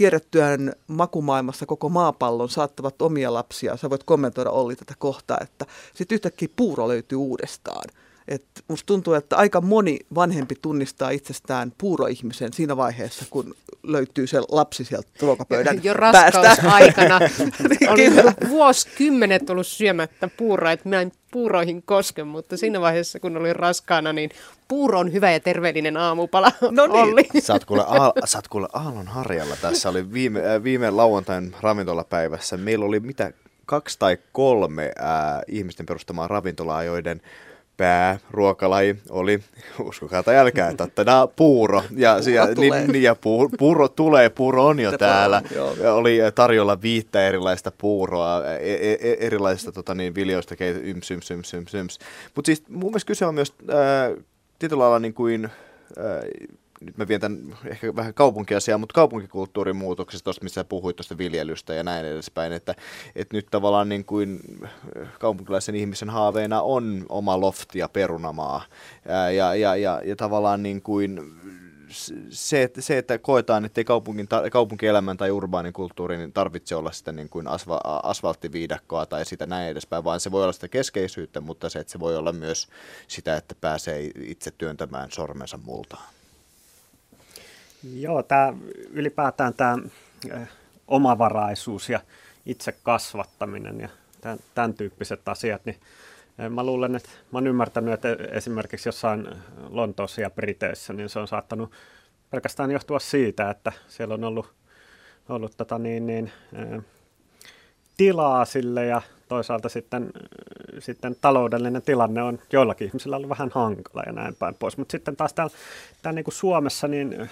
[0.00, 3.76] kierrettyään makumaailmassa koko maapallon saattavat omia lapsia.
[3.76, 7.84] Sä voit kommentoida Olli tätä kohtaa, että sitten yhtäkkiä puuro löytyy uudestaan.
[8.30, 14.40] Et musta tuntuu, että aika moni vanhempi tunnistaa itsestään puuroihmisen siinä vaiheessa, kun löytyy se
[14.40, 17.18] lapsi sieltä ruokapöydän Jo raskausaikana
[17.80, 18.32] Niin, oli kyllä.
[18.48, 24.12] vuosikymmenet ollut syömättä puuroa, että mä en puuroihin koske, mutta siinä vaiheessa, kun olin raskaana,
[24.12, 24.30] niin
[24.68, 26.52] puuro on hyvä ja terveellinen aamupala.
[26.70, 26.96] No niin.
[26.96, 27.28] Olli.
[27.40, 29.56] Sä oot kuule, aal, sä oot kuule aallon harjalla.
[29.56, 32.56] Tässä oli viime, äh, viime lauantain ravintolapäivässä.
[32.56, 33.32] Meillä oli mitä
[33.66, 37.20] kaksi tai kolme äh, ihmisten perustamaa ravintolaa, joiden
[37.80, 39.40] pääruokalaji oli,
[39.82, 41.82] uskokaa tai älkää, tattana puuro.
[41.96, 42.78] Ja, Puuro ja, tulee.
[42.80, 45.42] niin, niin, ja puuro, puuro tulee, puuro on jo Se täällä.
[45.54, 45.74] joo.
[45.94, 51.54] Oli tarjolla viittä erilaista puuroa, e- e- e- erilaisista tota, niin, viljoista, yms, yms, yms,
[51.54, 51.98] yms, yms.
[52.34, 54.24] Mutta siis mun mielestä kyse on myös äh,
[54.58, 56.48] tietyllä lailla niin kuin, äh,
[56.80, 57.20] nyt mä vien
[57.66, 62.52] ehkä vähän kaupunkiasiaa, mutta kaupunkikulttuurin muutoksesta, tuosta missä sä puhuit tuosta viljelystä ja näin edespäin,
[62.52, 62.74] että,
[63.16, 64.40] että nyt tavallaan niin kuin
[65.18, 68.64] kaupunkilaisen ihmisen haaveena on oma lofti ja perunamaa
[69.08, 71.20] ja, ja, ja, ja, ja tavallaan niin kuin
[72.30, 77.12] se, että, se, että koetaan, että ei kaupungin, kaupunkielämän tai urbaanin kulttuurin tarvitse olla sitä
[77.12, 81.68] niin kuin asfa, asfalttiviidakkoa tai sitä näin edespäin, vaan se voi olla sitä keskeisyyttä, mutta
[81.68, 82.68] se, että se voi olla myös
[83.08, 86.19] sitä, että pääsee itse työntämään sormensa multaan.
[87.82, 88.54] Joo, tämä
[88.90, 89.78] ylipäätään tämä
[90.88, 92.00] omavaraisuus ja
[92.46, 93.88] itse kasvattaminen ja
[94.20, 95.76] tämän, tämän tyyppiset asiat, niin
[96.50, 99.28] mä luulen, että mä oon ymmärtänyt, että esimerkiksi jossain
[99.68, 101.72] Lontoossa ja Briteissä, niin se on saattanut
[102.30, 104.52] pelkästään johtua siitä, että siellä on ollut,
[105.28, 106.32] ollut tota niin, niin,
[107.96, 110.10] tilaa sille ja toisaalta sitten,
[110.78, 114.76] sitten taloudellinen tilanne on joillakin ihmisillä ollut vähän hankala ja näin päin pois.
[114.76, 115.54] Mutta sitten taas täällä,
[116.02, 117.30] täällä niin kuin Suomessa, niin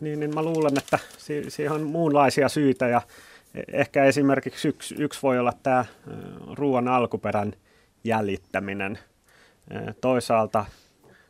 [0.00, 3.02] niin, niin mä luulen, että si- siihen on muunlaisia syitä ja
[3.54, 5.84] e- ehkä esimerkiksi yksi, yksi voi olla tämä
[6.54, 7.52] ruoan alkuperän
[8.04, 8.98] jäljittäminen.
[9.74, 10.64] Ö, Toisaalta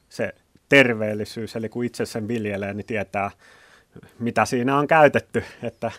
[0.08, 0.34] se
[0.68, 3.30] terveellisyys, eli kun itse sen viljelee, niin tietää,
[4.18, 5.90] mitä siinä on käytetty, että,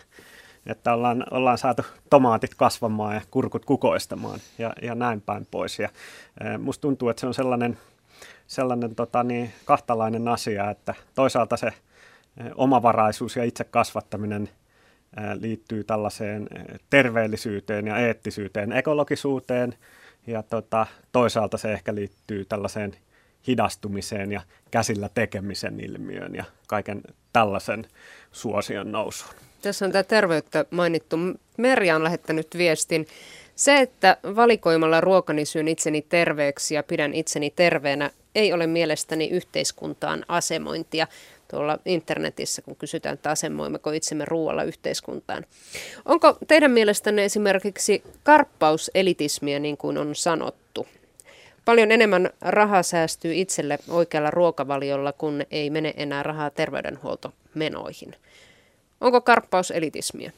[0.66, 5.78] että ollaan, ollaan saatu tomaatit kasvamaan ja kurkut kukoistamaan ja, ja näin päin pois.
[5.78, 5.88] Ja,
[6.54, 7.78] ö, musta tuntuu, että se on sellainen,
[8.46, 11.72] sellainen tota, niin, kahtalainen asia, että toisaalta se
[12.54, 14.48] omavaraisuus ja itse kasvattaminen
[15.40, 16.48] liittyy tällaiseen
[16.90, 19.74] terveellisyyteen ja eettisyyteen, ekologisuuteen
[20.26, 22.96] ja tota, toisaalta se ehkä liittyy tällaiseen
[23.46, 24.40] hidastumiseen ja
[24.70, 27.02] käsillä tekemisen ilmiöön ja kaiken
[27.32, 27.86] tällaisen
[28.32, 29.34] suosion nousuun.
[29.62, 31.16] Tässä on tämä terveyttä mainittu.
[31.56, 33.06] Merja on lähettänyt viestin.
[33.54, 40.24] Se, että valikoimalla ruokani syön itseni terveeksi ja pidän itseni terveenä, ei ole mielestäni yhteiskuntaan
[40.28, 41.06] asemointia
[41.50, 45.44] tuolla internetissä, kun kysytään, että asemoimmeko itsemme ruoalla yhteiskuntaan.
[46.04, 50.86] Onko teidän mielestänne esimerkiksi karppauselitismiä, niin kuin on sanottu?
[51.64, 58.14] Paljon enemmän rahaa säästyy itselle oikealla ruokavaliolla, kun ei mene enää rahaa terveydenhuoltomenoihin.
[59.00, 60.32] Onko karppaus elitismiä?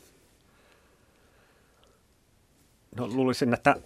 [2.96, 3.76] No luulisin, että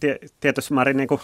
[0.00, 1.20] tie, tietysti määrin niin kuin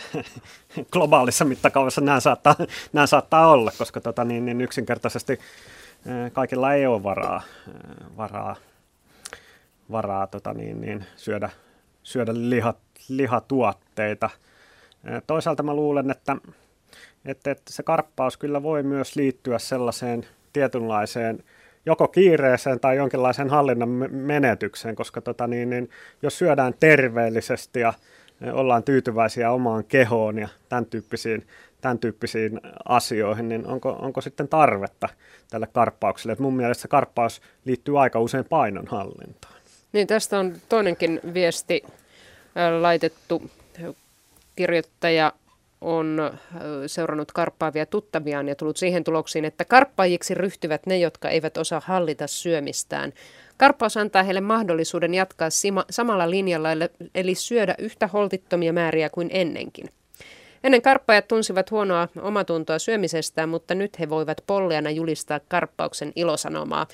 [0.92, 2.56] globaalissa mittakaavassa nämä saattaa,
[2.92, 8.56] nämä saattaa olla, koska tota, niin, niin yksinkertaisesti eh, kaikilla ei ole varaa, eh, varaa,
[9.90, 11.50] varaa tota, niin, niin, syödä,
[12.02, 12.78] syödä lihat,
[13.08, 14.30] lihatuotteita.
[15.04, 16.36] Eh, Toisaalta mä luulen, että,
[17.24, 21.44] että, että se karppaus kyllä voi myös liittyä sellaiseen tietynlaiseen
[21.86, 25.90] joko kiireeseen tai jonkinlaiseen hallinnan me- menetykseen, koska tota, niin, niin,
[26.22, 27.92] jos syödään terveellisesti ja
[28.52, 31.46] ollaan tyytyväisiä omaan kehoon ja tämän tyyppisiin,
[31.80, 35.08] tämän tyyppisiin asioihin, niin onko, onko sitten tarvetta
[35.50, 36.32] tälle karppaukselle?
[36.32, 39.54] Et mun mielestä karppaus liittyy aika usein painonhallintaan.
[39.92, 41.82] Niin tästä on toinenkin viesti
[42.80, 43.50] laitettu.
[44.56, 45.32] Kirjoittaja
[45.80, 46.30] on
[46.86, 52.26] seurannut karppaavia tuttaviaan ja tullut siihen tuloksiin, että karppaajiksi ryhtyvät ne, jotka eivät osaa hallita
[52.26, 53.12] syömistään.
[53.62, 56.68] Karppaus antaa heille mahdollisuuden jatkaa sima, samalla linjalla,
[57.14, 59.88] eli syödä yhtä holtittomia määriä kuin ennenkin.
[60.64, 66.86] Ennen karppaajat tunsivat huonoa omatuntoa syömisestään, mutta nyt he voivat polleana julistaa karppauksen ilosanomaa.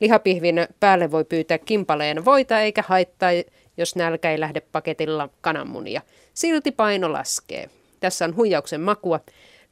[0.00, 3.30] Lihapihvin päälle voi pyytää kimpaleen voita eikä haittaa,
[3.76, 6.00] jos nälkä ei lähde paketilla kananmunia.
[6.34, 7.70] Silti paino laskee.
[8.00, 9.20] Tässä on huijauksen makua.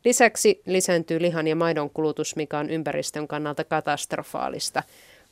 [0.04, 4.82] Lisäksi lisääntyy lihan ja maidon kulutus, mikä on ympäristön kannalta katastrofaalista.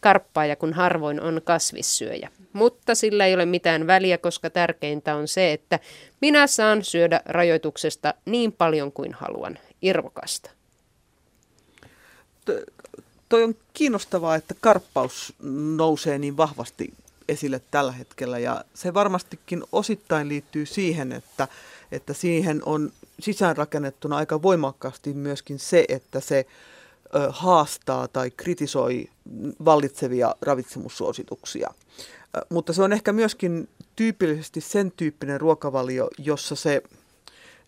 [0.01, 2.31] Karppaaja kun harvoin on kasvissyöjä.
[2.53, 5.79] Mutta sillä ei ole mitään väliä, koska tärkeintä on se, että
[6.21, 9.59] minä saan syödä rajoituksesta niin paljon kuin haluan.
[9.83, 10.51] Irvokasta.
[13.29, 15.35] Toi on kiinnostavaa, että karppaus
[15.77, 16.93] nousee niin vahvasti
[17.29, 21.49] esille tällä hetkellä ja se varmastikin osittain liittyy siihen, että,
[21.93, 26.47] että siihen on sisäänrakennettuna aika voimakkaasti myöskin se, että se
[27.31, 29.07] haastaa tai kritisoi
[29.65, 31.71] vallitsevia ravitsemussuosituksia.
[32.49, 36.83] Mutta se on ehkä myöskin tyypillisesti sen tyyppinen ruokavalio, jossa se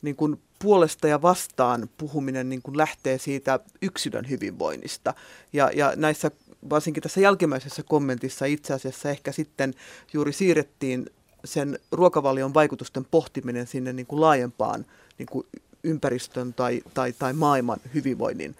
[0.02, 5.14] niin kuin puolesta ja vastaan puhuminen niin kuin lähtee siitä yksilön hyvinvoinnista.
[5.52, 6.30] Ja, ja näissä,
[6.70, 9.74] varsinkin tässä jälkimmäisessä kommentissa itse asiassa ehkä sitten
[10.12, 11.10] juuri siirrettiin
[11.44, 14.86] sen ruokavalion vaikutusten pohtiminen sinne niin kuin laajempaan
[15.18, 15.46] niin kuin
[15.84, 18.56] ympäristön tai, tai, tai maailman hyvinvoinnin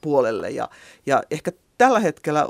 [0.00, 0.50] puolelle.
[0.50, 0.68] Ja,
[1.06, 2.48] ja ehkä tällä hetkellä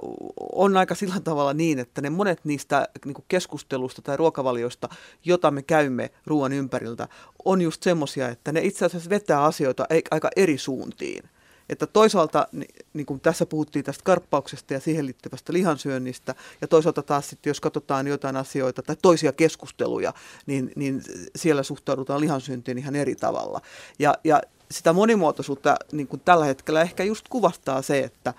[0.53, 4.89] on aika sillä tavalla niin, että ne monet niistä niin keskustelusta tai ruokavalioista,
[5.25, 7.09] jota me käymme ruoan ympäriltä,
[7.45, 11.25] on just semmoisia, että ne itse asiassa vetää asioita aika eri suuntiin.
[11.69, 12.49] Että toisaalta,
[12.93, 17.61] niin kuin tässä puhuttiin tästä karppauksesta ja siihen liittyvästä lihansyönnistä, ja toisaalta taas sitten, jos
[17.61, 20.15] katsotaan jotain asioita tai toisia keskusteluja,
[20.47, 21.03] niin, niin
[21.37, 23.61] siellä suhtaudutaan lihansyöntiin ihan eri tavalla.
[23.99, 24.41] Ja, ja
[24.73, 28.35] sitä monimuotoisuutta niin kuin tällä hetkellä ehkä just kuvastaa se, että,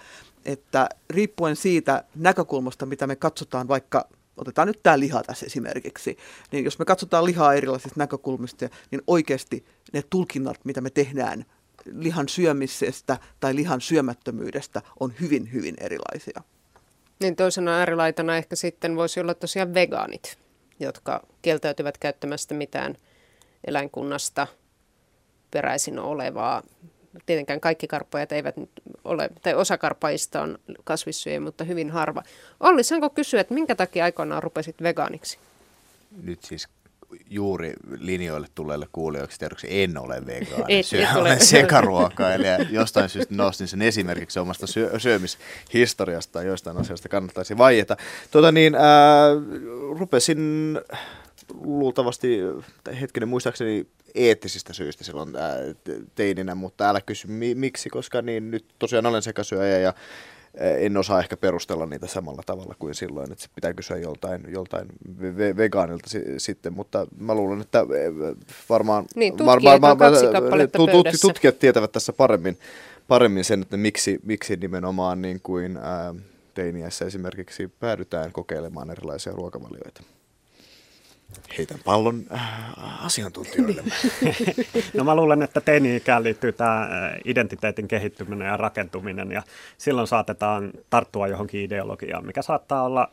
[0.46, 4.08] että riippuen siitä näkökulmasta, mitä me katsotaan vaikka
[4.38, 6.18] otetaan nyt tämä liha tässä esimerkiksi,
[6.52, 11.46] niin jos me katsotaan lihaa erilaisista näkökulmista, niin oikeasti ne tulkinnat, mitä me tehdään
[11.86, 16.42] lihan syömisestä tai lihan syömättömyydestä, on hyvin, hyvin erilaisia.
[17.20, 20.38] Niin toisena äärilaitana ehkä sitten voisi olla tosiaan vegaanit,
[20.80, 22.96] jotka kieltäytyvät käyttämästä mitään
[23.68, 24.48] eläinkunnasta
[25.54, 26.64] peräisin olevaa
[27.26, 28.70] tietenkään kaikki karppajat eivät nyt
[29.04, 32.24] ole, tai osa karppaista on kasvissyöjä, mutta hyvin harva.
[32.60, 35.38] Olli, saanko kysyä, että minkä takia aikoinaan rupesit vegaaniksi?
[36.24, 36.68] Nyt siis
[37.30, 40.80] juuri linjoille tulleille kuulijoiksi tiedoksi en ole vegaani.
[40.80, 42.58] Et, Syö, olen sekaruokailija.
[42.70, 47.98] Jostain syystä nostin sen esimerkiksi omasta syö, syömishistoriasta tai joistain asioista kannattaisi vaieta.
[48.32, 49.30] Tuota niin, ää,
[50.00, 50.80] rupesin
[51.62, 52.40] luultavasti,
[53.02, 55.56] hetkinen muistaakseni eettisistä syistä silloin ää,
[56.16, 59.94] teininä, mutta älä kysy mi- miksi, koska niin nyt tosiaan olen sekasyöjä ja
[60.58, 64.88] en osaa ehkä perustella niitä samalla tavalla kuin silloin, että se pitää kysyä joltain, joltain
[65.22, 67.86] ve- vegaanilta si- sitten, mutta mä luulen, että
[68.70, 70.12] varmaan niin, tutkijat var, var,
[70.78, 70.90] tut,
[71.22, 72.58] tutkijat tietävät tässä paremmin,
[73.08, 76.16] paremmin sen, että miksi, miksi nimenomaan niin kuin ää,
[76.54, 80.04] teiniässä esimerkiksi päädytään kokeilemaan erilaisia ruokavalioita.
[81.58, 83.84] Heitän pallon äh, asiantuntijoille.
[84.98, 86.90] no mä luulen, että teini-ikään liittyy tämä
[87.26, 89.44] identiteetin kehittyminen ja rakentuminen ja
[89.78, 93.12] silloin saatetaan tarttua johonkin ideologiaan, mikä saattaa olla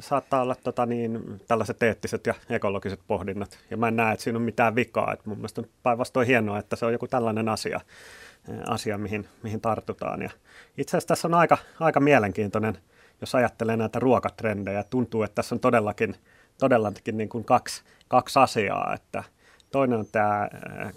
[0.00, 3.58] saattaa olla tota niin, tällaiset eettiset ja ekologiset pohdinnat.
[3.70, 5.12] Ja mä en näe, että siinä on mitään vikaa.
[5.12, 7.80] Et mun mielestä on päinvastoin hienoa, että se on joku tällainen asia,
[8.68, 10.22] asia mihin, mihin tartutaan.
[10.22, 10.30] Ja
[10.78, 12.78] itse asiassa tässä on aika, aika mielenkiintoinen,
[13.20, 14.82] jos ajattelee näitä ruokatrendejä.
[14.82, 16.16] Tuntuu, että tässä on todellakin
[16.58, 18.94] todellakin niin kuin kaksi, kaksi asiaa.
[18.94, 19.24] Että
[19.70, 20.48] toinen on tämä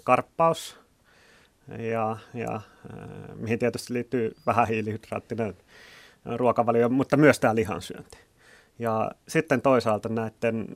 [0.04, 0.80] karppaus,
[1.78, 2.60] ja, ja
[3.34, 5.56] mihin tietysti liittyy vähän hiilihydraattinen
[6.36, 8.18] ruokavalio, mutta myös tämä lihansyönti.
[8.78, 10.66] Ja sitten toisaalta näiden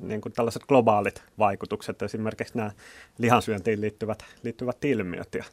[0.00, 2.70] niin kuin tällaiset globaalit vaikutukset, esimerkiksi nämä
[3.18, 5.34] lihansyöntiin liittyvät, liittyvät ilmiöt.
[5.34, 5.44] Ja,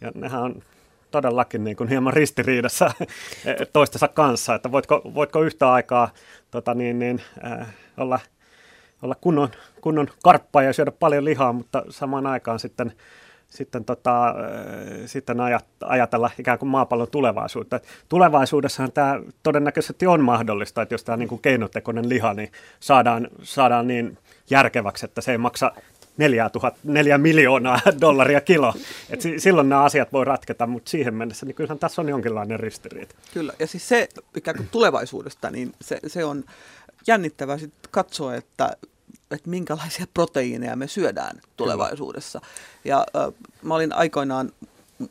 [0.00, 0.62] ja nehän on
[1.10, 2.90] todellakin niin kuin hieman ristiriidassa
[3.72, 6.10] toistensa kanssa, että voitko, voitko yhtä aikaa
[6.50, 7.66] tota niin, niin, äh,
[7.96, 8.20] olla,
[9.02, 9.48] olla kunnon,
[9.80, 12.92] kunnon karppa ja syödä paljon lihaa, mutta samaan aikaan sitten,
[13.48, 14.34] sitten, tota, äh,
[15.06, 17.76] sitten ajat, ajatella ikään kuin maapallon tulevaisuutta.
[17.76, 23.86] Et tulevaisuudessahan tämä todennäköisesti on mahdollista, että jos tämä niin keinotekoinen liha niin saadaan, saadaan
[23.86, 24.18] niin
[24.50, 25.72] järkeväksi, että se ei maksa
[26.18, 28.74] 4, 000, 4 miljoonaa dollaria kilo.
[29.10, 33.14] Et silloin nämä asiat voi ratketa, mutta siihen mennessä niin kyllähän tässä on jonkinlainen ristiriita.
[33.34, 36.44] Kyllä, ja siis se ikään kuin tulevaisuudesta, niin se, se on
[37.06, 38.76] jännittävää sit katsoa, että,
[39.30, 42.40] että minkälaisia proteiineja me syödään tulevaisuudessa.
[42.84, 43.32] Ja äh,
[43.62, 44.52] mä olin aikoinaan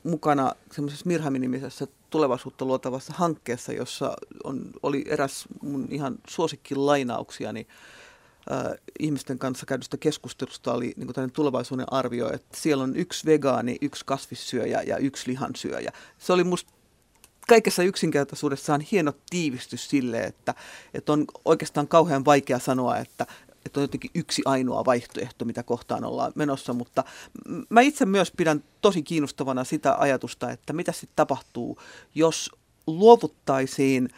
[0.04, 4.14] mukana semmoisessa Mirhamin-nimisessä tulevaisuutta luotavassa hankkeessa, jossa
[4.44, 7.76] on, oli eräs mun ihan suosikkin lainauksiani, äh,
[9.00, 14.06] ihmisten kanssa käydystä keskustelusta oli niin kuin tulevaisuuden arvio, että siellä on yksi vegaani, yksi
[14.06, 15.92] kasvissyöjä ja yksi lihansyöjä.
[16.18, 16.72] Se oli musta
[17.48, 20.56] kaikessa yksinkertaisuudessaan hieno tiivistys sille, että,
[20.94, 23.28] että on oikeastaan kauhean vaikea sanoa, että,
[23.66, 27.04] että on jotenkin yksi ainoa vaihtoehto, mitä kohtaan ollaan menossa, mutta
[27.70, 31.80] mä itse myös pidän tosi kiinnostavana sitä ajatusta, että mitä sitten tapahtuu,
[32.16, 32.52] jos
[32.88, 34.10] luovuttaisiin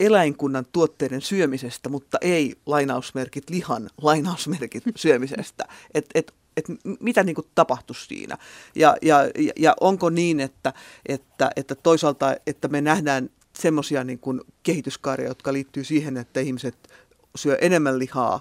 [0.00, 5.64] eläinkunnan tuotteiden syömisestä, mutta ei lainausmerkit lihan lainausmerkit syömisestä.
[5.94, 6.64] Et, et, et
[7.00, 8.38] mitä niin kuin tapahtuisi siinä.
[8.74, 9.16] Ja, ja,
[9.56, 10.72] ja onko niin, että,
[11.06, 14.20] että, että toisaalta että me nähdään semmoisia niin
[14.62, 16.88] kehityskaaria, jotka liittyy siihen, että ihmiset
[17.36, 18.40] syö enemmän lihaa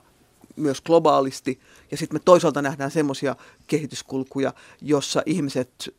[0.56, 1.60] myös globaalisti.
[1.92, 3.36] Ja sitten me toisaalta nähdään semmoisia
[3.68, 5.96] kehityskulkuja, jossa ihmiset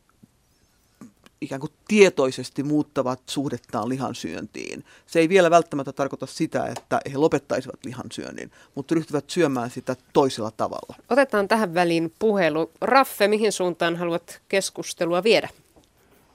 [1.41, 4.83] ikään kuin tietoisesti muuttavat suhdettaan lihansyöntiin.
[5.05, 10.51] Se ei vielä välttämättä tarkoita sitä, että he lopettaisivat lihansyönnin, mutta ryhtyvät syömään sitä toisella
[10.57, 10.95] tavalla.
[11.09, 12.71] Otetaan tähän väliin puhelu.
[12.81, 15.49] Raffe, mihin suuntaan haluat keskustelua viedä?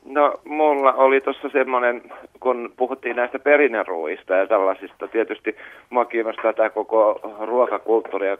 [0.05, 2.02] No, mulla oli tuossa semmoinen,
[2.40, 5.56] kun puhuttiin näistä perinneruuista ja tällaisista, tietysti
[5.90, 8.36] mua kiinnostaa tämä koko ruokakulttuuri ja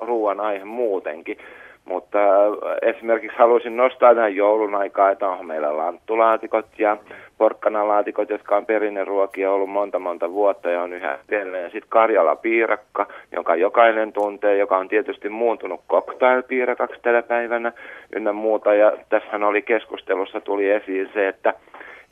[0.00, 1.38] ruoan aihe muutenkin.
[1.86, 2.52] Mutta äh,
[2.82, 6.96] esimerkiksi haluaisin nostaa tähän joulun aikaa, että on meillä lanttulaatikot ja
[7.38, 11.70] porkkanalaatikot, jotka on perinneruokia ollut monta monta vuotta ja on yhä edelleen.
[11.70, 17.72] Sitten Karjala piirakka, jonka jokainen tuntee, joka on tietysti muuntunut cocktailpiirakaksi tänä päivänä
[18.16, 18.74] ynnä muuta.
[18.74, 21.54] Ja tässähän oli keskustelussa tuli esiin se, että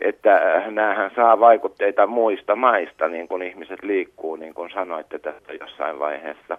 [0.01, 5.99] että näähän saa vaikutteita muista maista, niin kuin ihmiset liikkuu, niin kuin sanoitte tästä jossain
[5.99, 6.59] vaiheessa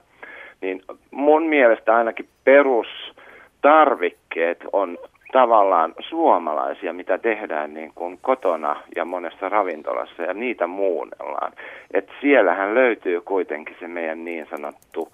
[0.61, 4.97] niin mun mielestä ainakin perustarvikkeet on
[5.31, 11.53] tavallaan suomalaisia, mitä tehdään niin kuin kotona ja monessa ravintolassa ja niitä muunnellaan.
[11.93, 15.13] Et siellähän löytyy kuitenkin se meidän niin sanottu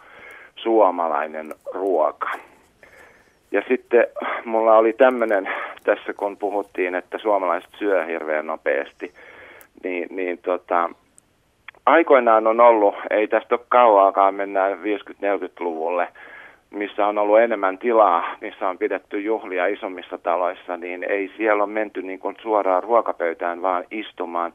[0.55, 2.30] suomalainen ruoka.
[3.51, 4.07] Ja sitten
[4.45, 5.49] mulla oli tämmöinen
[5.84, 9.13] tässä, kun puhuttiin, että suomalaiset syö hirveän nopeasti,
[9.84, 10.89] niin, niin tota,
[11.85, 16.07] aikoinaan on ollut, ei tästä ole kauaakaan, mennään 50-40-luvulle,
[16.71, 21.71] missä on ollut enemmän tilaa, missä on pidetty juhlia isommissa taloissa, niin ei siellä ole
[21.71, 24.53] menty niin kuin suoraan ruokapöytään, vaan istumaan,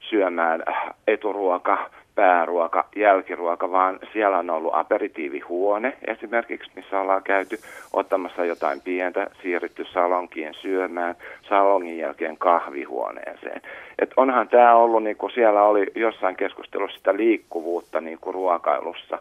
[0.00, 0.62] syömään
[1.06, 7.58] eturuoka, pääruoka, jälkiruoka, vaan siellä on ollut aperitiivihuone esimerkiksi, missä ollaan käyty
[7.92, 11.14] ottamassa jotain pientä, siirrytty salonkiin syömään,
[11.48, 13.62] salongin jälkeen kahvihuoneeseen.
[13.98, 19.18] Et onhan tämä ollut, niin kuin siellä oli jossain keskustelussa sitä liikkuvuutta niin kuin ruokailussa,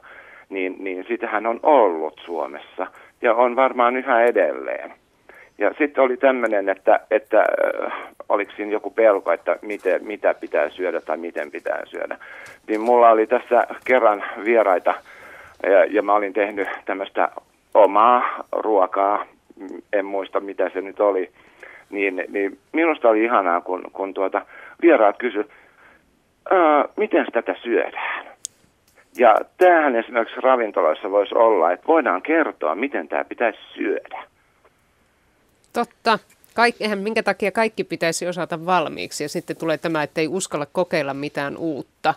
[0.49, 2.87] niin, niin sitähän on ollut Suomessa
[3.21, 4.93] ja on varmaan yhä edelleen.
[5.61, 7.93] Ja sitten oli tämmöinen, että, että äh,
[8.29, 12.17] oliko siinä joku pelko, että miten, mitä pitää syödä tai miten pitää syödä.
[12.67, 14.93] Niin mulla oli tässä kerran vieraita
[15.63, 17.29] ja, ja mä olin tehnyt tämmöistä
[17.73, 19.25] omaa ruokaa,
[19.93, 21.31] en muista mitä se nyt oli.
[21.89, 24.45] Niin, niin minusta oli ihanaa, kun, kun tuota,
[24.81, 25.51] vieraat kysyivät,
[26.97, 28.25] miten tätä syödään.
[29.17, 34.23] Ja tämähän esimerkiksi ravintoloissa voisi olla, että voidaan kertoa, miten tämä pitäisi syödä.
[35.73, 36.19] Totta.
[36.53, 40.65] Kaik, eihän minkä takia kaikki pitäisi osata valmiiksi ja sitten tulee tämä, että ei uskalla
[40.65, 42.13] kokeilla mitään uutta,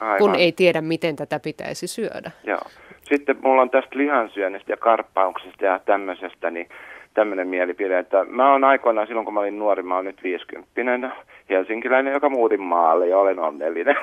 [0.00, 0.18] Aivan.
[0.18, 2.30] kun ei tiedä, miten tätä pitäisi syödä.
[2.44, 2.62] Joo.
[3.02, 6.68] Sitten mulla on tästä lihansyönnistä ja karppauksesta ja tämmöisestä, niin
[7.14, 11.10] tämmöinen mielipide, että mä oon aikoinaan, silloin kun mä olin nuori, mä oon nyt 50
[11.50, 13.96] helsinkiläinen, joka muutin maalle ja olen onnellinen.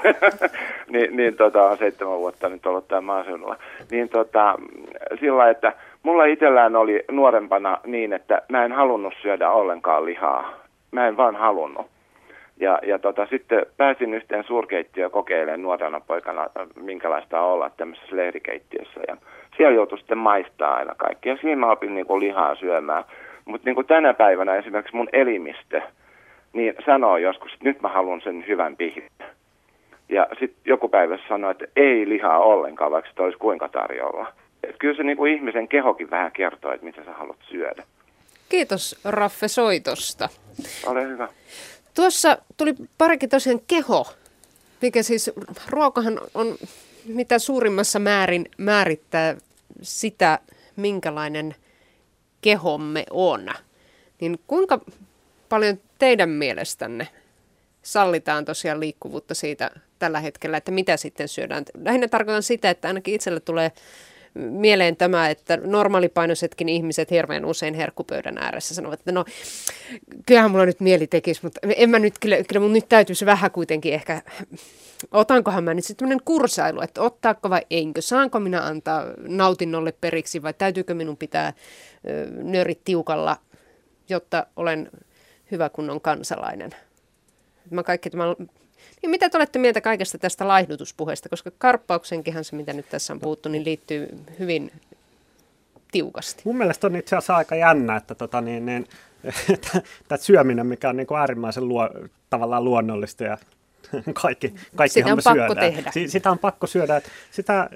[0.93, 3.57] niin, niin tota, on seitsemän vuotta nyt ollut täällä maaseudulla.
[3.91, 4.55] Niin tota,
[5.19, 5.73] sillä että
[6.03, 10.53] mulla itsellään oli nuorempana niin, että mä en halunnut syödä ollenkaan lihaa.
[10.91, 11.87] Mä en vaan halunnut.
[12.59, 18.99] Ja, ja tota, sitten pääsin yhteen suurkeittiöön kokeilemaan nuorena poikana, minkälaista on olla tämmöisessä leirikeittiössä.
[19.07, 19.17] Ja
[19.57, 21.29] siellä joutui sitten maistaa aina kaikki.
[21.29, 23.03] Ja siinä mä opin niin kuin lihaa syömään.
[23.45, 25.81] Mutta niin tänä päivänä esimerkiksi mun elimistö,
[26.53, 29.09] niin sanoo joskus, että nyt mä haluan sen hyvän pihdin.
[30.09, 34.27] Ja sitten joku päivä sanoo, että ei lihaa ollenkaan, vaikka se olisi kuinka tarjolla.
[34.69, 37.83] Et kyllä se niin kuin ihmisen kehokin vähän kertoo, että mitä sä haluat syödä.
[38.49, 40.29] Kiitos Raffe soitosta.
[40.85, 41.29] Ole hyvä.
[41.93, 44.07] Tuossa tuli parikin tosiaan keho,
[44.81, 45.31] mikä siis
[45.69, 46.55] ruokahan on
[47.05, 49.35] mitä suurimmassa määrin määrittää
[49.81, 50.39] sitä,
[50.75, 51.55] minkälainen
[52.41, 53.49] kehomme on.
[54.21, 54.79] Niin kuinka
[55.49, 57.07] paljon teidän mielestänne
[57.81, 61.65] sallitaan tosiaan liikkuvuutta siitä tällä hetkellä, että mitä sitten syödään?
[61.83, 63.71] Lähinnä tarkoitan sitä, että ainakin itselle tulee
[64.35, 69.25] mieleen tämä, että normaalipainoisetkin ihmiset hirveän usein herkkupöydän ääressä sanovat, että no
[70.25, 73.51] kyllähän mulla nyt mieli tekisi, mutta en mä nyt, kyllä, kyllä mun nyt täytyisi vähän
[73.51, 74.21] kuitenkin ehkä,
[75.11, 80.43] otankohan mä nyt sitten tämmöinen kursailu, että ottaako vai enkö, saanko minä antaa nautinnolle periksi
[80.43, 81.53] vai täytyykö minun pitää
[82.31, 83.37] nörit tiukalla,
[84.09, 84.89] jotta olen
[85.51, 86.71] hyvä kunnon kansalainen.
[87.69, 88.35] Mä kaikki tämä
[89.03, 93.19] niin mitä te olette mieltä kaikesta tästä laihdutuspuheesta, koska karppauksenkinhan se, mitä nyt tässä on
[93.19, 94.09] puhuttu, niin liittyy
[94.39, 94.71] hyvin
[95.91, 96.41] tiukasti.
[96.45, 98.87] Mun mielestä on itse asiassa aika jännä, että tota, niin, niin,
[100.07, 101.89] tämä syöminen, mikä on niin kuin äärimmäisen luo,
[102.29, 103.37] tavallaan luonnollista ja
[104.21, 105.73] kaikki, kaikki sitä on me pakko syödään.
[105.73, 105.91] tehdä.
[106.07, 106.97] Sitä on pakko syödä.
[106.97, 107.69] Että sitä,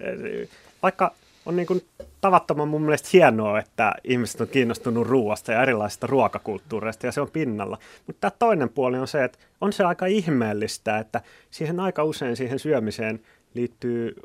[0.84, 1.14] vaikka
[1.45, 1.86] on niin kuin
[2.22, 7.31] tavattoman mun mielestä hienoa, että ihmiset on kiinnostunut ruoasta ja erilaisista ruokakulttuureista ja se on
[7.31, 7.77] pinnalla.
[8.07, 11.22] Mutta tämä toinen puoli on se, että on se aika ihmeellistä, että
[11.52, 13.19] siihen aika usein siihen syömiseen
[13.53, 14.15] liittyy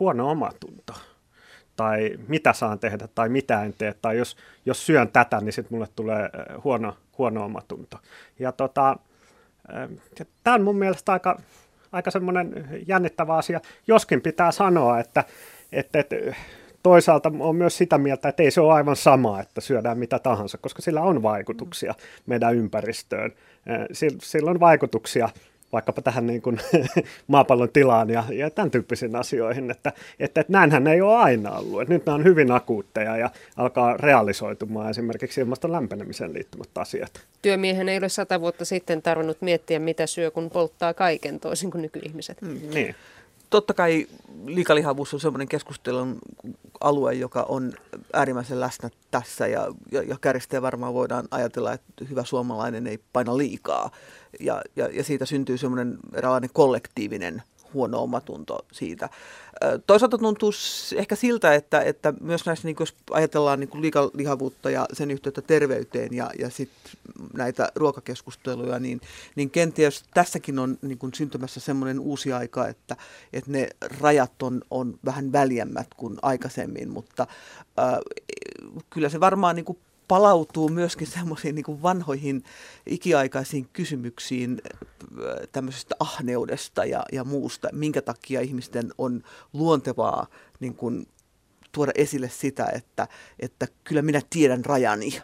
[0.00, 0.92] huono omatunto.
[1.76, 4.36] tai mitä saan tehdä tai mitä en tee, tai jos,
[4.66, 6.30] jos syön tätä, niin sitten mulle tulee
[6.64, 7.98] huono, huono omatunto.
[8.38, 8.96] Ja tota,
[10.44, 11.40] tämä on mun mielestä aika,
[11.92, 15.24] aika semmoinen jännittävä asia, joskin pitää sanoa, että,
[15.72, 16.16] että, että
[16.88, 20.58] toisaalta on myös sitä mieltä, että ei se ole aivan sama, että syödään mitä tahansa,
[20.58, 21.94] koska sillä on vaikutuksia
[22.26, 23.32] meidän ympäristöön.
[24.22, 25.28] Sillä on vaikutuksia
[25.72, 26.60] vaikkapa tähän niin kuin
[27.26, 31.82] maapallon tilaan ja, ja tämän tyyppisiin asioihin, että, että, että näinhän ei ole aina ollut.
[31.82, 37.20] Että nyt nämä on hyvin akuutteja ja alkaa realisoitumaan esimerkiksi ilmaston lämpenemiseen liittyvät asiat.
[37.42, 41.82] Työmiehen ei ole sata vuotta sitten tarvinnut miettiä, mitä syö, kun polttaa kaiken toisin kuin
[41.82, 42.42] nykyihmiset.
[42.42, 42.94] Mm, niin
[43.50, 44.06] totta kai
[44.44, 46.18] liikalihavuus on sellainen keskustelun
[46.80, 47.72] alue, joka on
[48.12, 53.36] äärimmäisen läsnä tässä ja, ja, ja kärjistäjä varmaan voidaan ajatella, että hyvä suomalainen ei paina
[53.36, 53.90] liikaa.
[54.40, 57.42] Ja, ja, ja siitä syntyy semmoinen eräänlainen kollektiivinen
[57.74, 59.08] huono omatunto siitä.
[59.86, 60.52] Toisaalta tuntuu
[60.96, 66.14] ehkä siltä, että, että myös näissä, niin jos ajatellaan niin liikalihavuutta ja sen yhteyttä terveyteen
[66.14, 66.70] ja, ja sit
[67.34, 69.00] näitä ruokakeskusteluja, niin,
[69.36, 72.96] niin kenties tässäkin on niin kuin syntymässä semmoinen uusi aika, että,
[73.32, 73.68] että ne
[74.00, 77.26] rajat on, on vähän väljemmät kuin aikaisemmin, mutta
[77.78, 77.98] äh,
[78.90, 79.78] kyllä se varmaan niin kuin
[80.08, 82.44] palautuu myöskin semmoisiin niin vanhoihin
[82.86, 89.22] ikiaikaisiin kysymyksiin äh, tämmöisestä ahneudesta ja, ja muusta, minkä takia ihmisten on
[89.52, 90.26] luontevaa
[90.60, 91.06] niin kuin,
[91.72, 93.08] tuoda esille sitä, että,
[93.40, 95.22] että kyllä minä tiedän rajani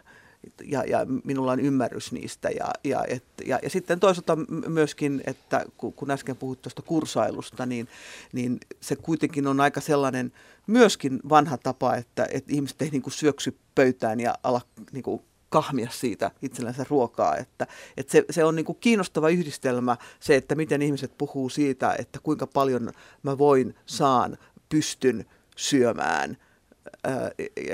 [0.63, 2.49] ja, ja minulla on ymmärrys niistä.
[2.49, 4.35] Ja, ja, et, ja, ja sitten toisaalta
[4.67, 5.65] myöskin, että
[5.95, 7.87] kun äsken puhuit tuosta kursailusta, niin,
[8.33, 10.31] niin se kuitenkin on aika sellainen
[10.67, 14.61] myöskin vanha tapa, että, että ihmiset ei niin kuin syöksy pöytään ja ala
[14.91, 17.37] niin kuin kahmia siitä itsellänsä ruokaa.
[17.37, 17.67] Että,
[17.97, 22.19] että se, se on niin kuin kiinnostava yhdistelmä se, että miten ihmiset puhuu siitä, että
[22.23, 22.91] kuinka paljon
[23.23, 24.37] mä voin, saan,
[24.69, 26.37] pystyn syömään–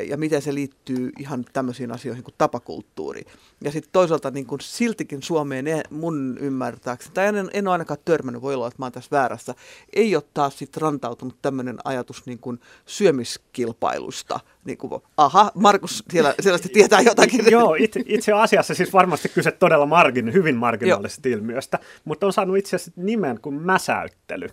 [0.08, 3.22] ja, miten se liittyy ihan tämmöisiin asioihin kuin tapakulttuuri.
[3.64, 8.42] Ja sitten toisaalta niin kuin siltikin Suomeen mun ymmärtääkseni, tai en, en ole ainakaan törmännyt,
[8.42, 9.56] voi olla, että mä oon tässä väärässä,
[9.94, 14.40] ei ole taas sit rantautunut tämmöinen ajatus niin kuin syömiskilpailusta.
[14.66, 17.52] Niin kuin, aha, Markus siellä selvästi tietää jotakin.
[17.52, 22.58] Joo, itse, itse asiassa siis varmasti kyse todella margin, hyvin marginaalisesta ilmiöstä, mutta on saanut
[22.58, 24.48] itse asiassa nimen kuin mäsäyttely.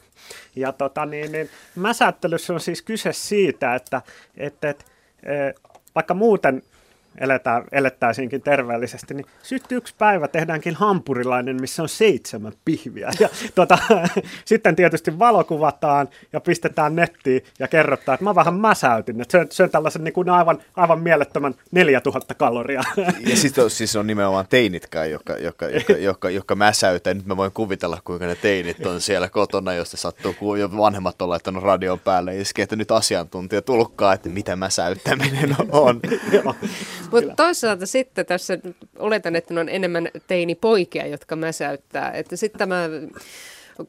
[0.57, 4.03] Ja tota, niin, niin, mäsäyttelyssä on siis kyse siitä, että,
[4.37, 4.85] että, että
[5.95, 6.63] vaikka muuten
[7.21, 13.11] eletään, elettäisiinkin terveellisesti, niin sitten yksi päivä tehdäänkin hampurilainen, missä on seitsemän pihviä.
[13.21, 13.79] Ja tuota,
[14.45, 19.21] sitten tietysti valokuvataan ja pistetään nettiin ja kerrotaan, että mä vähän mäsäytin.
[19.21, 22.83] Että se, on tällaisen niin kuin aivan, aivan mielettömän 4000 kaloria.
[23.29, 27.17] Ja sitten on, siis on nimenomaan teinitkään, jotka, jotka, jotka, jotka, jotka mäsäytään.
[27.17, 31.23] Nyt mä voin kuvitella, kuinka ne teinit on siellä kotona, josta sattuu, kun jo vanhemmat
[31.23, 32.35] on laittanut radion päälle.
[32.35, 36.01] Ja että nyt asiantuntija tulkkaa, että mitä mäsäyttäminen on.
[37.13, 38.59] Mutta toisaalta sitten tässä
[38.99, 42.11] oletan, että ne on enemmän teinipoikia, jotka mäsäyttää.
[42.11, 42.89] Että sitten tämä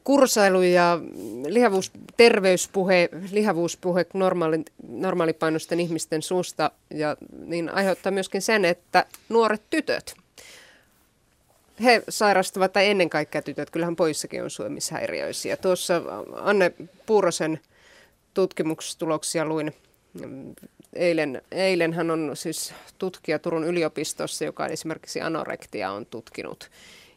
[0.04, 0.98] kursailu ja
[1.46, 7.16] lihavuus, terveyspuhe, lihavuuspuhe normaali, normaalipainoisten ihmisten suusta ja,
[7.46, 10.14] niin aiheuttaa myöskin sen, että nuoret tytöt,
[11.82, 15.56] he sairastuvat, tai ennen kaikkea tytöt, kyllähän poissakin on syömishäiriöisiä.
[15.56, 16.02] Tuossa
[16.34, 16.72] Anne
[17.06, 17.60] Puurosen
[18.34, 19.74] tutkimustuloksia luin
[20.92, 26.70] Eilen, eilen hän on siis tutkija Turun yliopistossa, joka esimerkiksi anorektia on tutkinut.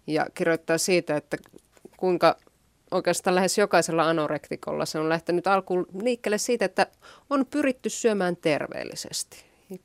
[0.07, 1.37] Ja kirjoittaa siitä, että
[1.97, 2.37] kuinka
[2.91, 6.87] oikeastaan lähes jokaisella anorektikolla se on lähtenyt alkuun liikkeelle siitä, että
[7.29, 9.43] on pyritty syömään terveellisesti.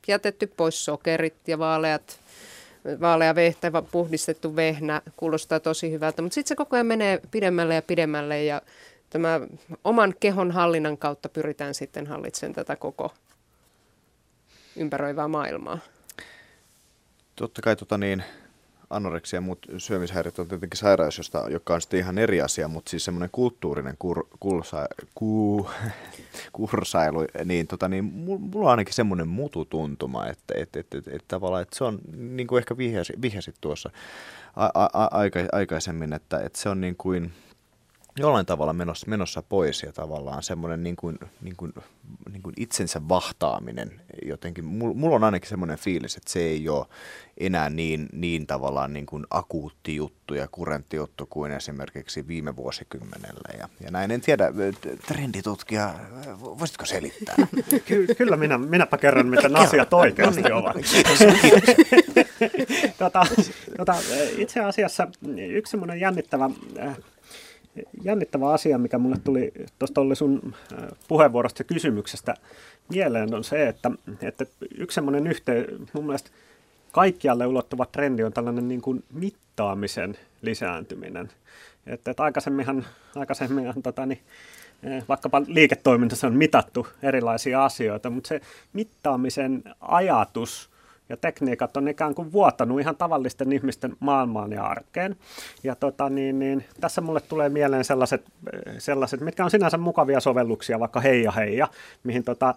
[0.09, 2.21] Jätetty pois sokerit ja vaaleat,
[3.01, 7.83] vaalea vehtä, puhdistettu vehnä, kuulostaa tosi hyvältä, mutta sitten se koko ajan menee pidemmälle ja
[7.83, 8.63] pidemmälle ja
[9.11, 9.41] tämä
[9.85, 13.15] oman kehon hallinnan kautta pyritään sitten hallitsemaan tätä koko
[14.77, 15.79] ympäröivää maailmaa.
[17.37, 18.25] Totta kai tota niin,
[18.91, 22.91] anoreksia ja muut syömishäiriöt on tietenkin sairaus, josta, joka on sitten ihan eri asia, mutta
[22.91, 25.71] siis semmoinen kulttuurinen kur, kulsa, ku,
[26.53, 31.63] kursailu, niin, tota, niin mulla on ainakin semmoinen mututuntuma, että, että, että, että, että tavallaan
[31.63, 32.77] että se on, niin kuin ehkä
[33.23, 33.91] vihjasit, tuossa
[34.57, 37.33] a, a, a, aika, aikaisemmin, että, että se on niin kuin–
[38.19, 41.73] jollain tavalla menossa, menossa pois ja tavallaan semmoinen niin kuin, niin kuin,
[42.33, 44.65] niin kuin itsensä vahtaaminen jotenkin.
[44.65, 46.87] Mulla on ainakin semmoinen fiilis, että se ei ole
[47.41, 53.59] enää niin, niin tavallaan niin kuin akuutti juttu ja kurentti juttu kuin esimerkiksi viime vuosikymmenellä.
[53.59, 54.53] Ja, ja näin en tiedä,
[55.07, 55.95] trenditutkija,
[56.41, 57.37] voisitko selittää?
[57.87, 60.77] Ky- kyllä minä, minäpä kerron, miten asiat oikeasti ovat.
[62.99, 63.27] tota,
[63.77, 63.95] tota,
[64.37, 65.09] itse asiassa
[65.51, 66.97] yksi semmoinen jännittävä äh,
[68.05, 70.55] jännittävä asia, mikä mulle tuli tuosta oli sun
[71.09, 72.35] puheenvuorosta ja kysymyksestä
[72.89, 73.91] mieleen, on se, että,
[74.23, 74.47] että
[74.79, 76.31] yksi semmoinen yhteen, mun mielestä
[76.93, 81.31] kaikkialle ulottuva trendi on tällainen niin kuin mittaamisen lisääntyminen.
[81.87, 82.87] Että, että aikaisemminhan,
[83.17, 84.21] aikaisemminhan tota, niin,
[85.09, 88.41] vaikkapa liiketoiminnassa on mitattu erilaisia asioita, mutta se
[88.73, 90.71] mittaamisen ajatus–
[91.09, 95.17] ja tekniikat on ikään kuin vuotanut ihan tavallisten ihmisten maailmaan ja arkeen.
[95.63, 98.25] Ja tota, niin, niin, tässä mulle tulee mieleen sellaiset,
[98.79, 101.69] sellaiset, mitkä on sinänsä mukavia sovelluksia, vaikka Heija Heija,
[102.05, 102.55] mihin tota,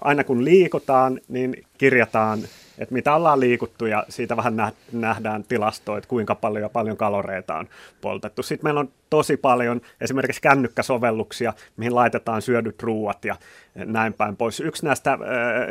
[0.00, 2.38] aina kun liikutaan, niin kirjataan,
[2.78, 7.54] että mitä ollaan liikuttu ja siitä vähän nähdään tilastoa, että kuinka paljon ja paljon kaloreita
[7.54, 7.68] on
[8.00, 8.42] poltettu.
[8.42, 13.36] Sitten meillä on tosi paljon esimerkiksi kännykkäsovelluksia, mihin laitetaan syödyt ruuat ja
[13.74, 14.60] näin päin pois.
[14.60, 15.18] Yksi näistä äh,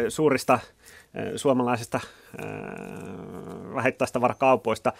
[0.09, 0.59] suurista
[1.35, 1.99] suomalaisista
[3.75, 4.93] vähittäistavarakaupoista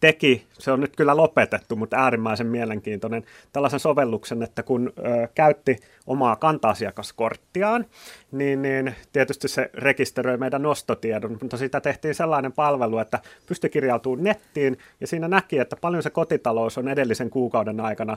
[0.00, 5.76] teki, se on nyt kyllä lopetettu, mutta äärimmäisen mielenkiintoinen, tällaisen sovelluksen, että kun ö, käytti
[6.06, 7.86] omaa kanta-asiakaskorttiaan,
[8.32, 14.24] niin, niin tietysti se rekisteröi meidän nostotiedon, mutta siitä tehtiin sellainen palvelu, että pystyi kirjautumaan
[14.24, 18.16] nettiin ja siinä näki, että paljon se kotitalous on edellisen kuukauden aikana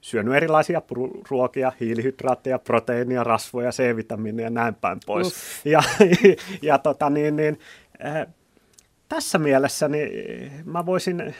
[0.00, 0.82] syönyt erilaisia
[1.30, 5.26] ruokia, hiilihydraatteja, proteiinia, rasvoja, C-vitamiinia ja näin päin pois.
[5.26, 5.66] Uff.
[5.66, 5.82] Ja,
[6.62, 7.58] ja tota, niin, niin,
[8.04, 8.26] äh,
[9.08, 11.34] tässä mielessä niin mä voisin,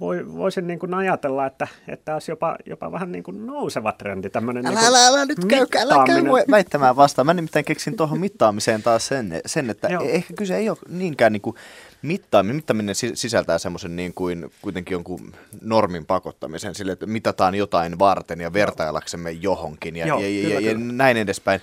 [0.00, 4.30] voi, voisin niin kuin ajatella, että, että olisi jopa, jopa vähän niin kuin nouseva trendi.
[4.30, 7.26] Tämmöinen älä, niin älä, älä nyt käy, älä käy väittämään vastaan.
[7.26, 10.02] Mä nimittäin keksin tuohon mittaamiseen taas sen, sen että Joo.
[10.02, 11.56] ehkä kyse ei ole niinkään niin kuin
[12.02, 18.40] mittaaminen, mittaaminen sisältää semmoisen niin kuin kuitenkin jonkun normin pakottamisen sille, että mitataan jotain varten
[18.40, 20.70] ja vertailaksemme johonkin ja, Joo, ja, kyllä, ja, kyllä.
[20.70, 21.60] ja näin edespäin.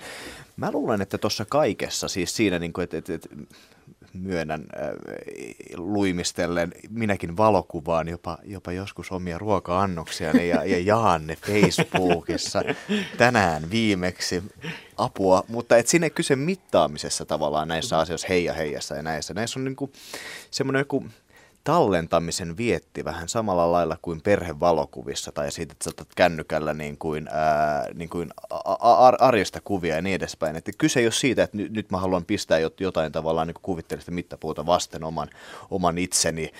[0.56, 3.28] Mä luulen, että tuossa kaikessa, siis siinä, niin kuin, että, että, että
[4.14, 4.64] myönnän
[5.76, 12.62] luimistellen minäkin valokuvaan jopa, jopa joskus omia ruoka-annoksia ja, ja jaan ne Facebookissa
[13.18, 14.42] tänään viimeksi
[14.96, 19.34] apua, mutta et sinne kyse mittaamisessa tavallaan näissä asioissa heija heijassa ja näissä.
[19.34, 19.92] Näissä on niinku
[20.50, 21.04] semmoinen joku
[21.64, 27.86] tallentamisen vietti vähän samalla lailla kuin perhevalokuvissa tai siitä, että saatat kännykällä niin kuin, ää,
[27.94, 28.30] niin kuin
[29.18, 30.56] arjesta kuvia ja niin edespäin.
[30.56, 34.12] Että kyse ei ole siitä, että nyt, nyt mä haluan pistää jotain tavallaan niin kuvitteellista
[34.12, 35.28] mittapuuta vasten oman,
[35.70, 36.50] oman itseni,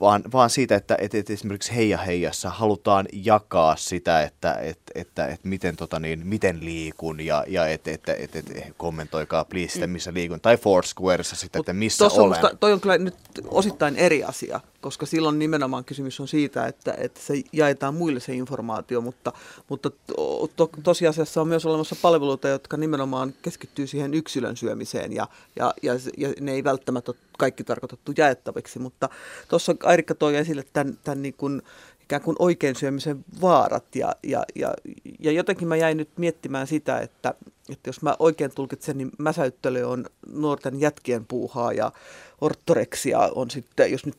[0.00, 5.26] vaan, vaan siitä, että, että, että esimerkiksi Heija Heijassa halutaan jakaa sitä, että, että, että,
[5.26, 9.86] että miten, tota niin, miten liikun ja, ja että, että, että, että kommentoikaa please sitä,
[9.86, 10.40] missä liikun.
[10.40, 12.28] Tai Foursquaressa sitä, että missä olen.
[12.28, 13.14] Musta, toi on kyllä nyt
[13.48, 18.34] osittain eri asia, koska silloin nimenomaan kysymys on siitä, että, että se jaetaan muille se
[18.34, 19.32] informaatio, mutta,
[19.68, 25.28] mutta to, to, tosiasiassa on myös olemassa palveluita, jotka nimenomaan keskittyy siihen yksilön syömiseen ja,
[25.56, 29.08] ja, ja, ja ne ei välttämättä ole kaikki tarkoitettu jaettaviksi, mutta
[29.48, 31.62] tuossa Airikka toi esille tämän, tämän niin kuin,
[32.02, 34.74] ikään kuin oikein syömisen vaarat ja, ja, ja,
[35.18, 37.34] ja jotenkin mä jäin nyt miettimään sitä, että,
[37.68, 41.92] että jos mä oikein tulkitsen, niin mäsäyttely on nuorten jätkien puuhaa ja
[42.40, 44.16] ortoreksia on sitten, jos nyt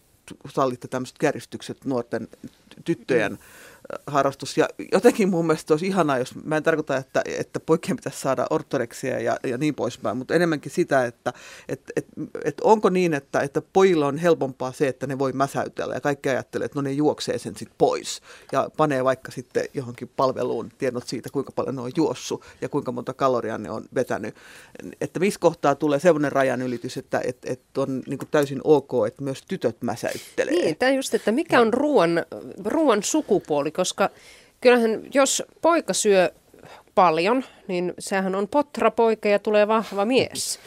[0.53, 2.27] sallitte tämmöiset kärjistykset nuorten
[2.85, 3.37] tyttöjen mm
[4.07, 4.57] harrastus.
[4.57, 8.47] Ja jotenkin mun mielestä olisi ihanaa, jos mä en tarkoita, että, että poikien pitäisi saada
[8.49, 11.33] ortoreksia ja, ja niin poispäin, mutta enemmänkin sitä, että
[11.69, 12.05] et, et,
[12.45, 16.29] et onko niin, että, että pojilla on helpompaa se, että ne voi mäsäytellä ja kaikki
[16.29, 21.07] ajattelee, että no ne juoksee sen sitten pois ja panee vaikka sitten johonkin palveluun tiedot
[21.07, 24.35] siitä, kuinka paljon ne on juossut ja kuinka monta kaloria ne on vetänyt.
[25.01, 29.23] Että missä kohtaa tulee sellainen rajan ylitys, että et, et on niin täysin ok, että
[29.23, 30.53] myös tytöt mäsäyttelee.
[30.53, 32.25] Niin, tämä just, että mikä on ruoan,
[32.65, 34.09] ruoan sukupuoli, koska
[34.61, 36.29] kyllähän jos poika syö
[36.95, 40.59] paljon, niin sehän on potra poika ja tulee vahva mies.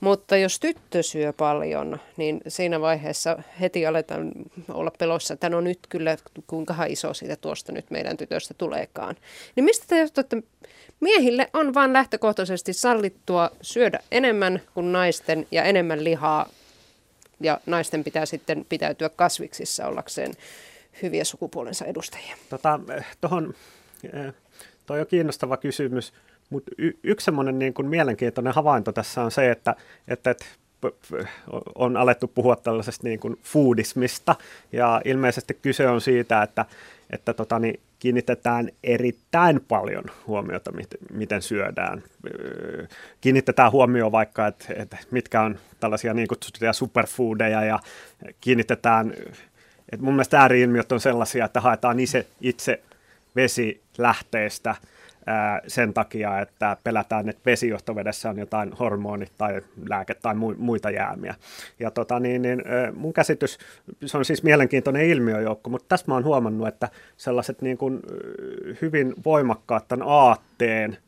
[0.00, 4.32] Mutta jos tyttö syö paljon, niin siinä vaiheessa heti aletaan
[4.68, 6.16] olla pelossa, että no nyt kyllä
[6.46, 9.16] kuinka iso siitä tuosta nyt meidän tytöstä tuleekaan.
[9.56, 10.36] Niin mistä te johtuu, että
[11.00, 16.48] miehille on vain lähtökohtaisesti sallittua syödä enemmän kuin naisten ja enemmän lihaa
[17.40, 20.32] ja naisten pitää sitten pitäytyä kasviksissa ollakseen
[21.02, 22.36] hyviä sukupuolensa edustajia?
[22.50, 22.80] Tota,
[23.20, 23.54] tohon,
[24.12, 24.34] eh,
[24.86, 26.12] toi on kiinnostava kysymys,
[26.50, 29.76] mutta y- yksi semmoinen niin kuin mielenkiintoinen havainto tässä on se, että,
[30.08, 30.44] että, että
[31.74, 34.36] on alettu puhua tällaisesta niin kuin foodismista,
[34.72, 36.66] ja ilmeisesti kyse on siitä, että,
[37.10, 40.72] että tota, niin kiinnitetään erittäin paljon huomiota,
[41.12, 42.02] miten syödään.
[43.20, 47.78] Kiinnitetään huomioon vaikka, että, että mitkä on tällaisia niin kutsuttuja superfoodeja, ja
[48.40, 49.14] kiinnitetään
[49.92, 52.80] et mun mielestä ääriilmiöt on sellaisia, että haetaan itse, itse
[53.36, 54.74] vesi lähteestä,
[55.66, 61.34] sen takia, että pelätään, että vesijohtovedessä on jotain hormoni- tai lääke- tai muita jäämiä.
[61.78, 62.62] Ja tota, niin, niin,
[62.94, 63.58] mun käsitys,
[64.04, 68.00] se on siis mielenkiintoinen ilmiöjoukko, mutta tässä mä oon huomannut, että sellaiset niin kuin,
[68.82, 70.98] hyvin voimakkaat tämän aatteen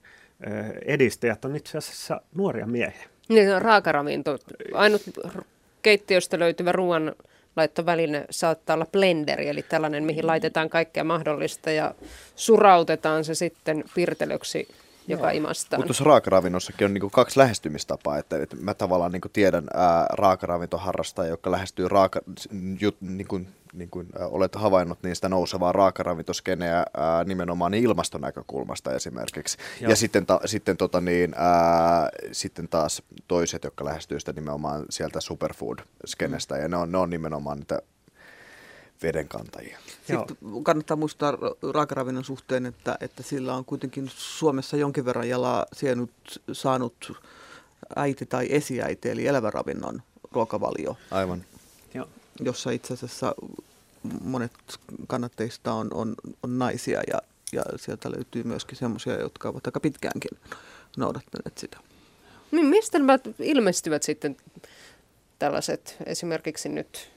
[0.84, 3.06] edistäjät on itse asiassa nuoria miehiä.
[3.28, 4.38] Niin, raakaravinto.
[4.74, 5.02] Ainut
[5.82, 7.14] keittiöstä löytyvä ruoan
[7.56, 11.94] laittoväline saattaa olla blenderi, eli tällainen, mihin laitetaan kaikkea mahdollista ja
[12.36, 14.68] surautetaan se sitten pirtelöksi
[15.08, 15.36] joka Joo.
[15.36, 15.80] imastaan.
[15.80, 21.30] Mutta tuossa raakaravinnossakin on niinku kaksi lähestymistapaa, että, että mä tavallaan niinku tiedän ää, raakaravintoharrastajia,
[21.30, 22.20] jotka lähestyy raaka,
[22.80, 23.40] jut, niinku,
[23.72, 29.58] niin kuin olet havainnut, niin sitä nousevaa raakaravintoskeneä ää, nimenomaan ilmastonäkökulmasta esimerkiksi.
[29.80, 29.90] Joo.
[29.90, 35.20] Ja sitten, ta, sitten, tota niin, ää, sitten taas toiset, jotka lähestyy sitä nimenomaan sieltä
[35.20, 36.62] superfood-skenestä, mm.
[36.62, 37.82] ja ne on, ne on nimenomaan niitä
[39.02, 39.78] vedenkantajia.
[40.06, 41.38] Sitten kannattaa muistaa
[41.72, 46.10] raakaravinnon suhteen, että, että sillä on kuitenkin Suomessa jonkin verran jalaa sienut,
[46.52, 47.20] saanut
[47.96, 50.02] äiti tai esiäiti, eli eläväravinnon
[50.32, 50.96] ruokavalio.
[51.10, 51.44] Aivan.
[51.94, 52.08] Joo.
[52.40, 53.34] Jossa itse asiassa
[54.24, 54.52] monet
[55.06, 57.18] kannatteista on, on, on naisia ja,
[57.52, 60.38] ja sieltä löytyy myöskin semmoisia, jotka ovat aika pitkäänkin
[60.96, 61.78] noudattaneet sitä.
[62.50, 64.36] Niin, mistä nämä ilmestyvät sitten
[65.38, 67.13] tällaiset esimerkiksi nyt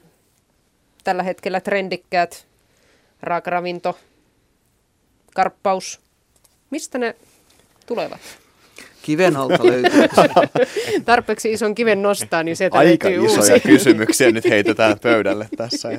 [1.08, 2.48] tällä hetkellä trendikkäät
[3.22, 3.98] raakaravinto,
[5.36, 6.02] karppaus.
[6.70, 7.16] Mistä ne
[7.86, 8.20] tulevat?
[9.02, 10.02] Kiven alta löytyy.
[11.06, 13.68] Tarpeeksi ison kiven nostaa, niin sieltä Aika löytyy isoja uusi.
[13.68, 15.90] kysymyksiä nyt heitetään pöydälle tässä.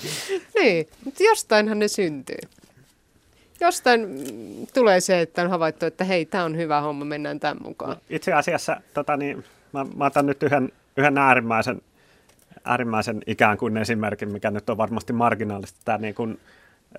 [0.58, 2.38] niin, mutta jostainhan ne syntyy.
[3.60, 4.08] Jostain
[4.74, 7.90] tulee se, että on havaittu, että hei, tämä on hyvä homma, mennään tämän mukaan.
[7.90, 11.82] No, itse asiassa tota niin, mä, mä otan nyt yhden, yhden äärimmäisen
[12.64, 16.40] äärimmäisen ikään kuin esimerkin, mikä nyt on varmasti marginaalista, tämä niin kuin,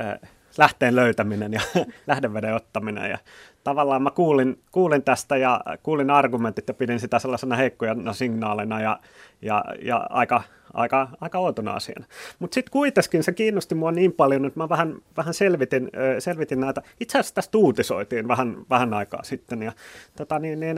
[0.02, 0.20] äh,
[0.58, 1.62] lähteen löytäminen ja
[2.08, 3.10] lähdeveden ottaminen.
[3.10, 3.18] Ja
[3.64, 9.00] tavallaan mä kuulin, kuulin tästä ja kuulin argumentit ja pidin sitä sellaisena heikkojana signaalina ja,
[9.42, 12.06] ja, ja aika, aika, aika outona asiana.
[12.40, 16.82] Mutta sitten kuitenkin se kiinnosti mua niin paljon, että mä vähän, vähän selvitin, selvitin näitä.
[17.00, 19.72] Itse asiassa tästä uutisoitiin vähän, vähän aikaa sitten ja
[20.18, 20.78] tota niin, niin,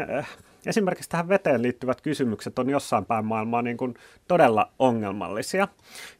[0.66, 3.94] esimerkiksi tähän veteen liittyvät kysymykset on jossain päin maailmaa niin kuin
[4.28, 5.68] todella ongelmallisia.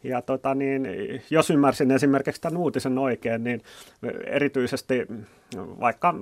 [0.04, 0.88] Ja tota niin,
[1.30, 3.62] jos ymmärsin esimerkiksi tämän uutisen oikein, niin
[4.26, 5.08] erityisesti
[5.80, 6.16] vaikka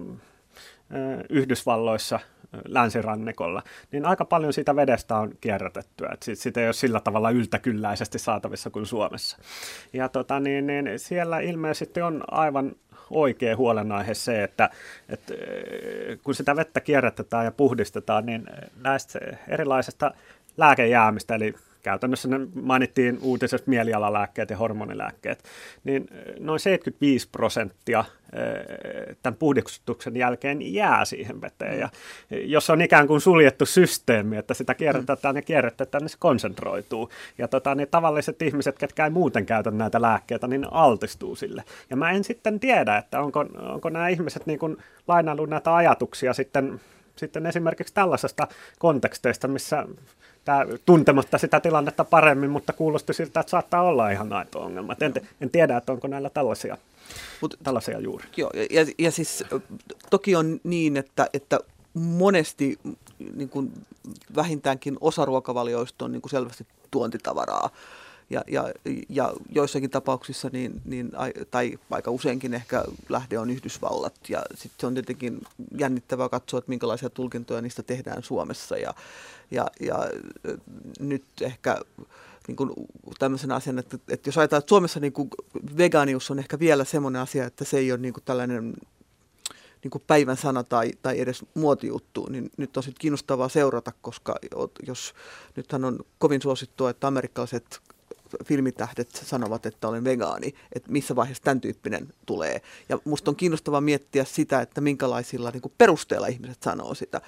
[1.30, 2.20] Yhdysvalloissa
[2.68, 6.10] länsirannikolla, niin aika paljon siitä vedestä on kierrätettyä.
[6.14, 9.38] että sitä ei ole sillä tavalla yltäkylläisesti saatavissa kuin Suomessa.
[9.94, 12.76] Ja tota, niin, niin siellä ilmeisesti on aivan
[13.10, 14.70] oikea huolenaihe se, että,
[15.10, 15.34] että
[16.24, 18.46] kun sitä vettä kierrätetään ja puhdistetaan, niin
[18.84, 20.12] näistä erilaisista
[20.58, 21.54] lääkejäämistä, eli
[21.84, 25.44] käytännössä ne mainittiin uutisessa mielialalääkkeet ja hormonilääkkeet,
[25.84, 26.08] niin
[26.40, 28.06] noin 75 prosenttia
[29.24, 31.80] tämän puhdistuksen jälkeen jää siihen veteen.
[31.80, 31.90] Ja
[32.30, 37.10] jos on ikään kuin suljettu systeemi, että sitä kierrätetään ja kierrätetään, niin se konsentroituu.
[37.38, 41.64] Ja tota, niin tavalliset ihmiset, ketkä ei muuten käytä näitä lääkkeitä, niin altistuu sille.
[41.90, 43.40] Ja mä en sitten tiedä, että onko,
[43.74, 44.78] onko nämä ihmiset niin kuin
[45.08, 46.80] lainaillut näitä ajatuksia sitten
[47.16, 48.48] sitten esimerkiksi tällaisesta
[48.80, 49.86] konteksteista, missä
[50.46, 54.96] tämä, tuntematta sitä tilannetta paremmin, mutta kuulosti siltä, että saattaa olla ihan aito ongelma.
[55.02, 56.78] En, en tiedä, että onko näillä tällaisia,
[57.42, 58.26] Mut, tällaisia juuri.
[58.38, 59.44] Joo, ja, ja siis
[60.10, 61.60] toki on niin, että, että
[61.94, 62.80] monesti
[63.36, 63.72] niin kuin
[64.36, 67.70] vähintäänkin osa ruokavalioista on niin kuin selvästi tuontitavaraa
[68.30, 68.72] ja, ja,
[69.10, 71.12] ja joissakin tapauksissa, niin, niin,
[71.52, 74.16] tai aika useinkin ehkä lähde on Yhdysvallat.
[74.30, 75.42] Ja sitten se on tietenkin
[75.78, 78.78] jännittävää katsoa, että minkälaisia tulkintoja niistä tehdään Suomessa.
[78.78, 78.94] Ja,
[79.52, 80.10] ja, ja
[81.00, 81.78] nyt ehkä
[82.48, 82.72] niin kuin
[83.20, 85.30] tämmöisen asian, että, että jos ajatellaan, että Suomessa niin kuin
[85.78, 88.74] vegaanius on ehkä vielä semmoinen asia, että se ei ole niin kuin tällainen
[89.84, 94.36] niin kuin päivän sana tai, tai edes muotijuttu, niin nyt on sitten kiinnostavaa seurata, koska
[94.88, 95.14] jos
[95.56, 97.82] nythän on kovin suosittua, että amerikkalaiset
[98.46, 102.62] filmitähdet sanovat, että olen vegaani, että missä vaiheessa tämän tyyppinen tulee.
[102.90, 107.22] Ja musta on kiinnostavaa miettiä sitä, että minkälaisilla niin kuin perusteella ihmiset sanoo sitä.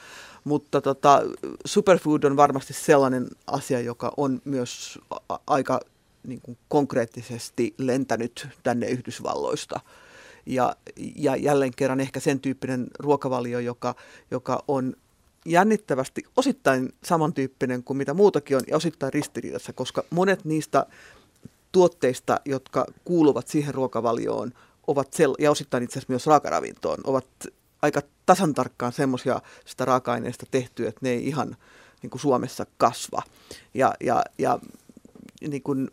[0.43, 1.21] Mutta tota,
[1.65, 4.99] superfood on varmasti sellainen asia, joka on myös
[5.29, 5.79] a- aika
[6.27, 9.79] niin kuin konkreettisesti lentänyt tänne Yhdysvalloista.
[10.45, 10.75] Ja,
[11.15, 13.95] ja jälleen kerran ehkä sen tyyppinen ruokavalio, joka,
[14.31, 14.95] joka on
[15.45, 20.85] jännittävästi osittain samantyyppinen kuin mitä muutakin on ja osittain ristiriidassa, koska monet niistä
[21.71, 24.51] tuotteista, jotka kuuluvat siihen ruokavalioon,
[24.87, 27.27] ovat sel- ja osittain itse asiassa myös raakaravintoon, ovat
[27.81, 31.57] aika tasan tarkkaan semmoisia sitä raaka-aineista tehtyä, että ne ei ihan
[32.01, 33.21] niin kuin Suomessa kasva.
[33.73, 34.59] Ja, ja, ja
[35.49, 35.91] niin kuin,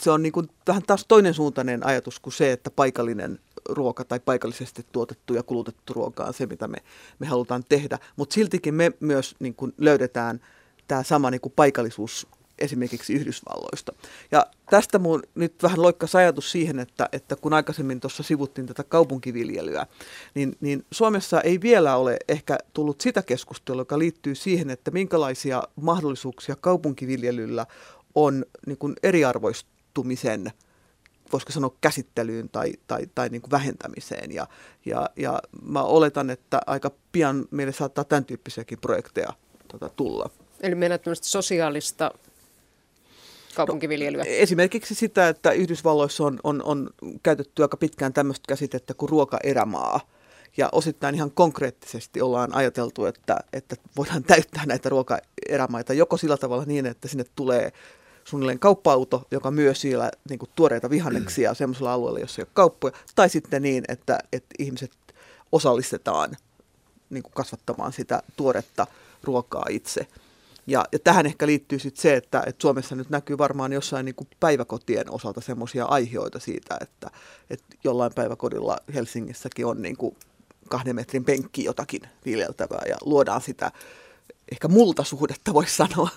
[0.00, 3.38] se on niin kuin vähän taas toinen suuntainen ajatus kuin se, että paikallinen
[3.68, 6.78] ruoka tai paikallisesti tuotettu ja kulutettu ruoka on se, mitä me,
[7.18, 7.98] me halutaan tehdä.
[8.16, 10.40] Mutta siltikin me myös niin kuin löydetään
[10.88, 12.26] tämä sama niin kuin paikallisuus
[12.58, 13.92] esimerkiksi Yhdysvalloista.
[14.30, 18.84] Ja tästä mun nyt vähän loikkas ajatus siihen, että, että kun aikaisemmin tuossa sivuttiin tätä
[18.84, 19.86] kaupunkiviljelyä,
[20.34, 25.62] niin, niin Suomessa ei vielä ole ehkä tullut sitä keskustelua, joka liittyy siihen, että minkälaisia
[25.76, 27.66] mahdollisuuksia kaupunkiviljelyllä
[28.14, 30.52] on niin eriarvoistumisen
[31.34, 34.32] voisiko sanoa käsittelyyn tai, tai, tai niin kuin vähentämiseen.
[34.32, 34.46] Ja,
[34.86, 39.32] ja, ja mä oletan, että aika pian meille saattaa tämän tyyppisiäkin projekteja
[39.68, 40.30] tuota, tulla.
[40.60, 42.10] Eli meillä on sosiaalista
[43.54, 44.24] kaupunkiviljelyä?
[44.24, 46.90] No, esimerkiksi sitä, että Yhdysvalloissa on, on, on
[47.22, 50.00] käytetty aika pitkään tämmöistä käsitettä kuin ruokaerämaa.
[50.56, 56.64] Ja osittain ihan konkreettisesti ollaan ajateltu, että, että voidaan täyttää näitä ruokaerämaita joko sillä tavalla
[56.64, 57.72] niin, että sinne tulee
[58.24, 62.96] suunnilleen kauppa-auto, joka myy siellä niin kuin tuoreita vihanneksia sellaisella alueella, jossa ei ole kauppoja,
[63.14, 64.92] tai sitten niin, että, että ihmiset
[65.52, 66.36] osallistetaan
[67.10, 68.86] niin kuin kasvattamaan sitä tuoretta
[69.22, 70.06] ruokaa itse.
[70.66, 74.14] Ja, ja tähän ehkä liittyy sitten se, että, että Suomessa nyt näkyy varmaan jossain niin
[74.14, 77.10] kuin päiväkotien osalta semmoisia aiheita siitä, että,
[77.50, 80.16] että jollain päiväkodilla Helsingissäkin on niin kuin
[80.68, 83.72] kahden metrin penkki jotakin viljeltävää ja luodaan sitä
[84.52, 86.08] ehkä multasuhdetta, voisi sanoa.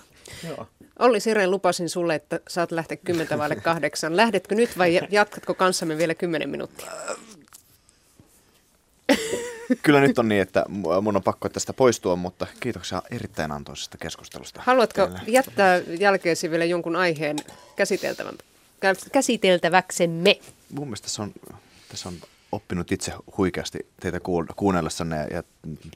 [0.48, 0.68] Joo.
[0.98, 4.16] Olli Siren, lupasin sulle, että saat lähteä kymmentä vaille kahdeksan.
[4.16, 6.92] Lähdetkö nyt vai jatkatko kanssamme vielä kymmenen minuuttia?
[9.82, 10.64] Kyllä nyt on niin, että
[11.02, 14.62] mun on pakko tästä poistua, mutta kiitoksia erittäin antoisesta keskustelusta.
[14.64, 15.20] Haluatko teille.
[15.26, 17.36] jättää jälkeesi vielä jonkun aiheen
[19.12, 20.40] käsiteltäväksemme?
[20.70, 21.32] Mun mielestä tässä on,
[21.88, 22.14] tässä on
[22.52, 24.20] oppinut itse huikeasti teitä
[24.56, 25.42] kuunnellessanne ja, ja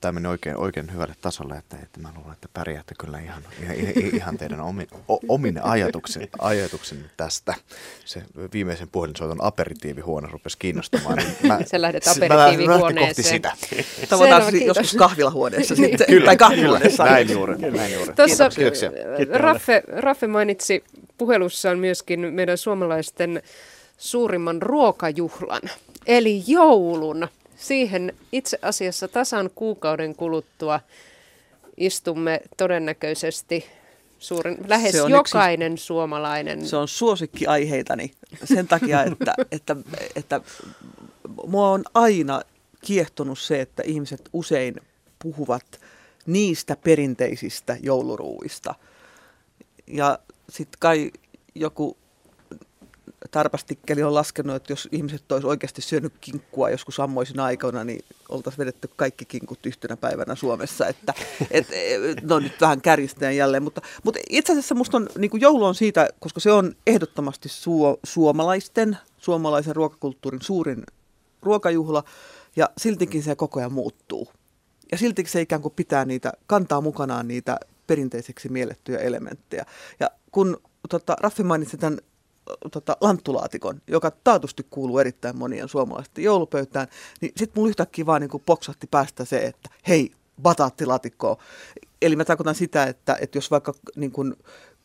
[0.01, 3.77] tämä meni oikein, oikein hyvälle tasolle, että, että mä luulen, että pärjäätte kyllä ihan, ihan,
[4.15, 7.55] ihan teidän omi, o, omine ajatuksen, ajatuksen tästä.
[8.05, 8.23] Se
[8.53, 11.17] viimeisen puhelinsoiton aperitiivihuone rupesi kiinnostamaan.
[11.17, 13.07] Niin mä, Se lähdet aperitiivihuoneeseen.
[13.07, 13.53] kohti sitä.
[14.09, 17.05] Tavataan siis joskus kahvilahuoneessa sitten, kyllä, tai kahvilahuoneessa.
[17.05, 18.13] Näin juuri, näin juuri.
[18.15, 18.51] Tuossa
[19.33, 20.85] Raffe, Raffe mainitsi
[21.19, 23.43] puhelussaan myöskin meidän suomalaisten
[23.99, 25.63] suurimman ruokajuhlan–
[26.07, 27.29] eli joulun.
[27.57, 30.81] Siihen itse asiassa tasan kuukauden kuluttua
[31.77, 33.67] istumme todennäköisesti
[34.19, 36.67] suurin, lähes jokainen yksi, suomalainen.
[36.67, 38.11] Se on suosikkiaiheitani
[38.45, 39.77] sen takia, että, että,
[40.17, 40.41] että
[41.47, 42.43] mua on aina
[42.85, 44.75] kiehtonut se, että ihmiset usein
[45.19, 45.81] puhuvat
[46.27, 48.75] niistä perinteisistä jouluruuista.
[49.87, 50.19] Ja
[50.49, 51.11] sitten kai
[51.55, 51.97] joku
[53.31, 58.59] Tarpastikkeli on laskenut, että jos ihmiset olisi oikeasti syönyt kinkkua joskus ammoisina aikoina, niin oltaisiin
[58.59, 60.87] vedetty kaikki kinkut yhtenä päivänä Suomessa.
[60.87, 61.15] Että,
[61.51, 61.67] et,
[62.23, 66.09] no nyt vähän kärjistään jälleen, mutta, mutta itse asiassa musta on, niin joulu on siitä,
[66.21, 70.85] koska se on ehdottomasti suo, suomalaisten, suomalaisen ruokakulttuurin suurin
[71.43, 72.05] ruokajuhla,
[72.57, 74.29] ja siltikin se koko ajan muuttuu.
[74.93, 79.67] Ja siltikin se ikään kuin pitää niitä, kantaa mukanaan niitä perinteiseksi miellettyjä elementtejä.
[80.01, 81.99] Ja kun tota, Raffi mainitsi tämän
[82.73, 86.89] tota, lanttulaatikon, joka taatusti kuuluu erittäin monien suomalaisten joulupöytään,
[87.21, 90.13] niin sitten mulla yhtäkkiä vaan niin kuin poksahti päästä se, että hei,
[90.43, 91.39] bataattilaatikko.
[92.03, 94.37] Eli mä tarkoitan sitä, että, että jos vaikka niin kuin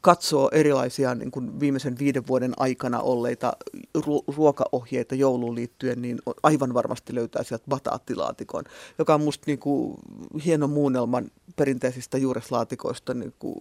[0.01, 3.53] katsoo erilaisia niin kuin viimeisen viiden vuoden aikana olleita
[3.97, 8.63] ru- ruokaohjeita jouluun liittyen, niin aivan varmasti löytää sieltä bataattilaatikon,
[8.99, 9.97] joka on musta niin kuin
[10.45, 13.55] hieno muunnelman perinteisistä juureslaatikoista niin kuin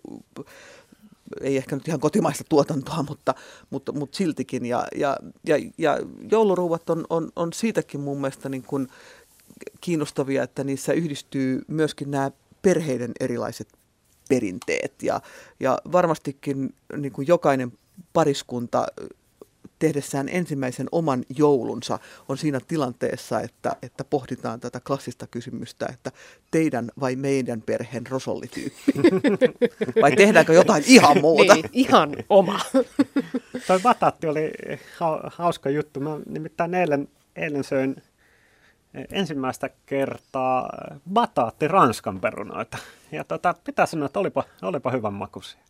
[1.41, 3.35] ei ehkä nyt ihan kotimaista tuotantoa, mutta,
[3.71, 4.67] mutta, mutta siltikin.
[4.67, 5.17] Ja, ja,
[5.47, 5.99] ja, ja
[6.31, 8.89] jouluruuvat on, on, on siitäkin mun mielestä niin kuin
[9.81, 12.31] kiinnostavia, että niissä yhdistyy myöskin nämä
[12.63, 13.69] perheiden erilaiset
[14.29, 15.03] perinteet.
[15.03, 15.21] Ja,
[15.61, 17.73] ja varmastikin niin kuin jokainen
[18.13, 18.87] pariskunta
[19.79, 21.99] tehdessään ensimmäisen oman joulunsa
[22.29, 26.13] on siinä tilanteessa, että, että pohditaan tätä klassista kysymystä, että
[26.51, 28.93] teidän vai meidän perheen rosollityyppi?
[30.03, 31.55] vai tehdäänkö jotain ihan muuta?
[31.55, 32.61] Niin, ihan oma.
[33.67, 34.53] Toi batatti oli
[35.27, 36.01] hauska juttu.
[36.01, 37.97] Mä nimittäin eilen, eilen söin
[39.11, 40.71] ensimmäistä kertaa
[41.13, 42.79] bataatti ranskan perunoita.
[43.13, 45.61] Ja tota, pitää sanoa, että olipa, olipa hyvän makuisia.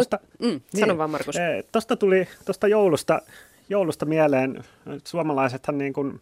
[0.00, 1.36] Tosta, mm, niin, sano vaan Markus.
[1.72, 3.22] Tuosta tuli tuosta joulusta,
[3.68, 4.64] joulusta mieleen,
[5.04, 6.20] suomalaisethan niin kuin,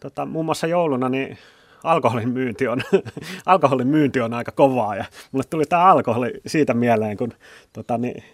[0.00, 1.38] tota, muun muassa jouluna niin
[1.84, 2.82] alkoholin myynti on,
[3.46, 7.32] alkoholin myynti on aika kovaa ja mulle tuli tämä alkoholi siitä mieleen, kun
[7.72, 8.24] tota, niin,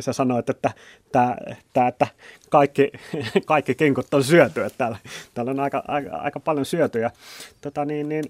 [0.00, 0.70] sä sanoit, että,
[1.12, 1.36] tää,
[1.72, 2.06] tää, että
[2.50, 2.92] kaikki,
[3.46, 4.98] kaikki kinkut on syöty, että täällä,
[5.34, 7.10] täällä on aika, aika, aika paljon syötyjä.
[7.60, 8.24] Tota, niin, niin,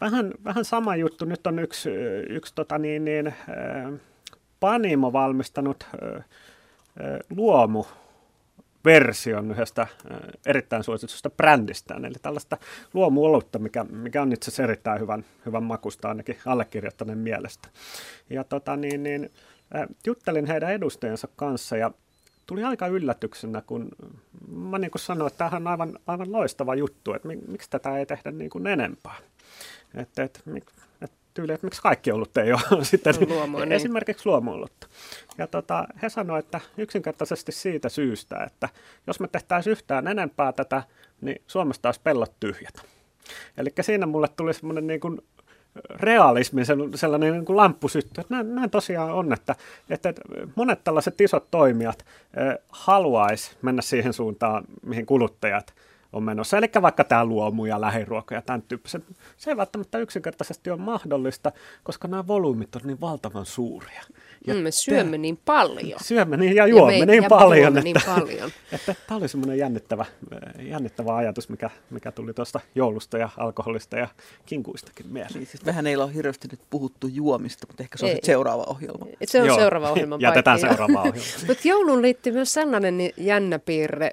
[0.00, 1.24] vähän, vähän sama juttu.
[1.24, 1.90] Nyt on yksi,
[2.28, 3.34] yksi tota, niin, niin,
[4.60, 5.86] Panimo valmistanut
[7.36, 7.84] luomu
[8.84, 9.86] version yhdestä
[10.46, 12.56] erittäin suositusta brändistään, eli tällaista
[12.94, 17.68] luomuolutta, mikä, mikä on itse asiassa erittäin hyvän, hyvän makusta ainakin allekirjoittaneen mielestä.
[18.30, 19.30] Ja tota, niin, niin,
[20.06, 21.90] juttelin heidän edustajansa kanssa ja
[22.46, 23.88] tuli aika yllätyksenä, kun
[24.48, 28.06] mä niin kuin sanoin, että tämähän on aivan, aivan loistava juttu, että miksi tätä ei
[28.06, 29.14] tehdä niin kuin enempää.
[29.94, 30.40] Että, että,
[31.00, 33.72] että tyyli, että miksi kaikki ollut ei ole sitten Luomua, niin.
[33.72, 34.86] esimerkiksi luomuolutta.
[35.38, 38.68] Ja tota, he sanoivat, että yksinkertaisesti siitä syystä, että
[39.06, 40.82] jos me tehtäisiin yhtään enempää tätä,
[41.20, 42.74] niin Suomesta olisi pellot tyhjät.
[43.56, 45.20] Eli siinä mulle tuli semmoinen niin kuin
[46.00, 46.62] realismi,
[46.94, 48.22] sellainen niin kuin lamppusytty.
[48.28, 49.54] Näin, näin tosiaan on, että,
[49.90, 50.14] että
[50.56, 52.04] monet tällaiset isot toimijat
[52.68, 55.74] haluaisi mennä siihen suuntaan, mihin kuluttajat
[56.12, 56.58] on menossa.
[56.58, 59.04] Eli vaikka tämä luomu ja lähiruoka ja tämän tyyppiset.
[59.36, 61.52] Se ei välttämättä yksinkertaisesti ole mahdollista,
[61.82, 64.02] koska nämä volyymit on niin valtavan suuria.
[64.46, 66.00] Ja mm, me syömme te, niin paljon.
[66.02, 68.50] Syömme niin ja juomme ja me, niin, ja paljon, että, niin paljon.
[68.72, 70.04] Että, että tämä oli semmoinen jännittävä,
[70.60, 74.08] jännittävä ajatus, mikä, mikä tuli tuosta joulusta ja alkoholista ja
[74.46, 75.34] kinkuistakin mieleen.
[75.34, 79.06] Niin, siis mehän ei ole hirveästi nyt puhuttu juomista, mutta ehkä se on seuraava ohjelma.
[79.24, 79.58] Se on Joo.
[79.58, 80.16] seuraava ohjelma.
[80.20, 81.20] Jätetään seuraava ohjelma.
[81.48, 84.10] mutta joulun liittyy myös sellainen jännä piirre,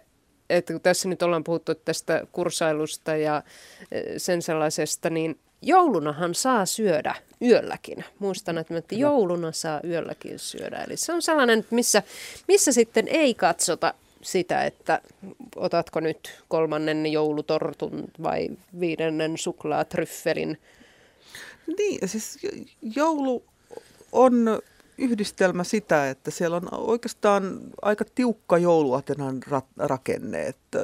[0.49, 3.43] että kun tässä nyt ollaan puhuttu tästä kursailusta ja
[3.91, 8.05] e, sen sellaisesta, niin joulunahan saa syödä yölläkin.
[8.19, 10.83] Muistan, että jouluna saa yölläkin syödä.
[10.87, 12.03] Eli se on sellainen, missä,
[12.47, 15.01] missä sitten ei katsota sitä, että
[15.55, 18.49] otatko nyt kolmannen joulutortun vai
[18.79, 20.57] viidennen suklaatryffelin.
[21.77, 22.39] Niin, siis
[22.81, 23.43] joulu
[24.11, 24.61] on
[24.97, 30.47] yhdistelmä sitä, että siellä on oikeastaan aika tiukka jouluatenan ra- rakenne.
[30.47, 30.79] Että,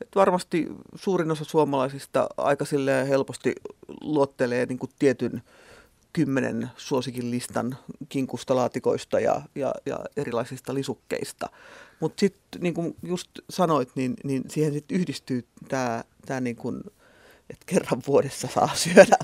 [0.00, 2.64] että varmasti suurin osa suomalaisista aika
[3.08, 3.54] helposti
[4.00, 5.42] luottelee niin kuin tietyn
[6.12, 7.76] kymmenen suosikin listan
[8.08, 11.48] kinkusta, laatikoista ja, ja, ja erilaisista lisukkeista.
[12.00, 16.56] Mutta sitten niin kuin just sanoit, niin, niin siihen sit yhdistyy tämä tää niin
[17.50, 19.16] että kerran vuodessa saa syödä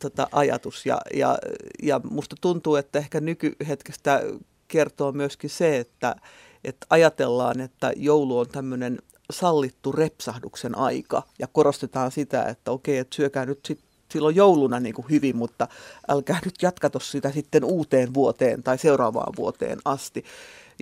[0.00, 0.86] tota, ajatus.
[0.86, 1.38] Ja, ja,
[1.82, 4.22] ja musta tuntuu, että ehkä nykyhetkestä
[4.68, 6.16] kertoo myöskin se, että,
[6.64, 8.98] että ajatellaan, että joulu on tämmöinen
[9.30, 14.94] sallittu repsahduksen aika ja korostetaan sitä, että okei, että syökää nyt sitten silloin jouluna niin
[14.94, 15.68] kuin hyvin, mutta
[16.08, 20.24] älkää nyt jatkato sitä sitten uuteen vuoteen tai seuraavaan vuoteen asti.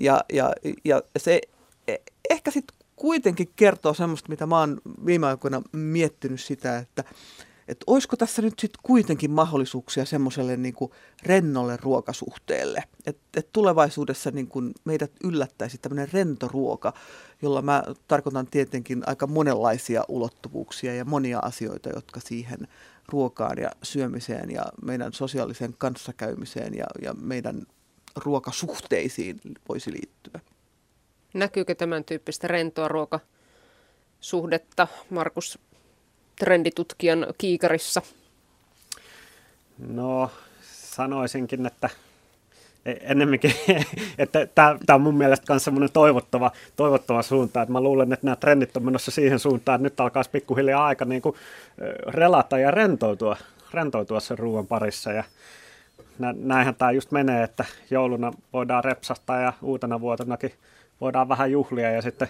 [0.00, 0.52] Ja, ja,
[0.84, 1.40] ja se
[1.88, 1.96] e,
[2.30, 7.04] ehkä sitten kuitenkin kertoo semmoista, mitä mä oon viime aikoina miettinyt sitä, että
[7.68, 10.74] että olisiko tässä nyt sitten kuitenkin mahdollisuuksia semmoiselle niin
[11.22, 12.84] rennolle ruokasuhteelle.
[13.06, 16.92] Että et tulevaisuudessa niin kuin meidät yllättäisi tämmöinen rentoruoka,
[17.42, 22.68] jolla mä tarkoitan tietenkin aika monenlaisia ulottuvuuksia ja monia asioita, jotka siihen
[23.08, 27.62] ruokaan ja syömiseen ja meidän sosiaaliseen kanssakäymiseen ja, ja meidän
[28.16, 30.40] ruokasuhteisiin voisi liittyä.
[31.38, 35.58] Näkyykö tämän tyyppistä rentoa ruokasuhdetta Markus
[36.38, 38.02] trenditutkijan kiikarissa?
[39.78, 40.30] No
[40.62, 41.90] sanoisinkin, että
[42.86, 43.54] e- ennemminkin,
[44.18, 48.36] että tämä on mun mielestä myös semmoinen toivottava, toivottava suunta, että mä luulen, että nämä
[48.36, 51.36] trendit on menossa siihen suuntaan, että nyt alkaisi pikkuhiljaa aika niin kuin
[52.06, 53.36] relata ja rentoutua,
[53.72, 55.24] rentoutua sen ruoan parissa ja
[56.34, 60.52] näinhän tämä just menee, että jouluna voidaan repsahtaa ja uutena vuotenakin
[61.00, 62.28] voidaan vähän juhlia ja sitten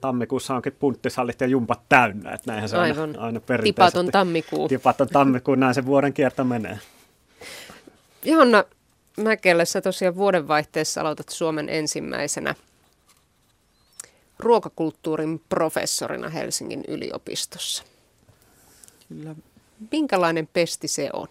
[0.00, 2.32] tammikuussa onkin punttisallit ja jumpat täynnä.
[2.32, 3.08] Että näinhän se Aivan.
[3.08, 4.68] aina, aina Tipaton tammikuu.
[4.68, 6.78] Tipaton tammikuu, näin se vuoden kierto menee.
[8.24, 8.64] Johanna
[9.16, 12.54] Mäkelä, sä tosiaan vuodenvaihteessa aloitat Suomen ensimmäisenä
[14.38, 17.84] ruokakulttuurin professorina Helsingin yliopistossa.
[19.08, 19.34] Kyllä.
[19.90, 21.28] Minkälainen pesti se on?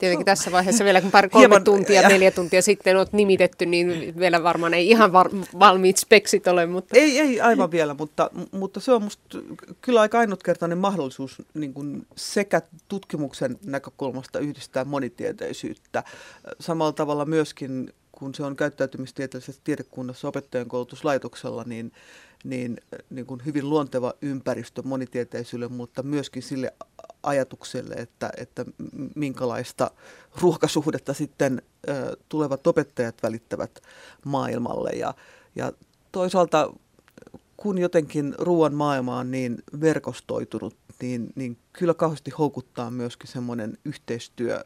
[0.00, 2.08] Tietenkin tässä vaiheessa vielä, kun pari, kolme Hieman, tuntia, ja.
[2.08, 6.66] neljä tuntia sitten olet nimitetty, niin vielä varmaan ei ihan var, valmiit speksit ole.
[6.66, 6.96] Mutta.
[6.96, 9.38] Ei, ei aivan vielä, mutta, mutta se on minusta
[9.80, 16.04] kyllä aika ainutkertainen mahdollisuus niin kuin sekä tutkimuksen näkökulmasta yhdistää monitieteisyyttä.
[16.60, 21.92] Samalla tavalla myöskin, kun se on käyttäytymistieteellisessä tiedekunnassa opettajan koulutuslaitoksella, niin
[22.44, 26.72] niin, niin kuin hyvin luonteva ympäristö monitieteisyylle, mutta myöskin sille
[27.22, 28.64] ajatukselle, että, että
[29.14, 29.90] minkälaista
[30.40, 31.62] ruokasuhdetta sitten
[32.28, 33.80] tulevat opettajat välittävät
[34.24, 34.90] maailmalle.
[34.90, 35.14] Ja,
[35.56, 35.72] ja
[36.12, 36.72] toisaalta
[37.56, 44.60] kun jotenkin ruoan maailma on niin verkostoitunut, niin, niin kyllä kauheasti houkuttaa myöskin semmoinen yhteistyö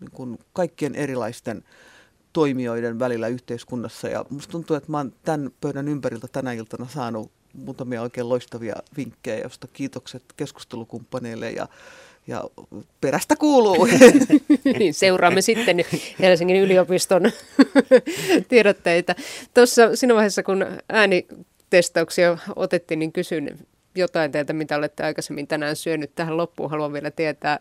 [0.00, 1.64] niin kuin kaikkien erilaisten
[2.32, 4.08] toimijoiden välillä yhteiskunnassa.
[4.08, 8.74] Ja musta tuntuu, että mä oon tämän pöydän ympäriltä tänä iltana saanut muutamia oikein loistavia
[8.96, 11.68] vinkkejä, josta kiitokset keskustelukumppaneille ja
[12.26, 12.44] ja
[13.00, 13.88] perästä kuuluu.
[14.78, 15.84] niin, seuraamme sitten
[16.20, 17.22] Helsingin yliopiston
[18.48, 19.14] tiedotteita.
[19.54, 23.58] Tuossa siinä vaiheessa, kun äänitestauksia otettiin, niin kysyn
[23.94, 26.14] jotain teiltä, mitä olette aikaisemmin tänään syönyt.
[26.14, 27.58] Tähän loppuun haluan vielä tietää,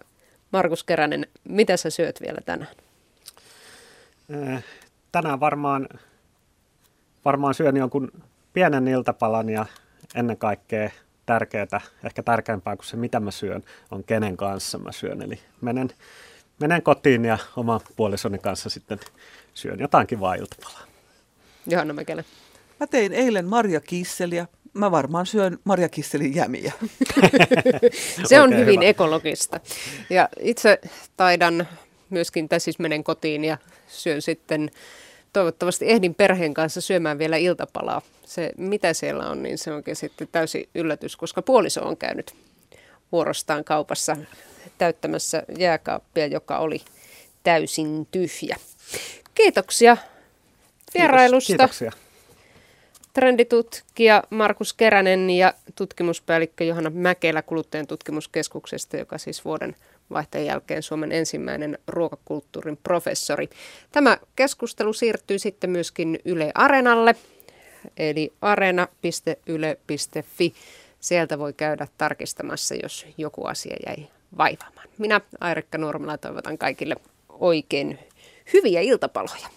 [0.52, 2.72] Markus Keränen, mitä sä syöt vielä tänään?
[4.34, 4.64] Äh,
[5.12, 5.90] tänään varmaan,
[7.26, 8.12] varmaan syön jonkun
[8.60, 9.66] pienen iltapalan ja
[10.16, 10.90] ennen kaikkea
[11.26, 15.22] tärkeää, ehkä tärkeämpää kuin se, mitä mä syön, on kenen kanssa mä syön.
[15.22, 15.90] Eli menen,
[16.60, 19.00] menen kotiin ja oma puolisoni kanssa sitten
[19.54, 20.82] syön jotain kivaa iltapalaa.
[21.68, 22.24] Johanna Mäkelä.
[22.80, 24.48] Mä tein eilen Marja Kisseliä.
[24.74, 26.74] Mä varmaan syön Marja Kisselin jämiä.
[28.30, 28.90] se on hyvin hyvä.
[28.90, 29.60] ekologista.
[30.10, 30.82] Ja itse
[31.18, 31.68] taidan
[32.10, 33.58] myöskin, tai siis menen kotiin ja
[33.88, 34.72] syön sitten
[35.34, 38.02] toivottavasti ehdin perheen kanssa syömään vielä iltapalaa.
[38.26, 42.36] Se, mitä siellä on, niin se onkin sitten täysi yllätys, koska puoliso on käynyt
[43.12, 44.18] vuorostaan kaupassa
[44.78, 46.82] täyttämässä jääkaappia, joka oli
[47.44, 48.58] täysin tyhjä.
[49.36, 49.98] Kiitoksia
[50.94, 51.48] vierailusta.
[51.48, 52.10] Kiitos, kiitoksia.
[53.14, 59.76] Trenditutkija Markus Keränen ja tutkimuspäällikkö Johanna Mäkelä kuluttajan tutkimuskeskuksesta, joka siis vuoden
[60.12, 63.50] vaihteen jälkeen Suomen ensimmäinen ruokakulttuurin professori.
[63.92, 67.16] Tämä keskustelu siirtyy sitten myöskin Yle Areenalle,
[67.98, 69.74] eli arena.yle.fi.
[71.00, 74.08] Sieltä voi käydä tarkistamassa, jos joku asia jäi
[74.38, 74.88] vaivaamaan.
[74.98, 76.96] Minä, Airikka Nurmela, toivotan kaikille
[77.30, 78.00] oikein
[78.54, 79.50] hyviä iltapaloja.